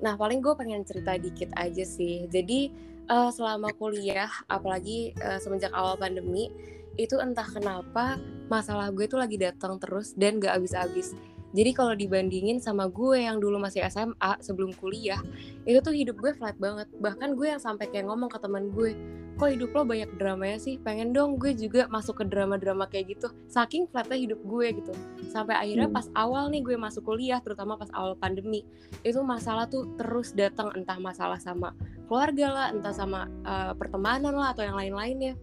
Nah 0.00 0.16
paling 0.16 0.40
gue 0.40 0.54
pengen 0.56 0.80
cerita 0.80 1.12
dikit 1.20 1.52
aja 1.60 1.84
sih. 1.84 2.24
Jadi 2.32 2.72
uh, 3.12 3.28
selama 3.28 3.72
kuliah, 3.76 4.32
apalagi 4.48 5.12
uh, 5.20 5.36
semenjak 5.36 5.76
awal 5.76 6.00
pandemi, 6.00 6.48
itu 6.96 7.20
entah 7.20 7.44
kenapa 7.44 8.16
masalah 8.48 8.88
gue 8.88 9.04
tuh 9.04 9.20
lagi 9.20 9.36
datang 9.36 9.76
terus 9.76 10.16
dan 10.16 10.40
gak 10.40 10.56
habis-habis. 10.56 11.12
Jadi 11.56 11.70
kalau 11.72 11.96
dibandingin 11.96 12.60
sama 12.60 12.84
gue 12.88 13.24
yang 13.24 13.40
dulu 13.40 13.56
masih 13.56 13.84
SMA 13.88 14.40
sebelum 14.44 14.76
kuliah, 14.76 15.20
itu 15.64 15.78
tuh 15.80 15.92
hidup 15.96 16.16
gue 16.20 16.36
flat 16.36 16.56
banget. 16.60 16.88
Bahkan 17.00 17.32
gue 17.32 17.46
yang 17.56 17.62
sampai 17.62 17.88
kayak 17.88 18.08
ngomong 18.08 18.28
ke 18.28 18.36
teman 18.40 18.68
gue, 18.72 18.92
kok 19.36 19.52
hidup 19.52 19.70
lo 19.76 19.84
banyak 19.84 20.10
dramanya 20.16 20.56
sih? 20.56 20.80
Pengen 20.80 21.12
dong 21.12 21.36
gue 21.36 21.52
juga 21.52 21.84
masuk 21.92 22.20
ke 22.20 22.24
drama-drama 22.24 22.88
kayak 22.88 23.16
gitu. 23.16 23.28
Saking 23.52 23.84
flatnya 23.92 24.16
hidup 24.16 24.40
gue 24.40 24.66
gitu. 24.80 24.92
Sampai 25.28 25.60
akhirnya 25.60 25.92
hmm. 25.92 25.96
pas 25.96 26.08
awal 26.16 26.48
nih 26.48 26.64
gue 26.64 26.76
masuk 26.80 27.04
kuliah 27.04 27.38
terutama 27.44 27.76
pas 27.76 27.92
awal 27.92 28.16
pandemi 28.16 28.64
itu 29.04 29.20
masalah 29.20 29.68
tuh 29.68 29.92
terus 30.00 30.32
datang. 30.32 30.72
Entah 30.72 30.96
masalah 30.96 31.36
sama 31.36 31.76
keluarga 32.08 32.46
lah 32.48 32.66
entah 32.72 32.96
sama 32.96 33.28
uh, 33.44 33.76
pertemanan 33.76 34.32
lah 34.32 34.56
atau 34.56 34.64
yang 34.64 34.76
lain-lainnya. 34.80 35.36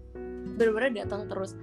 Bener-bener 0.57 1.05
datang 1.05 1.29
terus. 1.29 1.53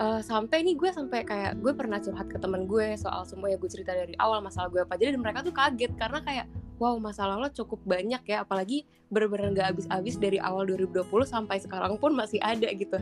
Uh, 0.00 0.24
sampai 0.24 0.64
nih 0.64 0.74
gue 0.80 0.90
sampai 0.90 1.28
kayak 1.28 1.60
gue 1.60 1.76
pernah 1.76 2.00
curhat 2.00 2.24
ke 2.32 2.40
temen 2.40 2.64
gue 2.64 2.96
soal 2.96 3.20
semua 3.28 3.52
ya 3.52 3.60
gue 3.60 3.68
cerita 3.68 3.92
dari 3.92 4.16
awal 4.18 4.42
masalah 4.42 4.66
gue 4.74 4.82
apa. 4.82 4.98
Aja 4.98 5.14
dan 5.14 5.22
mereka 5.22 5.46
tuh 5.46 5.54
kaget 5.54 5.92
karena 5.94 6.18
kayak 6.24 6.46
wow 6.80 6.96
masalah 6.96 7.36
lo 7.36 7.52
cukup 7.52 7.78
banyak 7.84 8.24
ya 8.24 8.42
apalagi 8.42 8.88
bener-bener 9.12 9.52
gak 9.52 9.76
habis-habis 9.76 10.16
dari 10.16 10.40
awal 10.40 10.64
2020 10.64 11.04
sampai 11.28 11.60
sekarang 11.60 12.00
pun 12.00 12.16
masih 12.16 12.40
ada 12.40 12.72
gitu. 12.72 12.96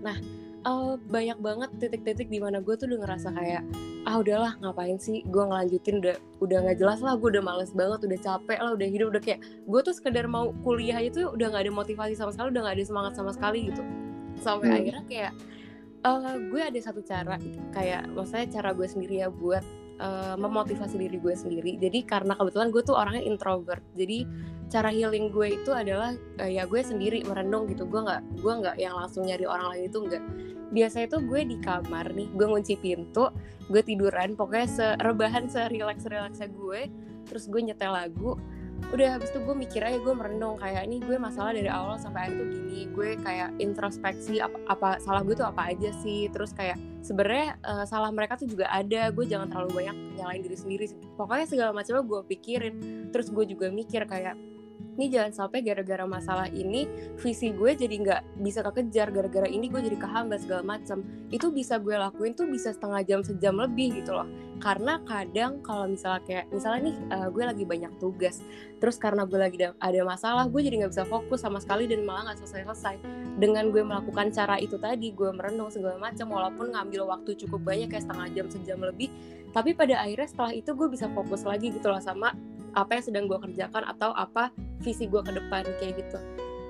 Nah 0.00 0.16
uh, 0.64 0.94
banyak 1.10 1.38
banget 1.40 1.70
titik-titik 1.82 2.30
di 2.30 2.38
mana 2.38 2.62
gue 2.62 2.78
tuh 2.78 2.86
udah 2.86 3.00
ngerasa 3.02 3.28
kayak 3.34 3.62
ah 4.04 4.20
udahlah 4.20 4.54
ngapain 4.60 5.00
sih? 5.00 5.26
Gue 5.26 5.44
ngelanjutin 5.44 5.98
udah 5.98 6.16
udah 6.44 6.58
nggak 6.68 6.78
jelas 6.78 7.00
lah 7.02 7.18
gue 7.18 7.28
udah 7.34 7.42
males 7.44 7.72
banget 7.74 8.06
udah 8.06 8.18
capek 8.20 8.58
lah 8.60 8.72
udah 8.76 8.88
hidup 8.88 9.06
udah 9.10 9.22
kayak 9.24 9.40
gue 9.42 9.80
tuh 9.82 9.94
sekedar 9.96 10.30
mau 10.30 10.52
kuliah 10.62 11.00
itu 11.00 11.26
udah 11.26 11.46
nggak 11.50 11.64
ada 11.66 11.72
motivasi 11.72 12.14
sama 12.14 12.30
sekali 12.30 12.54
udah 12.54 12.62
nggak 12.70 12.76
ada 12.78 12.84
semangat 12.86 13.12
sama 13.18 13.30
sekali 13.34 13.72
gitu. 13.72 13.82
Sampai 14.38 14.68
hmm. 14.70 14.78
akhirnya 14.78 15.04
kayak 15.10 15.32
uh, 16.04 16.36
gue 16.38 16.60
ada 16.60 16.78
satu 16.78 17.00
cara 17.00 17.40
kayak 17.72 18.04
maksudnya 18.12 18.46
cara 18.60 18.70
gue 18.76 18.86
sendiri 18.86 19.24
ya 19.24 19.28
buat 19.32 19.64
uh, 20.00 20.36
memotivasi 20.38 20.98
diri 20.98 21.18
gue 21.18 21.34
sendiri. 21.34 21.76
Jadi 21.78 22.02
karena 22.06 22.34
kebetulan 22.34 22.68
gue 22.70 22.82
tuh 22.82 22.96
orangnya 22.96 23.22
introvert. 23.22 23.82
Jadi 23.94 24.26
cara 24.72 24.90
healing 24.90 25.30
gue 25.30 25.60
itu 25.60 25.70
adalah 25.70 26.16
uh, 26.40 26.50
ya 26.50 26.64
gue 26.66 26.80
sendiri 26.80 27.22
merenung 27.26 27.70
gitu. 27.70 27.86
Gue 27.86 28.02
nggak 28.02 28.22
gue 28.40 28.52
nggak 28.64 28.76
yang 28.80 28.94
langsung 28.96 29.26
nyari 29.26 29.44
orang 29.46 29.66
lain 29.74 29.84
itu 29.90 29.98
nggak. 30.02 30.22
Biasa 30.74 31.06
itu 31.06 31.16
gue 31.22 31.40
di 31.46 31.56
kamar 31.62 32.10
nih 32.10 32.28
gue 32.34 32.46
ngunci 32.46 32.74
pintu 32.80 33.30
gue 33.70 33.82
tiduran. 33.84 34.34
Pokoknya 34.34 34.68
serebahan 34.68 35.46
serileks 35.46 36.06
rileksnya 36.08 36.48
gue. 36.50 36.90
Terus 37.24 37.48
gue 37.48 37.60
nyetel 37.72 37.92
lagu 37.92 38.36
udah 38.94 39.18
habis 39.18 39.34
itu 39.34 39.42
gue 39.42 39.56
mikir 39.58 39.82
aja 39.82 39.98
gue 39.98 40.14
merenung 40.14 40.54
kayak 40.54 40.86
ini 40.86 41.02
gue 41.02 41.18
masalah 41.18 41.50
dari 41.50 41.66
awal 41.66 41.98
sampai 41.98 42.30
akhir 42.30 42.34
tuh 42.38 42.48
gini. 42.50 42.80
Gue 42.94 43.18
kayak 43.18 43.58
introspeksi 43.58 44.38
apa, 44.38 44.54
apa 44.70 44.88
salah 45.02 45.26
gue 45.26 45.34
tuh 45.34 45.46
apa 45.46 45.74
aja 45.74 45.90
sih? 45.98 46.30
Terus 46.30 46.54
kayak 46.54 46.78
sebenarnya 47.02 47.58
uh, 47.66 47.84
salah 47.84 48.14
mereka 48.14 48.38
tuh 48.38 48.46
juga 48.46 48.70
ada. 48.70 49.10
Gue 49.10 49.26
jangan 49.26 49.50
terlalu 49.50 49.82
banyak 49.82 49.96
nyalain 50.14 50.42
diri 50.46 50.56
sendiri 50.56 50.86
pokoknya 51.18 51.46
segala 51.50 51.70
macamnya 51.74 52.06
gue 52.06 52.20
pikirin. 52.30 52.74
Terus 53.10 53.28
gue 53.34 53.44
juga 53.50 53.66
mikir 53.74 54.06
kayak 54.06 54.53
ini 54.94 55.10
jangan 55.10 55.32
sampai 55.34 55.66
gara-gara 55.66 56.06
masalah 56.06 56.46
ini 56.46 56.86
visi 57.18 57.50
gue 57.50 57.74
jadi 57.74 57.94
nggak 57.98 58.20
bisa 58.38 58.62
kekejar. 58.62 59.10
Gara-gara 59.10 59.50
ini 59.50 59.66
gue 59.66 59.82
jadi 59.82 59.98
kehambat 59.98 60.46
segala 60.46 60.62
macam 60.62 61.02
itu 61.34 61.50
bisa 61.50 61.82
gue 61.82 61.94
lakuin 61.98 62.32
tuh 62.38 62.46
bisa 62.46 62.70
setengah 62.70 63.02
jam 63.02 63.20
sejam 63.26 63.58
lebih 63.58 64.02
gitu 64.02 64.14
loh. 64.14 64.26
Karena 64.62 65.02
kadang 65.02 65.60
kalau 65.66 65.90
misalnya 65.90 66.22
kayak 66.22 66.46
misalnya 66.54 66.94
nih 66.94 66.96
uh, 67.10 67.28
gue 67.28 67.42
lagi 67.42 67.64
banyak 67.66 67.92
tugas 67.98 68.38
terus 68.78 69.00
karena 69.00 69.24
gue 69.24 69.40
lagi 69.40 69.56
ada 69.64 70.00
masalah 70.04 70.44
gue 70.46 70.60
jadi 70.60 70.84
nggak 70.84 70.92
bisa 70.92 71.08
fokus 71.08 71.40
sama 71.40 71.56
sekali 71.58 71.88
dan 71.90 72.06
malah 72.06 72.30
nggak 72.30 72.46
selesai-selesai. 72.46 72.96
Dengan 73.34 73.74
gue 73.74 73.82
melakukan 73.82 74.30
cara 74.30 74.62
itu 74.62 74.78
tadi 74.78 75.10
gue 75.10 75.30
merenung 75.34 75.74
segala 75.74 75.98
macam 75.98 76.30
walaupun 76.30 76.70
ngambil 76.70 77.10
waktu 77.10 77.34
cukup 77.34 77.66
banyak 77.66 77.90
kayak 77.90 78.06
setengah 78.06 78.28
jam 78.30 78.46
sejam 78.46 78.78
lebih 78.78 79.10
tapi 79.54 79.70
pada 79.70 80.02
akhirnya 80.02 80.26
setelah 80.26 80.52
itu 80.52 80.74
gue 80.74 80.88
bisa 80.90 81.06
fokus 81.14 81.46
lagi 81.46 81.70
gitu 81.70 81.86
loh 81.86 82.02
sama 82.02 82.34
apa 82.74 82.98
yang 82.98 83.04
sedang 83.04 83.24
gue 83.30 83.38
kerjakan 83.38 83.82
atau 83.86 84.10
apa 84.14 84.50
visi 84.82 85.06
gue 85.06 85.22
ke 85.22 85.32
depan 85.32 85.62
kayak 85.80 86.04
gitu. 86.04 86.18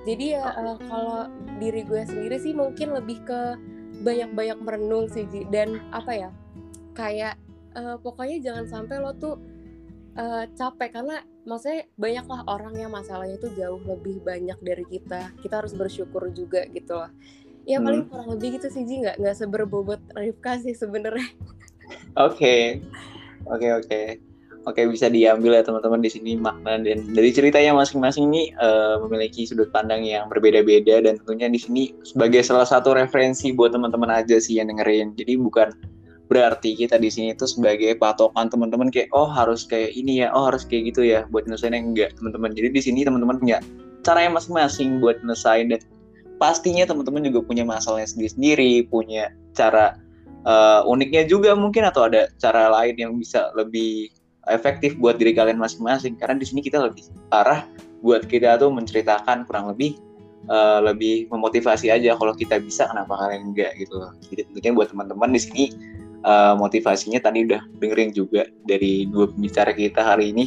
Jadi 0.05 0.37
ya 0.37 0.53
uh, 0.53 0.77
kalau 0.85 1.27
diri 1.57 1.81
gue 1.81 2.05
sendiri 2.05 2.37
sih 2.37 2.53
mungkin 2.53 2.93
lebih 2.93 3.25
ke 3.25 3.57
banyak-banyak 4.05 4.59
merenung 4.61 5.09
sih 5.09 5.25
dan 5.49 5.81
apa 5.89 6.11
ya 6.13 6.29
kayak 6.93 7.41
uh, 7.73 7.97
pokoknya 7.97 8.37
jangan 8.43 8.65
sampai 8.69 9.01
lo 9.01 9.11
tuh 9.17 9.41
uh, 10.15 10.45
capek. 10.53 10.93
Karena 10.93 11.25
maksudnya 11.43 11.89
banyaklah 11.97 12.45
orang 12.45 12.77
yang 12.77 12.93
masalahnya 12.93 13.41
itu 13.41 13.49
jauh 13.57 13.81
lebih 13.81 14.21
banyak 14.21 14.57
dari 14.61 14.85
kita. 14.85 15.33
Kita 15.41 15.65
harus 15.65 15.73
bersyukur 15.73 16.29
juga 16.31 16.69
gitu 16.69 17.01
loh. 17.01 17.11
Ya 17.65 17.81
paling 17.81 18.05
hmm. 18.05 18.11
kurang 18.13 18.29
lebih 18.37 18.61
gitu 18.61 18.69
sih 18.69 18.85
Ji. 18.85 19.01
Nggak 19.01 19.17
nggak 19.17 19.35
seberbobot 19.41 20.01
Rifka 20.13 20.61
sih 20.61 20.77
sebenarnya. 20.77 21.33
Oke. 22.13 22.81
Oke 23.45 23.69
oke 23.73 24.34
Oke 24.65 24.81
bisa 24.89 25.13
diambil 25.13 25.61
ya 25.61 25.63
teman-teman 25.63 26.01
di 26.01 26.09
sini 26.09 26.41
makna 26.41 26.81
dan 26.81 27.05
dari 27.13 27.29
ceritanya 27.29 27.77
masing-masing 27.77 28.33
ini 28.33 28.49
uh, 28.57 28.97
memiliki 29.05 29.45
sudut 29.45 29.69
pandang 29.69 30.01
yang 30.01 30.25
berbeda-beda 30.25 31.05
dan 31.05 31.21
tentunya 31.21 31.53
di 31.53 31.61
sini 31.61 31.83
sebagai 32.01 32.41
salah 32.41 32.65
satu 32.65 32.97
referensi 32.97 33.53
buat 33.53 33.77
teman-teman 33.77 34.09
aja 34.09 34.41
sih 34.41 34.57
yang 34.57 34.73
dengerin. 34.73 35.13
Jadi 35.13 35.37
bukan 35.37 35.69
berarti 36.25 36.73
kita 36.73 36.97
di 36.97 37.13
sini 37.13 37.37
itu 37.37 37.45
sebagai 37.45 37.93
patokan 38.01 38.49
teman-teman 38.49 38.89
kayak 38.89 39.13
oh 39.13 39.29
harus 39.29 39.69
kayak 39.69 39.93
ini 39.93 40.25
ya, 40.25 40.33
oh 40.33 40.49
harus 40.49 40.65
kayak 40.65 40.89
gitu 40.89 41.05
ya 41.05 41.29
buat 41.29 41.45
nyelesain 41.45 41.77
enggak 41.77 42.17
teman-teman. 42.17 42.49
Jadi 42.57 42.67
di 42.73 42.81
sini 42.81 43.05
teman-teman 43.05 43.37
punya 43.37 43.61
cara 44.01 44.25
yang 44.25 44.33
masing-masing 44.33 44.97
buat 44.97 45.21
nyelesain 45.21 45.69
dan 45.69 45.81
pastinya 46.41 46.89
teman-teman 46.89 47.21
juga 47.21 47.45
punya 47.45 47.61
masalahnya 47.61 48.09
sendiri-sendiri, 48.09 48.89
punya 48.89 49.29
cara 49.53 49.93
uh, 50.49 50.81
uniknya 50.89 51.29
juga 51.29 51.53
mungkin 51.53 51.85
atau 51.85 52.09
ada 52.09 52.33
cara 52.41 52.73
lain 52.73 52.95
yang 52.97 53.13
bisa 53.21 53.53
lebih 53.53 54.09
efektif 54.51 54.97
buat 54.97 55.17
diri 55.17 55.33
kalian 55.33 55.57
masing-masing. 55.57 56.17
Karena 56.17 56.37
di 56.37 56.45
sini 56.45 56.61
kita 56.61 56.81
lebih 56.81 57.05
parah 57.29 57.65
buat 58.05 58.25
kita 58.27 58.61
tuh 58.61 58.69
menceritakan 58.69 59.49
kurang 59.49 59.73
lebih 59.73 59.97
uh, 60.49 60.81
lebih 60.83 61.25
memotivasi 61.33 61.89
aja 61.89 62.13
kalau 62.13 62.37
kita 62.37 62.61
bisa 62.61 62.85
kenapa 62.85 63.17
kalian 63.17 63.49
enggak 63.49 63.73
gitu 63.81 63.97
jadi 64.29 64.45
tentunya 64.45 64.71
buat 64.77 64.93
teman-teman 64.93 65.33
di 65.33 65.41
sini 65.41 65.63
uh, 66.21 66.53
motivasinya 66.53 67.17
tadi 67.17 67.49
udah 67.49 67.61
dengerin 67.81 68.11
juga 68.13 68.45
dari 68.69 69.09
dua 69.09 69.29
pembicara 69.33 69.73
kita 69.73 70.05
hari 70.05 70.29
ini 70.29 70.45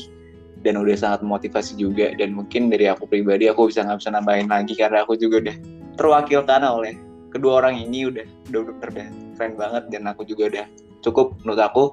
dan 0.67 0.75
udah 0.79 0.97
sangat 0.99 1.23
memotivasi 1.23 1.79
juga. 1.79 2.11
Dan 2.19 2.35
mungkin 2.35 2.69
dari 2.69 2.91
aku 2.91 3.07
pribadi 3.07 3.47
aku 3.47 3.71
bisa 3.71 3.87
nggak 3.87 4.03
bisa 4.03 4.11
nambahin 4.11 4.51
lagi 4.51 4.75
karena 4.75 5.07
aku 5.07 5.15
juga 5.15 5.49
udah 5.49 5.57
terwakilkan 5.95 6.63
oleh 6.67 6.95
kedua 7.31 7.63
orang 7.65 7.79
ini 7.79 8.11
udah 8.11 8.27
udah 8.51 8.61
udah, 8.67 8.75
udah 8.75 9.07
keren 9.39 9.55
banget. 9.55 9.83
Dan 9.95 10.03
aku 10.11 10.27
juga 10.27 10.51
udah 10.51 10.67
cukup 11.07 11.39
menurut 11.47 11.63
aku. 11.63 11.85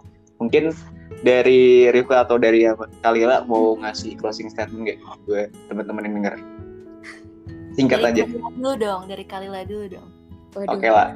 Mungkin 0.41 0.73
dari 1.21 1.89
Rifka 1.89 2.25
atau 2.25 2.37
dari 2.37 2.65
apa 2.65 2.89
Kalila 3.01 3.45
mau 3.45 3.77
ngasih 3.77 4.17
closing 4.17 4.49
statement 4.49 4.89
gak 4.89 4.99
gue 5.25 5.49
teman-teman 5.69 6.05
yang 6.09 6.15
denger? 6.21 6.35
Singkat 7.75 7.99
dari 8.01 8.09
aja. 8.11 8.23
Kalila 8.25 8.49
dulu 8.53 8.73
dong 8.77 9.01
dari 9.09 9.23
Kalila 9.25 9.61
dulu 9.65 9.85
dong. 9.89 10.09
Oke 10.55 10.67
okay, 10.79 10.91
lah. 10.91 11.09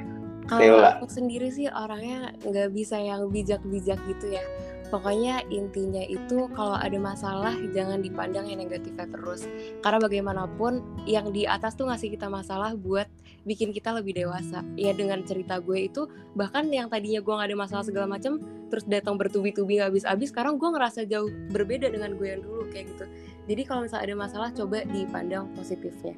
Kalau 0.50 0.82
aku 0.82 1.06
sendiri 1.06 1.54
sih 1.54 1.70
orangnya 1.70 2.34
nggak 2.42 2.74
bisa 2.74 2.98
yang 2.98 3.30
bijak-bijak 3.30 4.02
gitu 4.10 4.34
ya 4.34 4.42
pokoknya 4.90 5.46
intinya 5.54 6.02
itu 6.02 6.50
kalau 6.58 6.76
ada 6.76 6.98
masalah 6.98 7.56
jangan 7.72 8.02
dipandang 8.02 8.50
yang 8.50 8.60
negatifnya 8.62 9.06
terus. 9.10 9.46
Karena 9.86 10.02
bagaimanapun 10.02 11.06
yang 11.06 11.30
di 11.30 11.46
atas 11.46 11.78
tuh 11.78 11.88
ngasih 11.90 12.14
kita 12.14 12.28
masalah 12.28 12.74
buat 12.76 13.06
bikin 13.46 13.72
kita 13.72 13.94
lebih 13.96 14.18
dewasa. 14.18 14.66
Ya 14.76 14.92
dengan 14.92 15.24
cerita 15.24 15.62
gue 15.62 15.88
itu 15.88 16.10
bahkan 16.36 16.68
yang 16.70 16.90
tadinya 16.90 17.22
gue 17.22 17.34
nggak 17.34 17.50
ada 17.54 17.58
masalah 17.58 17.84
segala 17.86 18.06
macam 18.10 18.42
terus 18.70 18.86
datang 18.86 19.18
bertubi-tubi 19.18 19.82
habis-habis 19.82 20.30
sekarang 20.30 20.62
gue 20.62 20.70
ngerasa 20.70 21.10
jauh 21.10 21.30
berbeda 21.50 21.90
dengan 21.90 22.14
gue 22.18 22.28
yang 22.28 22.42
dulu 22.42 22.68
kayak 22.70 22.94
gitu. 22.94 23.06
Jadi 23.50 23.62
kalau 23.66 23.86
misalnya 23.86 24.14
ada 24.14 24.16
masalah 24.18 24.50
coba 24.54 24.86
dipandang 24.90 25.50
positifnya. 25.58 26.14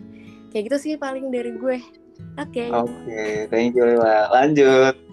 Kayak 0.52 0.64
gitu 0.72 0.78
sih 0.80 0.94
paling 1.00 1.32
dari 1.32 1.56
gue. 1.56 1.80
Oke. 2.40 2.68
Okay. 2.68 2.70
oke 2.72 2.92
okay, 3.08 3.48
thank 3.48 3.72
you 3.76 3.88
Lila. 3.88 4.28
Lanjut 4.32 5.11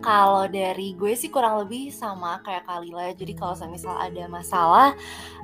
kalau 0.00 0.48
dari 0.48 0.96
gue 0.96 1.12
sih 1.12 1.28
kurang 1.28 1.64
lebih 1.64 1.92
sama 1.92 2.40
kayak 2.44 2.64
Kalila. 2.64 3.12
Jadi 3.12 3.32
kalau 3.36 3.54
misal 3.68 3.94
ada 4.00 4.24
masalah, 4.26 4.88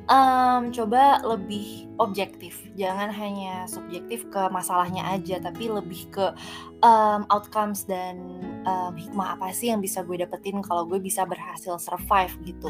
um, 0.09 0.73
coba 0.73 1.21
lebih 1.23 1.87
objektif. 2.01 2.65
Jangan 2.75 3.13
hanya 3.13 3.69
subjektif 3.69 4.27
ke 4.33 4.43
masalahnya 4.49 5.05
aja, 5.13 5.39
tapi 5.39 5.69
lebih 5.69 6.09
ke 6.09 6.27
um, 6.81 7.29
outcomes 7.29 7.85
dan 7.85 8.41
um, 8.67 8.93
hikmah 8.99 9.39
apa 9.39 9.55
sih 9.55 9.71
yang 9.71 9.79
bisa 9.79 10.03
gue 10.03 10.19
dapetin 10.19 10.59
kalau 10.61 10.85
gue 10.85 10.99
bisa 10.99 11.23
berhasil 11.23 11.79
survive 11.79 12.35
gitu. 12.43 12.69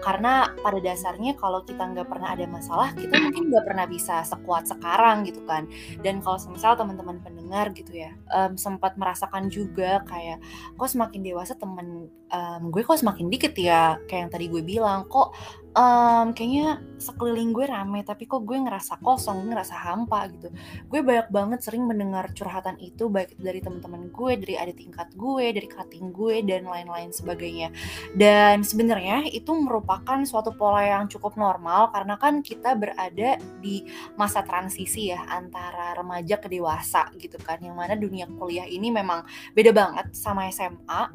Karena 0.00 0.50
pada 0.64 0.80
dasarnya 0.80 1.36
kalau 1.36 1.62
kita 1.62 1.84
nggak 1.84 2.08
pernah 2.08 2.32
ada 2.32 2.48
masalah, 2.48 2.96
kita 2.96 3.14
mungkin 3.20 3.52
nggak 3.52 3.64
pernah 3.68 3.86
bisa 3.86 4.24
sekuat 4.24 4.66
sekarang 4.66 5.28
gitu 5.28 5.44
kan. 5.44 5.68
Dan 6.00 6.24
kalau 6.24 6.40
misal 6.48 6.74
teman-teman 6.74 7.20
pendengar 7.20 7.70
gitu 7.76 7.92
ya, 7.92 8.16
um, 8.32 8.56
sempat 8.56 8.96
merasakan 8.96 9.52
juga 9.52 10.00
kayak 10.08 10.40
kok 10.74 10.88
semakin 10.88 11.20
dewasa 11.20 11.52
temen 11.54 12.08
um, 12.32 12.62
gue 12.72 12.82
kok 12.82 12.98
semakin 12.98 13.28
dikit 13.28 13.54
ya 13.54 14.00
kayak 14.08 14.20
yang 14.26 14.32
tadi 14.32 14.46
gue 14.50 14.62
bilang 14.64 15.06
kok 15.06 15.36
um, 15.74 16.30
kayaknya 16.32 16.80
sekeliling 16.96 17.52
gue 17.52 17.66
rame 17.68 18.00
tapi 18.06 18.24
kok 18.24 18.46
gue 18.46 18.56
ngerasa 18.56 19.02
kosong 19.02 19.44
gue 19.44 19.50
ngerasa 19.52 19.74
hampa 19.76 20.30
gitu. 20.32 20.48
Gue 20.88 21.00
banyak 21.04 21.28
banget 21.28 21.60
sering 21.60 21.84
mendengar 21.84 22.30
curhatan 22.32 22.78
itu 22.80 23.10
baik 23.10 23.36
dari 23.36 23.60
teman-teman 23.60 24.08
gue 24.08 24.32
dari 24.40 24.54
adik 24.56 24.76
tingkat 24.80 25.08
gue 25.12 25.44
dari 25.52 25.68
cutting 25.68 26.14
gue 26.14 26.40
dan 26.46 26.64
lain-lain 26.64 27.10
sebagainya. 27.12 27.68
Dan 28.16 28.64
sebenarnya 28.64 29.28
itu 29.28 29.52
merupakan 29.52 30.22
suatu 30.24 30.54
pola 30.54 30.86
yang 30.86 31.04
cukup 31.10 31.36
normal 31.36 31.92
karena 31.92 32.14
kan 32.16 32.40
kita 32.40 32.72
berada 32.78 33.36
di 33.60 33.84
masa 34.16 34.40
transisi 34.46 35.12
ya 35.12 35.26
antara 35.28 35.92
remaja 35.98 36.38
ke 36.40 36.48
dewasa 36.48 37.10
gitu 37.20 37.36
kan 37.42 37.60
yang 37.60 37.76
mana 37.76 37.98
dunia 37.98 38.24
kuliah 38.38 38.64
ini 38.64 38.88
memang 38.88 39.26
beda 39.52 39.74
banget 39.74 40.14
sama 40.14 40.48
SMA 40.48 41.10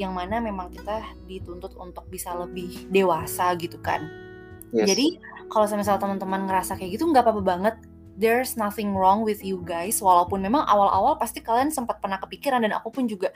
yang 0.00 0.16
mana 0.16 0.40
memang 0.40 0.72
kita 0.72 1.04
dituntut 1.28 1.76
untuk 1.76 2.08
bisa 2.08 2.32
lebih 2.32 2.88
dewasa 2.88 3.52
gitu 3.60 3.76
kan. 3.84 4.08
Yes. 4.72 4.96
Jadi 4.96 5.20
kalau 5.52 5.68
misalnya 5.68 6.00
teman-teman 6.00 6.48
ngerasa 6.48 6.80
kayak 6.80 6.96
gitu 6.96 7.04
nggak 7.12 7.28
apa-apa 7.28 7.44
banget. 7.44 7.76
There's 8.20 8.52
nothing 8.60 8.92
wrong 8.92 9.24
with 9.24 9.40
you 9.40 9.64
guys. 9.64 10.04
Walaupun 10.04 10.44
memang 10.44 10.68
awal-awal 10.68 11.16
pasti 11.16 11.40
kalian 11.40 11.72
sempat 11.72 12.04
pernah 12.04 12.20
kepikiran 12.20 12.60
dan 12.60 12.76
aku 12.76 12.92
pun 12.92 13.08
juga, 13.08 13.32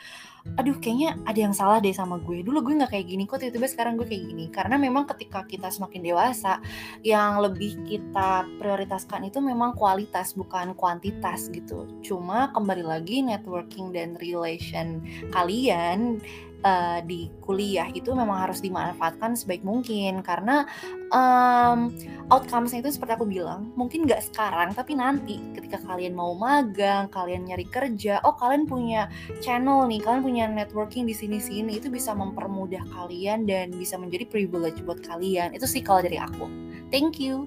aduh 0.61 0.77
kayaknya 0.77 1.17
ada 1.25 1.41
yang 1.41 1.57
salah 1.57 1.81
deh 1.81 1.95
sama 1.97 2.21
gue. 2.21 2.45
Dulu 2.45 2.61
gue 2.61 2.85
nggak 2.85 2.93
kayak 2.93 3.07
gini 3.09 3.25
kok 3.25 3.41
tiba-tiba 3.41 3.65
sekarang 3.65 3.97
gue 3.97 4.05
kayak 4.05 4.29
gini. 4.29 4.53
Karena 4.53 4.77
memang 4.77 5.09
ketika 5.09 5.49
kita 5.49 5.73
semakin 5.73 6.05
dewasa, 6.05 6.61
yang 7.01 7.41
lebih 7.41 7.81
kita 7.89 8.45
prioritaskan 8.61 9.25
itu 9.25 9.41
memang 9.41 9.73
kualitas 9.73 10.37
bukan 10.37 10.77
kuantitas 10.77 11.49
gitu. 11.49 11.89
Cuma 12.05 12.53
kembali 12.53 12.85
lagi 12.85 13.25
networking 13.25 13.89
dan 13.89 14.21
relation 14.21 15.01
kalian 15.33 16.21
uh, 16.65 16.99
di 17.05 17.29
kuliah 17.45 17.87
itu 17.93 18.11
memang 18.17 18.49
harus 18.49 18.59
dimanfaatkan 18.65 19.37
sebaik 19.37 19.63
mungkin. 19.63 20.25
Karena 20.25 20.65
um, 21.13 21.93
outcomesnya 22.33 22.81
itu 22.83 22.97
seperti 22.97 23.21
aku 23.21 23.29
bilang 23.29 23.71
mungkin 23.77 24.09
nggak 24.09 24.33
sekarang 24.33 24.73
tapi 24.73 24.97
nanti. 24.97 25.39
Ketika 25.55 25.85
kalian 25.85 26.17
mau 26.17 26.33
magang 26.35 27.13
kalian 27.13 27.47
nyari 27.47 27.69
kerja 27.69 28.25
oh 28.25 28.35
kalian 28.35 28.65
punya 28.65 29.13
channel 29.45 29.85
nih 29.87 30.01
kalian 30.01 30.23
punya 30.25 30.45
networking 30.49 31.05
di 31.05 31.15
sini 31.15 31.39
sini 31.39 31.79
itu 31.79 31.93
bisa 31.93 32.17
mempermudah 32.17 32.83
kalian 32.91 33.45
dan 33.45 33.71
bisa 33.77 34.01
menjadi 34.01 34.25
privilege 34.27 34.81
buat 34.83 35.05
kalian. 35.05 35.53
Itu 35.53 35.69
sih 35.69 35.85
kalau 35.85 36.01
dari 36.03 36.17
aku. 36.17 36.49
Thank 36.89 37.21
you. 37.21 37.47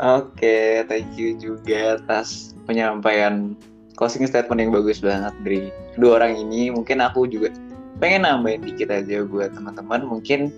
Oke, 0.00 0.40
okay, 0.40 0.70
thank 0.88 1.12
you 1.20 1.36
juga 1.36 2.00
atas 2.00 2.56
penyampaian 2.64 3.52
closing 4.00 4.24
statement 4.24 4.56
yang 4.56 4.72
bagus 4.72 5.04
banget 5.04 5.34
dari 5.44 5.68
dua 6.00 6.22
orang 6.22 6.40
ini. 6.40 6.72
Mungkin 6.72 7.04
aku 7.04 7.28
juga 7.28 7.52
pengen 8.00 8.24
nambahin 8.24 8.64
dikit 8.64 8.88
aja 8.88 9.22
buat 9.28 9.52
teman-teman 9.52 10.08
mungkin 10.08 10.48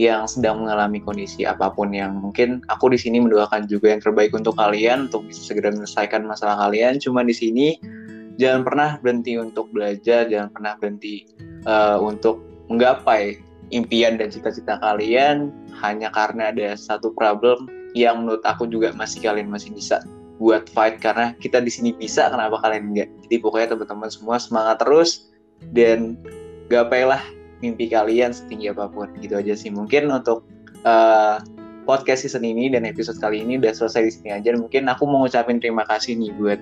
yang 0.00 0.24
sedang 0.24 0.64
mengalami 0.64 1.04
kondisi 1.04 1.44
apa 1.44 1.68
pun 1.68 1.92
yang 1.92 2.16
mungkin 2.16 2.64
aku 2.72 2.88
di 2.92 2.96
sini 2.96 3.20
mendoakan 3.20 3.68
juga 3.68 3.92
yang 3.92 4.00
terbaik 4.00 4.32
untuk 4.32 4.56
kalian 4.56 5.12
untuk 5.12 5.28
bisa 5.28 5.52
segera 5.52 5.68
menyelesaikan 5.68 6.24
masalah 6.24 6.56
kalian. 6.68 6.96
Cuma 6.96 7.20
di 7.20 7.36
sini 7.36 7.76
jangan 8.40 8.64
pernah 8.64 8.90
berhenti 9.04 9.36
untuk 9.36 9.68
belajar, 9.68 10.24
jangan 10.32 10.48
pernah 10.48 10.72
berhenti 10.80 11.28
uh, 11.68 12.00
untuk 12.00 12.40
menggapai 12.72 13.36
impian 13.72 14.16
dan 14.16 14.32
cita-cita 14.32 14.80
kalian 14.80 15.52
hanya 15.84 16.08
karena 16.12 16.52
ada 16.52 16.72
satu 16.76 17.12
problem 17.12 17.68
yang 17.92 18.24
menurut 18.24 18.40
aku 18.48 18.64
juga 18.68 18.92
masih 18.96 19.20
kalian 19.20 19.52
masih 19.52 19.72
bisa 19.76 20.00
buat 20.40 20.68
fight 20.72 21.00
karena 21.00 21.36
kita 21.40 21.60
di 21.60 21.68
sini 21.68 21.92
bisa 21.92 22.32
kenapa 22.32 22.60
kalian 22.64 22.92
enggak 22.92 23.08
jadi 23.28 23.36
pokoknya 23.44 23.68
teman-teman 23.76 24.10
semua 24.10 24.36
semangat 24.40 24.80
terus 24.80 25.32
dan 25.70 26.18
gapailah 26.72 27.20
mimpi 27.60 27.92
kalian 27.92 28.32
setinggi 28.32 28.72
apa 28.72 28.88
pun 28.88 29.12
gitu 29.20 29.36
aja 29.38 29.52
sih. 29.52 29.68
Mungkin 29.68 30.08
untuk 30.08 30.42
uh, 30.88 31.38
podcast 31.84 32.26
season 32.26 32.42
ini 32.42 32.70
dan 32.72 32.88
episode 32.88 33.18
kali 33.20 33.44
ini 33.44 33.60
udah 33.60 33.76
selesai 33.76 34.02
di 34.08 34.12
sini 34.12 34.30
aja. 34.34 34.56
Mungkin 34.56 34.88
aku 34.90 35.04
mau 35.06 35.22
ngucapin 35.22 35.60
terima 35.60 35.86
kasih 35.86 36.18
nih 36.18 36.32
buat 36.40 36.60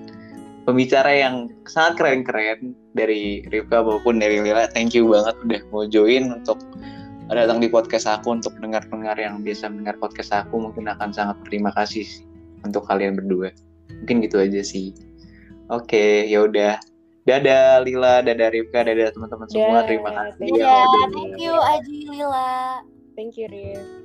pembicara 0.69 1.09
yang 1.09 1.49
sangat 1.65 1.97
keren-keren 1.97 2.77
dari 2.93 3.41
Rifka 3.49 3.81
maupun 3.81 4.21
dari 4.21 4.41
Lila. 4.41 4.69
Thank 4.69 4.93
you 4.93 5.09
banget 5.09 5.35
udah 5.41 5.61
mau 5.73 5.83
join 5.89 6.29
untuk 6.29 6.61
datang 7.31 7.63
di 7.63 7.71
podcast 7.71 8.11
aku 8.11 8.35
untuk 8.43 8.53
dengar-dengar 8.59 9.15
yang 9.15 9.39
biasa 9.41 9.71
mendengar 9.71 9.97
podcast 9.97 10.35
aku. 10.35 10.59
Mungkin 10.59 10.85
akan 10.91 11.09
sangat 11.15 11.39
berterima 11.41 11.73
kasih 11.73 12.05
untuk 12.61 12.85
kalian 12.85 13.17
berdua. 13.17 13.49
Mungkin 14.03 14.21
gitu 14.21 14.37
aja 14.37 14.61
sih. 14.61 14.93
Oke 15.71 16.27
ya 16.27 16.43
udah 16.43 16.90
dadah 17.27 17.81
Lila. 17.85 18.25
Dadah 18.25 18.47
Rifka. 18.49 18.85
Dadah 18.85 19.13
teman-teman 19.13 19.47
semua. 19.49 19.79
Terima 19.85 20.09
kasih. 20.11 20.45
Ya, 20.57 20.85
thank 21.13 21.37
you 21.37 21.53
Aji 21.53 21.99
Lila. 22.09 22.81
Thank 23.15 23.37
you 23.37 23.47
Rif 23.51 24.00